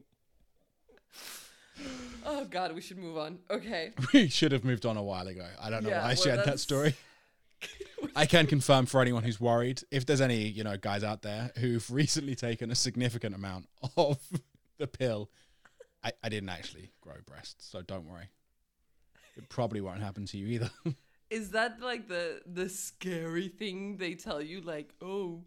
Oh 2.26 2.45
God, 2.45 2.74
we 2.76 2.82
should 2.82 2.97
move 2.97 3.18
on. 3.18 3.39
Okay. 3.49 3.91
we 4.14 4.28
should 4.28 4.52
have 4.52 4.64
moved 4.64 4.86
on 4.86 4.97
a 4.97 5.04
while 5.04 5.28
ago. 5.28 5.47
I 5.60 5.70
don't 5.70 5.84
know 5.84 5.89
Yeah, 5.89 5.99
why 6.02 6.04
I 6.06 6.08
well, 6.10 6.16
shared 6.16 6.45
that 6.45 6.60
story. 6.60 6.95
I 8.16 8.26
can 8.26 8.47
confirm 8.47 8.86
for 8.86 9.02
anyone 9.02 9.24
who's 9.24 9.39
worried, 9.39 9.82
if 9.91 10.06
there's 10.06 10.22
any, 10.22 10.43
you 10.47 10.64
know, 10.64 10.76
guys 10.78 11.04
out 11.04 11.22
there 11.22 11.52
who've 11.58 11.89
recently 11.91 12.36
taken 12.36 12.72
a 12.72 12.76
significant 12.76 13.36
amount 13.36 13.68
of 13.97 14.18
the 14.78 14.88
pill, 14.88 15.30
I, 16.04 16.12
I 16.24 16.30
didn't 16.30 16.49
actually 16.49 16.91
grow 17.02 17.16
breasts, 17.26 17.66
so 17.68 17.82
don't 17.82 18.06
worry. 18.06 18.30
It 19.38 19.47
probably 19.49 19.80
won't 19.82 20.02
happen 20.02 20.26
to 20.28 20.38
you 20.38 20.47
either. 20.47 20.70
Is 21.32 21.51
that 21.51 21.79
like 21.82 22.07
the 22.07 22.41
the 22.45 22.67
scary 22.69 23.47
thing 23.47 23.97
they 23.97 24.13
tell 24.15 24.41
you? 24.41 24.61
Like, 24.61 24.93
oh, 25.01 25.43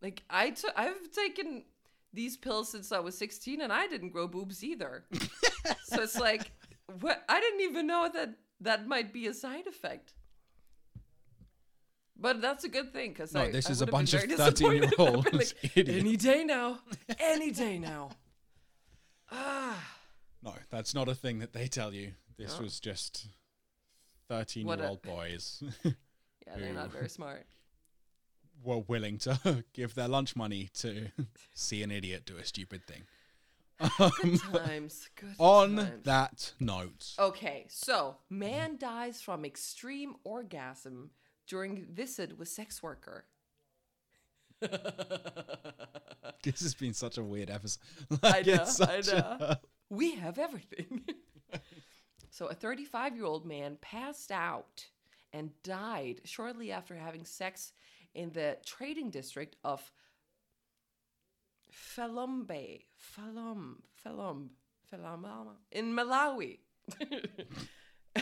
like 0.00 0.22
I 0.30 0.50
took 0.50 0.72
I've 0.76 1.10
taken 1.10 1.64
these 2.12 2.36
pills 2.36 2.70
since 2.70 2.92
I 2.92 3.00
was 3.00 3.18
16 3.18 3.60
and 3.60 3.72
I 3.72 3.86
didn't 3.88 4.10
grow 4.10 4.26
boobs 4.28 4.62
either. 4.64 5.04
so 5.84 6.02
it's 6.02 6.18
like, 6.18 6.50
what? 7.00 7.22
I 7.28 7.40
didn't 7.40 7.60
even 7.62 7.86
know 7.88 8.08
that 8.14 8.30
that 8.60 8.86
might 8.86 9.12
be 9.12 9.26
a 9.26 9.34
side 9.34 9.66
effect. 9.66 10.14
But 12.18 12.40
that's 12.40 12.64
a 12.64 12.68
good 12.68 12.92
thing 12.92 13.10
because 13.10 13.34
I 13.34 13.40
No, 13.40 13.44
I, 13.48 13.50
this 13.50 13.66
I 13.66 13.72
is 13.72 13.82
a 13.82 13.86
bunch 13.86 14.14
of 14.14 14.20
very 14.20 14.28
disappointed 14.36 14.84
if 14.84 14.92
I'd 14.92 14.98
been 14.98 15.12
13-year-olds 15.12 15.32
like, 15.32 15.76
idiots. 15.76 16.00
Any 16.00 16.16
day 16.16 16.44
now, 16.44 16.78
any 17.18 17.50
day 17.50 17.78
now. 17.78 18.10
Ah, 19.28 19.76
no, 20.40 20.54
that's 20.70 20.94
not 20.94 21.08
a 21.08 21.14
thing 21.14 21.40
that 21.40 21.52
they 21.52 21.66
tell 21.66 21.92
you. 21.92 22.12
This 22.38 22.56
No. 22.56 22.62
was 22.62 22.78
just 22.78 23.26
13 24.28 24.66
What 24.66 24.78
year 24.78 24.88
old 24.88 25.02
boys 25.02 25.62
yeah, 25.84 25.92
they're 26.56 26.72
not 26.72 26.90
very 26.92 27.08
smart. 27.08 27.46
were 28.64 28.78
willing 28.78 29.18
to 29.18 29.64
give 29.72 29.94
their 29.94 30.08
lunch 30.08 30.34
money 30.36 30.68
to 30.74 31.08
see 31.54 31.82
an 31.82 31.90
idiot 31.90 32.24
do 32.26 32.36
a 32.36 32.44
stupid 32.44 32.82
thing. 32.86 33.02
Um, 33.78 34.10
Good 34.22 34.40
times. 34.40 35.08
Good 35.20 35.34
on 35.38 35.76
times. 35.76 36.04
that 36.04 36.52
note, 36.58 37.12
Okay, 37.18 37.66
so 37.68 38.16
man 38.30 38.76
dies 38.78 39.20
from 39.20 39.44
extreme 39.44 40.14
orgasm 40.24 41.10
during 41.46 41.84
visit 41.84 42.38
with 42.38 42.48
sex 42.48 42.82
worker. 42.82 43.26
This 46.42 46.60
has 46.62 46.74
been 46.74 46.94
such 46.94 47.18
a 47.18 47.22
weird 47.22 47.50
episode. 47.50 47.82
I 48.22 48.42
know, 48.42 48.54
I 48.54 48.64
such 48.64 49.08
a- 49.08 49.60
we 49.90 50.14
have 50.16 50.38
everything. 50.38 51.04
So, 52.36 52.48
a 52.48 52.54
35 52.54 53.16
year 53.16 53.24
old 53.24 53.46
man 53.46 53.78
passed 53.80 54.30
out 54.30 54.84
and 55.32 55.52
died 55.62 56.20
shortly 56.24 56.70
after 56.70 56.94
having 56.94 57.24
sex 57.24 57.72
in 58.14 58.30
the 58.32 58.58
trading 58.62 59.08
district 59.08 59.56
of 59.64 59.90
Phalombe, 61.72 62.82
Falum, 63.16 63.76
Falum, 64.04 64.48
Falum, 64.92 65.46
in 65.72 65.94
Malawi. 65.94 66.58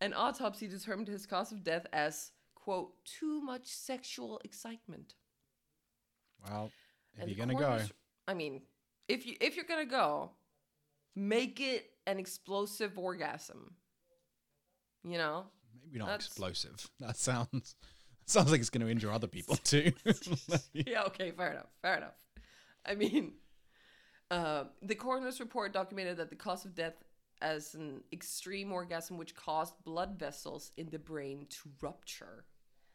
An 0.00 0.12
autopsy 0.14 0.66
determined 0.66 1.06
his 1.06 1.24
cause 1.24 1.52
of 1.52 1.62
death 1.62 1.86
as, 1.92 2.32
quote, 2.56 2.92
too 3.04 3.40
much 3.40 3.68
sexual 3.68 4.40
excitement. 4.42 5.14
Well, 6.44 6.72
if 7.14 7.22
And 7.22 7.30
you're 7.30 7.38
gonna 7.38 7.54
go, 7.54 7.78
I 8.26 8.34
mean, 8.34 8.62
if 9.06 9.24
you 9.24 9.36
if 9.40 9.54
you're 9.54 9.64
gonna 9.64 9.86
go, 9.86 10.32
make 11.16 11.60
it 11.60 11.90
an 12.06 12.18
explosive 12.18 12.98
orgasm. 12.98 13.74
You 15.04 15.18
know, 15.18 15.46
maybe 15.82 15.98
not 15.98 16.06
that's- 16.08 16.26
explosive. 16.26 16.90
That 17.00 17.16
sounds 17.16 17.76
sounds 18.26 18.50
like 18.50 18.60
it's 18.60 18.70
going 18.70 18.84
to 18.86 18.90
injure 18.90 19.12
other 19.12 19.26
people 19.26 19.56
too. 19.64 19.92
yeah. 20.72 21.02
Okay. 21.04 21.30
Fair 21.32 21.52
enough. 21.52 21.66
Fair 21.82 21.96
enough. 21.98 22.14
I 22.86 22.94
mean, 22.94 23.32
uh, 24.30 24.64
the 24.82 24.94
coroner's 24.94 25.40
report 25.40 25.72
documented 25.72 26.16
that 26.18 26.30
the 26.30 26.36
cause 26.36 26.64
of 26.64 26.74
death 26.74 26.94
as 27.42 27.74
an 27.74 28.02
extreme 28.12 28.72
orgasm, 28.72 29.18
which 29.18 29.34
caused 29.34 29.74
blood 29.84 30.18
vessels 30.18 30.70
in 30.76 30.88
the 30.90 30.98
brain 30.98 31.46
to 31.50 31.68
rupture. 31.82 32.44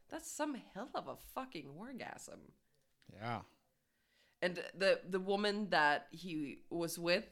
That's 0.10 0.32
some 0.32 0.56
hell 0.74 0.90
of 0.96 1.08
a 1.08 1.16
fucking 1.36 1.68
orgasm. 1.78 2.40
yeah. 3.14 3.42
and 4.42 4.60
the 4.76 5.02
the 5.08 5.20
woman 5.20 5.70
that 5.70 6.08
he 6.12 6.64
was 6.72 6.98
with 6.98 7.26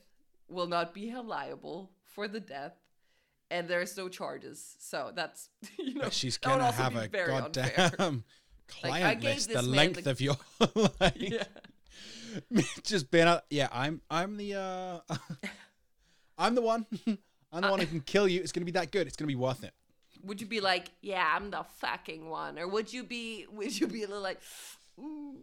will 0.49 0.67
not 0.67 0.93
be 0.93 1.07
held 1.07 1.27
liable 1.27 1.91
for 2.03 2.27
the 2.27 2.39
death 2.39 2.73
and 3.49 3.67
there's 3.67 3.95
no 3.97 4.09
charges 4.09 4.75
so 4.79 5.11
that's 5.15 5.49
you 5.77 5.95
know 5.95 6.09
She's 6.09 6.37
gonna 6.37 6.71
have 6.71 6.95
a 6.95 7.07
very 7.07 7.33
unfair. 7.33 7.91
goddamn 7.91 8.23
Like, 8.83 8.91
I 8.93 8.99
client 8.99 9.21
gave 9.21 9.35
list. 9.35 9.49
The 9.53 9.61
length 9.61 10.03
the- 10.03 10.11
of 10.11 10.19
your 10.21 10.35
like, 10.99 11.13
yeah 11.17 11.43
just 12.83 13.09
being 13.09 13.27
a, 13.27 13.41
yeah. 13.49 13.69
I'm 13.71 14.01
I'm 14.11 14.35
the 14.37 14.55
uh, 14.55 15.15
I'm 16.37 16.53
the 16.55 16.61
one. 16.61 16.85
I'm 17.51 17.61
the 17.61 17.69
one 17.71 17.79
who 17.79 17.85
can 17.87 18.01
kill 18.01 18.27
you. 18.27 18.41
It's 18.41 18.51
gonna 18.51 18.65
be 18.65 18.71
that 18.73 18.91
good. 18.91 19.07
It's 19.07 19.15
gonna 19.15 19.27
be 19.27 19.35
worth 19.35 19.63
it. 19.63 19.73
would 20.23 20.41
you 20.41 20.47
be 20.47 20.59
like 20.59 20.87
yeah 21.01 21.25
i'm 21.35 21.51
the 21.51 21.63
fucking 21.77 22.27
one 22.29 22.57
or 22.59 22.67
would 22.67 22.91
you 22.91 23.03
be 23.03 23.45
would 23.51 23.79
you 23.79 23.87
be 23.87 24.03
a 24.03 24.07
little 24.07 24.21
like 24.23 24.41
Ooh, 24.99 25.37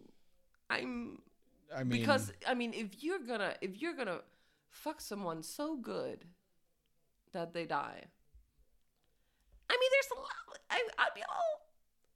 i'm 0.68 1.18
I 1.74 1.84
mean, 1.84 2.00
because 2.00 2.32
i 2.46 2.54
mean 2.54 2.74
if 2.74 3.02
you're 3.02 3.20
gonna 3.20 3.54
if 3.60 3.80
you're 3.80 3.94
gonna 3.94 4.18
fuck 4.74 5.00
someone 5.00 5.42
so 5.42 5.76
good 5.76 6.24
that 7.32 7.54
they 7.54 7.64
die 7.64 8.04
i 9.70 9.78
mean 9.80 9.90
there's 9.92 10.10
a 10.16 10.20
lot 10.20 10.58
I, 10.70 10.82
i'd 10.98 11.14
be 11.14 11.20
a 11.20 11.30
little 11.30 11.60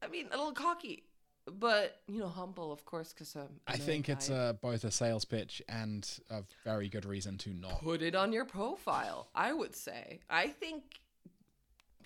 i 0.02 0.09
mean 0.09 0.26
a 0.32 0.36
little 0.36 0.52
cocky 0.52 1.04
but 1.46 2.00
you 2.09 2.18
know 2.18 2.28
humble 2.28 2.72
of 2.72 2.84
course 2.84 3.12
because 3.12 3.34
um, 3.36 3.48
I 3.66 3.78
think 3.78 4.09
it's 4.09 4.28
uh, 4.28 4.52
both 4.61 4.84
a 4.84 4.90
sales 4.90 5.24
pitch 5.24 5.62
and 5.68 6.06
a 6.28 6.42
very 6.62 6.90
good 6.90 7.06
reason 7.06 7.38
to 7.38 7.50
not. 7.54 7.80
put 7.80 8.02
it 8.02 8.14
on 8.14 8.32
your 8.32 8.44
profile 8.44 9.28
i 9.34 9.52
would 9.52 9.74
say 9.74 10.20
i 10.28 10.48
think 10.48 10.82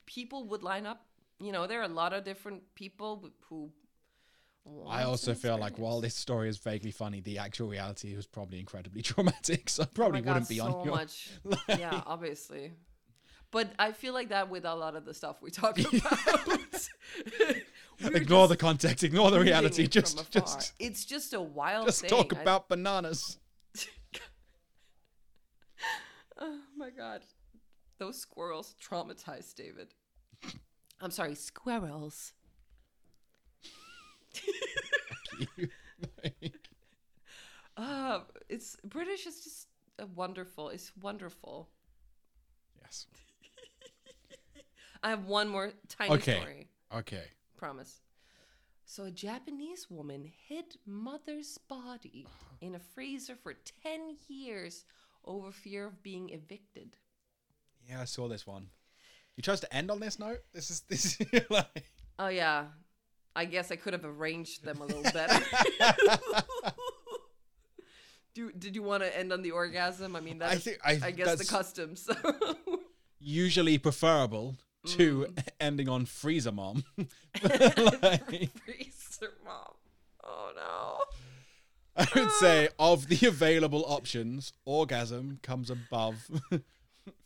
people 0.07 0.45
would 0.45 0.63
line 0.63 0.87
up 0.87 1.07
you 1.41 1.51
know 1.51 1.67
there 1.67 1.81
are 1.81 1.85
a 1.85 1.89
lot 1.89 2.13
of 2.13 2.25
different 2.25 2.63
people 2.75 3.31
who 3.49 3.71
I 4.89 5.03
also 5.05 5.35
feel 5.35 5.59
like 5.59 5.77
while 5.79 6.01
this 6.01 6.15
story 6.15 6.49
is 6.49 6.59
vaguely 6.59 6.93
funny, 6.93 7.21
the 7.21 7.39
actual 7.39 7.69
reality 7.69 8.15
was 8.15 8.27
probably 8.27 8.61
incredibly 8.61 9.03
traumatic. 9.11 9.69
So 9.69 9.83
Oh 9.83 9.87
my 9.87 9.91
probably 9.95 10.21
God, 10.21 10.33
wouldn't 10.35 10.49
be 10.49 10.59
so 10.59 10.67
on 10.67 10.85
your. 10.85 10.95
much. 10.95 11.31
like- 11.45 11.79
yeah, 11.81 12.03
obviously. 12.07 12.73
But 13.51 13.71
I 13.79 13.93
feel 13.93 14.15
like 14.15 14.31
that 14.31 14.49
with 14.49 14.65
a 14.65 14.75
lot 14.75 14.95
of 14.97 15.05
the 15.05 15.13
stuff 15.13 15.43
we 15.43 15.51
talk 15.51 15.79
about. 15.93 16.89
Ignore 18.01 18.49
the 18.49 18.57
context. 18.57 19.05
Ignore 19.05 19.31
the 19.31 19.41
reality. 19.41 19.87
Just, 19.87 20.31
just, 20.31 20.73
it's 20.79 21.05
just 21.05 21.35
a 21.35 21.41
wild 21.41 21.87
just 21.87 22.01
thing. 22.03 22.09
talk 22.11 22.35
I- 22.35 22.41
about 22.41 22.69
bananas. 22.69 23.39
oh 26.41 26.59
my 26.77 26.91
god, 26.91 27.23
those 27.99 28.19
squirrels 28.19 28.75
traumatized 28.83 29.55
David. 29.55 29.95
I'm 31.01 31.11
sorry, 31.11 31.35
squirrels. 31.35 32.33
Uh, 37.77 38.21
it's 38.51 38.77
British 38.85 39.27
is 39.27 39.43
just 39.43 39.67
wonderful. 40.15 40.69
It's 40.69 40.93
wonderful. 41.01 41.71
yes. 42.83 43.07
I 45.03 45.09
have 45.11 45.25
one 45.25 45.49
more 45.49 45.73
tiny 45.89 46.15
Okay. 46.15 46.37
story. 46.39 46.69
Okay. 46.95 47.25
Promise. 47.57 48.03
So, 48.85 49.05
a 49.05 49.11
Japanese 49.11 49.91
woman 49.91 50.31
hid 50.49 50.77
mother's 50.85 51.57
body 51.57 52.27
in 52.61 52.75
a 52.75 52.79
freezer 52.79 53.37
for 53.37 53.55
10 53.83 54.17
years 54.29 54.85
over 55.25 55.51
fear 55.51 55.87
of 55.87 56.03
being 56.03 56.29
evicted. 56.29 56.97
Yeah, 57.89 58.03
I 58.03 58.05
saw 58.05 58.29
this 58.29 58.47
one. 58.47 58.67
You 59.37 59.43
chose 59.43 59.61
to 59.61 59.75
end 59.75 59.91
on 59.91 59.99
this 60.01 60.19
note. 60.19 60.41
This 60.53 60.71
is 60.71 60.81
this 60.83 61.19
is 61.21 61.45
like. 61.51 61.85
Oh, 62.19 62.29
yeah. 62.29 62.67
I 63.35 63.45
guess 63.47 63.71
I 63.71 63.77
could 63.77 63.93
have 63.93 64.05
arranged 64.05 64.65
them 64.65 64.81
a 64.81 64.85
little 64.85 65.03
better. 65.03 65.45
Do, 68.35 68.51
did 68.53 68.75
you 68.75 68.83
want 68.83 69.03
to 69.03 69.19
end 69.19 69.33
on 69.33 69.43
the 69.43 69.51
orgasm? 69.51 70.17
I 70.17 70.21
mean, 70.21 70.41
I 70.43 70.51
that's, 70.51 70.65
think 70.65 70.79
I, 70.85 70.99
I, 71.03 71.11
guess 71.11 71.33
the 71.33 71.37
that's 71.37 71.51
custom. 71.51 71.97
So. 71.97 72.15
usually 73.21 73.79
preferable 73.79 74.57
to 74.87 75.27
Mm. 75.29 75.49
ending 75.61 75.89
on 75.89 76.07
freezer 76.07 76.51
mom. 76.51 76.83
Like, 77.43 78.51
Freezer 78.65 79.33
mom. 79.45 79.75
Oh, 80.25 80.51
no. 80.57 81.01
I 81.95 82.09
would 82.19 82.31
say 82.33 82.69
of 82.79 83.07
the 83.09 83.27
available 83.29 83.85
options, 83.87 84.53
orgasm 84.65 85.39
comes 85.43 85.71
above 85.71 86.29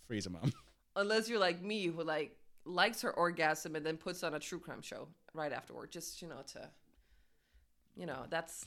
freezer 0.06 0.30
mom. 0.30 0.52
Unless 0.96 1.28
you're 1.28 1.38
like 1.38 1.62
me, 1.62 1.86
who 1.86 2.02
like 2.02 2.36
likes 2.64 3.00
her 3.02 3.12
orgasm 3.12 3.76
and 3.76 3.86
then 3.86 3.96
puts 3.96 4.24
on 4.24 4.34
a 4.34 4.40
true 4.40 4.58
crime 4.58 4.82
show 4.82 5.08
right 5.36 5.52
afterward, 5.52 5.90
just 5.92 6.22
you 6.22 6.28
know 6.28 6.42
to, 6.54 6.68
you 7.96 8.06
know, 8.06 8.24
that's 8.30 8.64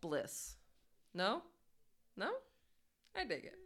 bliss. 0.00 0.54
No, 1.14 1.42
no, 2.16 2.30
I 3.16 3.24
dig 3.24 3.44
it. 3.44 3.58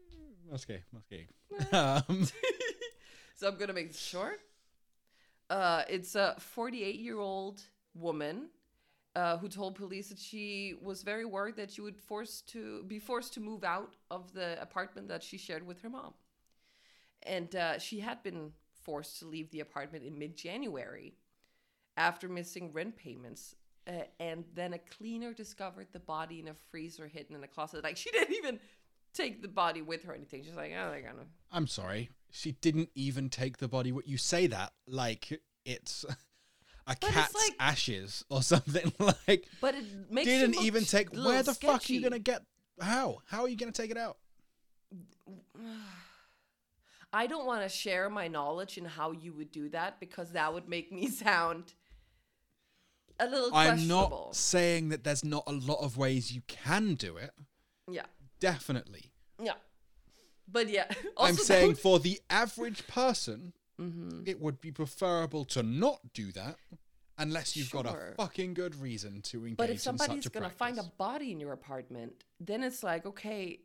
Okay, 0.54 0.82
okay. 1.12 1.26
Um, 1.72 2.26
So 3.34 3.48
I'm 3.48 3.56
gonna 3.56 3.72
make 3.72 3.88
this 3.88 4.00
short. 4.00 4.40
Uh, 5.50 5.82
it's 5.88 6.14
a 6.14 6.34
48 6.38 6.96
year 6.96 7.18
old 7.18 7.62
woman 7.94 8.48
uh, 9.16 9.38
who 9.38 9.48
told 9.48 9.74
police 9.76 10.08
that 10.10 10.18
she 10.18 10.74
was 10.82 11.02
very 11.02 11.24
worried 11.24 11.56
that 11.56 11.70
she 11.70 11.80
would 11.80 11.96
forced 11.96 12.48
to 12.52 12.82
be 12.84 12.98
forced 12.98 13.34
to 13.34 13.40
move 13.40 13.64
out 13.64 13.94
of 14.10 14.32
the 14.34 14.60
apartment 14.60 15.08
that 15.08 15.22
she 15.22 15.38
shared 15.38 15.66
with 15.66 15.80
her 15.82 15.88
mom, 15.90 16.14
and 17.22 17.54
uh, 17.56 17.78
she 17.78 18.00
had 18.00 18.22
been 18.22 18.52
forced 18.82 19.18
to 19.20 19.26
leave 19.26 19.50
the 19.50 19.60
apartment 19.60 20.04
in 20.04 20.18
mid 20.18 20.36
January 20.36 21.14
after 21.98 22.28
missing 22.28 22.72
rent 22.72 22.96
payments. 22.96 23.54
Uh, 23.86 24.02
and 24.20 24.44
then 24.54 24.72
a 24.74 24.78
cleaner 24.78 25.32
discovered 25.32 25.88
the 25.92 25.98
body 25.98 26.40
in 26.40 26.48
a 26.48 26.54
freezer 26.70 27.06
hidden 27.08 27.34
in 27.36 27.42
a 27.42 27.48
closet. 27.48 27.82
Like 27.82 27.96
she 27.96 28.10
didn't 28.12 28.34
even 28.36 28.60
take 29.12 29.42
the 29.42 29.48
body 29.48 29.82
with 29.82 30.04
her 30.04 30.12
or 30.12 30.14
anything. 30.14 30.44
She's 30.44 30.54
like, 30.54 30.72
oh, 30.78 30.90
they're 30.90 31.02
gonna 31.02 31.26
I'm 31.52 31.66
sorry. 31.66 32.10
She 32.30 32.52
didn't 32.52 32.90
even 32.94 33.28
take 33.30 33.58
the 33.58 33.68
body. 33.68 33.92
What 33.92 34.06
you 34.06 34.18
say 34.18 34.46
that 34.46 34.72
like 34.86 35.40
it's 35.64 36.04
a 36.86 36.92
it's 36.92 37.14
cat's 37.14 37.34
like- 37.34 37.56
ashes 37.58 38.24
or 38.30 38.42
something. 38.54 38.92
Like 38.98 39.46
But 39.60 39.74
it 39.74 39.84
makes 40.10 40.26
didn't 40.26 40.62
even 40.62 40.84
take. 40.84 41.14
Where 41.14 41.42
the 41.42 41.54
fuck 41.54 41.88
are 41.88 41.92
you 41.92 42.02
gonna 42.02 42.18
get? 42.18 42.42
How? 42.80 43.18
How 43.26 43.42
are 43.42 43.48
you 43.48 43.56
gonna 43.56 43.72
take 43.72 43.90
it 43.90 43.98
out? 43.98 44.18
I 47.12 47.26
don't 47.26 47.46
want 47.46 47.62
to 47.62 47.70
share 47.70 48.10
my 48.10 48.28
knowledge 48.28 48.76
in 48.76 48.84
how 48.84 49.12
you 49.12 49.32
would 49.32 49.50
do 49.50 49.70
that 49.70 49.98
because 49.98 50.32
that 50.32 50.52
would 50.52 50.68
make 50.68 50.92
me 50.92 51.08
sound 51.24 51.72
a 53.20 53.26
little 53.26 53.50
I'm 53.54 53.86
not 53.88 54.34
saying 54.36 54.90
that 54.90 55.04
there's 55.04 55.24
not 55.24 55.44
a 55.46 55.52
lot 55.52 55.80
of 55.82 55.96
ways 55.96 56.32
you 56.32 56.42
can 56.46 56.94
do 56.94 57.16
it. 57.16 57.30
Yeah, 57.90 58.06
Definitely. 58.40 59.10
yeah. 59.42 59.54
But 60.50 60.68
yeah, 60.68 60.86
also 61.16 61.28
I'm 61.30 61.36
saying 61.36 61.74
for 61.76 61.98
the 61.98 62.20
average 62.30 62.86
person, 62.86 63.52
Mhm. 63.80 64.26
it 64.26 64.40
would 64.40 64.60
be 64.60 64.72
preferable 64.72 65.44
to 65.46 65.62
not 65.62 66.12
do 66.12 66.32
that 66.32 66.56
unless 67.16 67.56
you've 67.56 67.70
got 67.70 67.86
a 67.86 68.14
fucking 68.16 68.54
good 68.54 68.74
reason 68.74 69.22
to 69.22 69.38
engage 69.42 69.56
But 69.56 69.70
if 69.70 69.80
somebody's 69.80 70.26
gonna 70.28 70.50
find 70.50 70.78
a 70.78 70.84
body 70.84 71.32
in 71.32 71.40
your 71.40 71.52
apartment, 71.52 72.24
then 72.40 72.62
it's 72.62 72.82
like, 72.82 73.06
okay, 73.06 73.60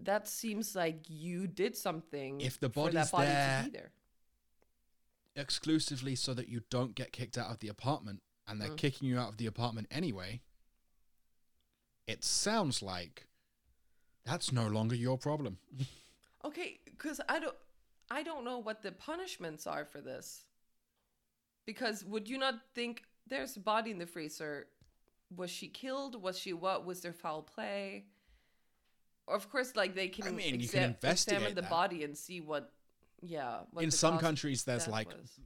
that 0.00 0.28
seems 0.28 0.74
like 0.76 1.00
you 1.08 1.46
did 1.46 1.76
something. 1.76 2.40
If 2.40 2.60
the 2.60 2.68
for 2.68 2.90
body's 2.90 2.94
that 2.94 3.10
body 3.12 3.26
there- 3.26 3.62
to 3.64 3.70
be 3.70 3.76
there. 3.78 3.92
exclusively 5.34 6.14
so 6.14 6.32
that 6.34 6.48
you 6.48 6.62
don't 6.70 6.94
get 6.94 7.12
kicked 7.12 7.36
out 7.38 7.50
of 7.50 7.58
the 7.60 7.68
apartment, 7.68 8.22
and 8.48 8.60
they're 8.60 8.68
mm. 8.68 8.76
kicking 8.76 9.08
you 9.08 9.18
out 9.18 9.30
of 9.30 9.36
the 9.36 9.46
apartment 9.46 9.88
anyway, 9.90 10.40
it 12.06 12.24
sounds 12.24 12.82
like 12.82 13.26
that's 14.24 14.52
no 14.52 14.66
longer 14.66 14.94
your 14.94 15.18
problem. 15.18 15.58
Okay, 16.44 16.78
because 16.84 17.20
I 17.28 17.40
don't, 17.40 17.56
I 18.08 18.22
don't 18.22 18.44
know 18.44 18.58
what 18.58 18.80
the 18.80 18.92
punishments 18.92 19.66
are 19.66 19.84
for 19.84 20.00
this. 20.00 20.42
Because 21.66 22.04
would 22.04 22.28
you 22.28 22.38
not 22.38 22.54
think 22.72 23.02
there's 23.26 23.56
a 23.56 23.60
body 23.60 23.90
in 23.90 23.98
the 23.98 24.06
freezer? 24.06 24.68
Was 25.36 25.50
she 25.50 25.66
killed? 25.66 26.22
Was 26.22 26.38
she 26.38 26.52
what? 26.52 26.86
Was 26.86 27.00
there 27.00 27.12
foul 27.12 27.42
play? 27.42 28.04
Of 29.26 29.50
course, 29.50 29.74
like 29.74 29.96
they 29.96 30.06
can, 30.06 30.28
I 30.28 30.30
mean, 30.30 30.60
you 30.60 30.68
can 30.68 30.84
investigate 30.84 31.38
examine 31.38 31.54
the 31.56 31.62
that. 31.62 31.70
body 31.70 32.04
and 32.04 32.16
see 32.16 32.40
what, 32.40 32.70
yeah. 33.20 33.62
What 33.72 33.82
In 33.82 33.90
some 33.90 34.18
countries, 34.18 34.62
there's 34.62 34.86
like 34.86 35.08
was. 35.08 35.40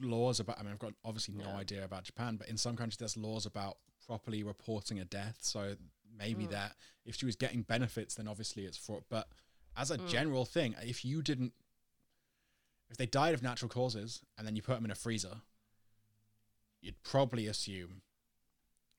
Laws 0.00 0.40
about. 0.40 0.58
I 0.58 0.62
mean, 0.62 0.72
I've 0.72 0.78
got 0.78 0.94
obviously 1.04 1.34
no 1.34 1.44
Yeah. 1.44 1.56
idea 1.56 1.84
about 1.84 2.04
Japan, 2.04 2.36
but 2.36 2.48
in 2.48 2.56
some 2.56 2.76
countries, 2.76 2.96
there's 2.98 3.16
laws 3.16 3.46
about 3.46 3.78
properly 4.06 4.42
reporting 4.42 4.98
a 4.98 5.04
death. 5.04 5.38
So 5.42 5.76
maybe 6.16 6.46
Mm. 6.46 6.50
that 6.50 6.76
if 7.04 7.16
she 7.16 7.26
was 7.26 7.36
getting 7.36 7.62
benefits, 7.62 8.14
then 8.16 8.26
obviously 8.28 8.64
it's 8.64 8.76
fraud. 8.76 9.04
But 9.08 9.28
as 9.76 9.90
a 9.90 9.98
Mm. 9.98 10.08
general 10.08 10.44
thing, 10.44 10.74
if 10.82 11.04
you 11.04 11.22
didn't, 11.22 11.54
if 12.90 12.96
they 12.96 13.06
died 13.06 13.34
of 13.34 13.42
natural 13.42 13.68
causes 13.68 14.22
and 14.36 14.46
then 14.46 14.56
you 14.56 14.62
put 14.62 14.74
them 14.74 14.84
in 14.84 14.90
a 14.90 14.96
freezer, 14.96 15.42
you'd 16.80 17.02
probably 17.02 17.46
assume 17.46 18.02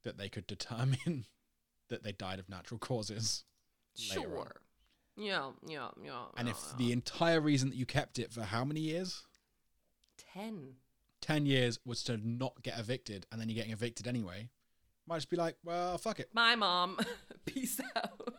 that 0.03 0.17
they 0.17 0.29
could 0.29 0.47
determine 0.47 1.25
that 1.89 2.03
they 2.03 2.11
died 2.13 2.39
of 2.39 2.47
natural 2.47 2.79
causes. 2.79 3.43
Sure. 3.95 4.61
Yeah, 5.17 5.51
yeah, 5.67 5.91
yeah. 6.01 6.27
And 6.37 6.47
yeah, 6.47 6.53
if 6.53 6.63
yeah. 6.69 6.77
the 6.77 6.91
entire 6.93 7.41
reason 7.41 7.69
that 7.69 7.75
you 7.75 7.85
kept 7.85 8.17
it 8.17 8.31
for 8.31 8.43
how 8.43 8.63
many 8.63 8.79
years? 8.79 9.25
ten, 10.17 10.77
10 11.21 11.45
years 11.45 11.79
was 11.85 12.03
to 12.03 12.17
not 12.17 12.61
get 12.63 12.77
evicted 12.79 13.25
and 13.31 13.39
then 13.39 13.47
you're 13.49 13.55
getting 13.55 13.71
evicted 13.71 14.07
anyway, 14.07 14.49
might 15.07 15.17
just 15.17 15.29
be 15.29 15.37
like, 15.37 15.55
well, 15.63 15.97
fuck 15.97 16.19
it. 16.19 16.29
My 16.33 16.55
mom. 16.55 16.97
Peace 17.45 17.79
out. 17.95 18.19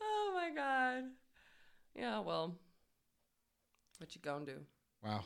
oh 0.00 0.32
my 0.34 0.50
god. 0.54 1.04
Yeah, 1.94 2.20
well, 2.20 2.56
what 3.98 4.14
you 4.14 4.20
gonna 4.20 4.44
do? 4.46 4.60
Wow. 5.02 5.24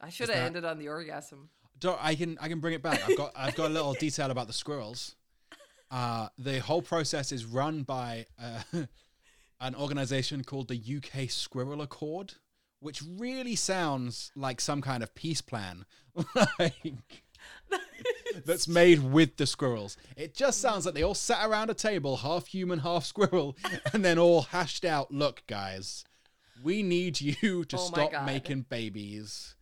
I 0.00 0.08
should 0.10 0.28
have 0.28 0.36
that- 0.38 0.46
ended 0.46 0.64
on 0.64 0.78
the 0.78 0.88
orgasm. 0.88 1.48
Don't, 1.78 1.98
I 2.00 2.14
can 2.14 2.38
I 2.40 2.48
can 2.48 2.60
bring 2.60 2.74
it 2.74 2.82
back. 2.82 3.02
I've 3.08 3.16
got 3.16 3.32
I've 3.34 3.56
got 3.56 3.70
a 3.70 3.74
little 3.74 3.94
detail 3.94 4.30
about 4.30 4.46
the 4.46 4.52
squirrels. 4.52 5.16
Uh, 5.90 6.28
the 6.38 6.60
whole 6.60 6.80
process 6.80 7.32
is 7.32 7.44
run 7.44 7.82
by 7.82 8.24
uh, 8.40 8.62
an 9.60 9.74
organization 9.74 10.44
called 10.44 10.68
the 10.68 10.76
UK 10.96 11.28
Squirrel 11.28 11.82
Accord, 11.82 12.34
which 12.82 13.00
really 13.16 13.54
sounds 13.54 14.32
like 14.34 14.60
some 14.60 14.82
kind 14.82 15.02
of 15.02 15.14
peace 15.14 15.40
plan, 15.40 15.86
like 16.58 17.22
that's 18.44 18.68
made 18.68 19.02
with 19.02 19.36
the 19.36 19.46
squirrels. 19.46 19.96
It 20.16 20.34
just 20.34 20.60
sounds 20.60 20.84
like 20.84 20.94
they 20.94 21.02
all 21.02 21.14
sat 21.14 21.48
around 21.48 21.70
a 21.70 21.74
table, 21.74 22.18
half 22.18 22.46
human, 22.48 22.80
half 22.80 23.04
squirrel, 23.04 23.56
and 23.92 24.04
then 24.04 24.18
all 24.18 24.42
hashed 24.42 24.84
out. 24.84 25.12
Look, 25.12 25.44
guys, 25.46 26.04
we 26.62 26.82
need 26.82 27.20
you 27.20 27.64
to 27.64 27.76
Oh 27.76 27.78
stop 27.78 28.26
making 28.26 28.66
babies. 28.68 29.54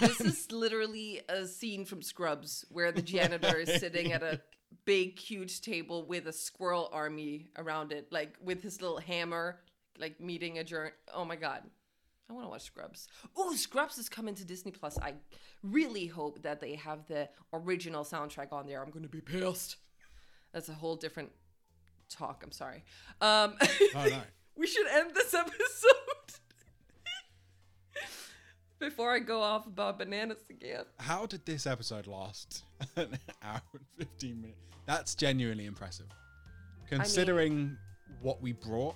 this 0.00 0.20
is 0.20 0.50
literally 0.50 1.20
a 1.28 1.46
scene 1.46 1.84
from 1.84 2.02
Scrubs 2.02 2.64
where 2.70 2.90
the 2.90 3.02
janitor 3.02 3.56
is 3.58 3.78
sitting 3.78 4.12
at 4.12 4.22
a 4.22 4.40
big, 4.84 5.18
huge 5.18 5.60
table 5.60 6.06
with 6.06 6.26
a 6.26 6.32
squirrel 6.32 6.88
army 6.92 7.50
around 7.56 7.92
it, 7.92 8.10
like 8.10 8.36
with 8.42 8.62
his 8.62 8.80
little 8.80 8.98
hammer, 8.98 9.60
like 9.98 10.18
meeting 10.20 10.58
a 10.58 10.64
journey. 10.64 10.90
Oh 11.14 11.24
my 11.24 11.36
god. 11.36 11.62
I 12.28 12.32
want 12.32 12.44
to 12.44 12.48
watch 12.50 12.62
Scrubs. 12.62 13.08
Oh, 13.36 13.54
Scrubs 13.54 13.98
is 13.98 14.08
coming 14.08 14.34
to 14.34 14.44
Disney 14.44 14.72
Plus. 14.72 14.98
I 15.00 15.14
really 15.62 16.06
hope 16.06 16.42
that 16.42 16.60
they 16.60 16.74
have 16.74 17.06
the 17.06 17.28
original 17.52 18.04
soundtrack 18.04 18.52
on 18.52 18.66
there. 18.66 18.82
I'm 18.82 18.90
going 18.90 19.04
to 19.04 19.08
be 19.08 19.20
pissed. 19.20 19.76
That's 20.52 20.68
a 20.68 20.72
whole 20.74 20.96
different 20.96 21.30
talk. 22.08 22.42
I'm 22.44 22.52
sorry. 22.52 22.84
Um, 23.20 23.54
Oh 23.94 24.06
no. 24.06 24.20
we 24.56 24.66
should 24.66 24.86
end 24.88 25.14
this 25.14 25.34
episode 25.34 25.92
before 28.80 29.12
I 29.12 29.18
go 29.20 29.42
off 29.42 29.66
about 29.66 29.98
bananas 29.98 30.38
again. 30.50 30.84
How 30.98 31.26
did 31.26 31.46
this 31.46 31.66
episode 31.66 32.06
last 32.06 32.64
an 32.96 33.18
hour 33.42 33.60
and 33.74 33.84
15 33.98 34.40
minutes? 34.40 34.58
That's 34.86 35.14
genuinely 35.14 35.66
impressive. 35.66 36.06
Considering 36.88 37.76
what 38.20 38.40
we 38.40 38.52
brought, 38.52 38.94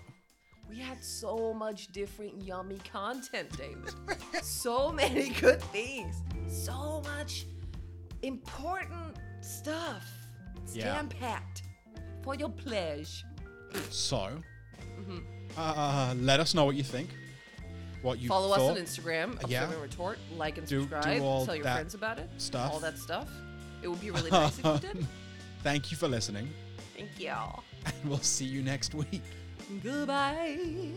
We 0.70 0.78
had 0.78 1.02
so 1.02 1.52
much 1.52 1.88
different 1.88 2.42
yummy 2.42 2.78
content, 2.90 3.48
David. 3.58 3.92
so 4.42 4.92
many 4.92 5.30
good 5.30 5.60
things. 5.64 6.22
So 6.48 7.02
much 7.16 7.46
important 8.22 9.16
stuff. 9.40 10.04
Yeah. 10.72 10.92
Stand 10.94 11.10
packed 11.18 11.62
for 12.22 12.36
your 12.36 12.50
pleasure. 12.50 13.26
so 13.90 14.30
uh, 15.58 16.14
let 16.20 16.38
us 16.38 16.54
know 16.54 16.64
what 16.64 16.76
you 16.76 16.84
think. 16.84 17.08
What 18.02 18.18
you 18.20 18.28
Follow 18.28 18.54
thought, 18.56 18.76
us 18.78 18.78
on 18.78 19.04
Instagram, 19.04 19.50
Yeah. 19.50 19.68
Retort, 19.80 20.18
like 20.38 20.56
and 20.56 20.66
Do- 20.66 20.82
do 20.84 20.88
subscribe, 20.88 21.20
all 21.20 21.44
tell 21.44 21.54
your 21.56 21.64
that 21.64 21.74
friends 21.74 21.94
about 21.94 22.18
it, 22.18 22.30
stuff. 22.38 22.72
all 22.72 22.78
that 22.80 22.96
stuff. 22.96 23.28
It 23.82 23.88
would 23.88 24.00
be 24.00 24.10
really 24.10 24.30
nice 24.30 24.58
if 24.58 24.64
you 24.64 24.78
did. 24.78 25.06
Thank 25.62 25.90
you 25.90 25.96
for 25.98 26.08
listening, 26.08 26.48
Thank 26.96 27.10
y'all. 27.18 27.62
and 27.84 27.94
we'll 28.08 28.18
see 28.20 28.46
you 28.46 28.62
next 28.62 28.94
week. 28.94 29.20
Goodbye. 29.78 30.90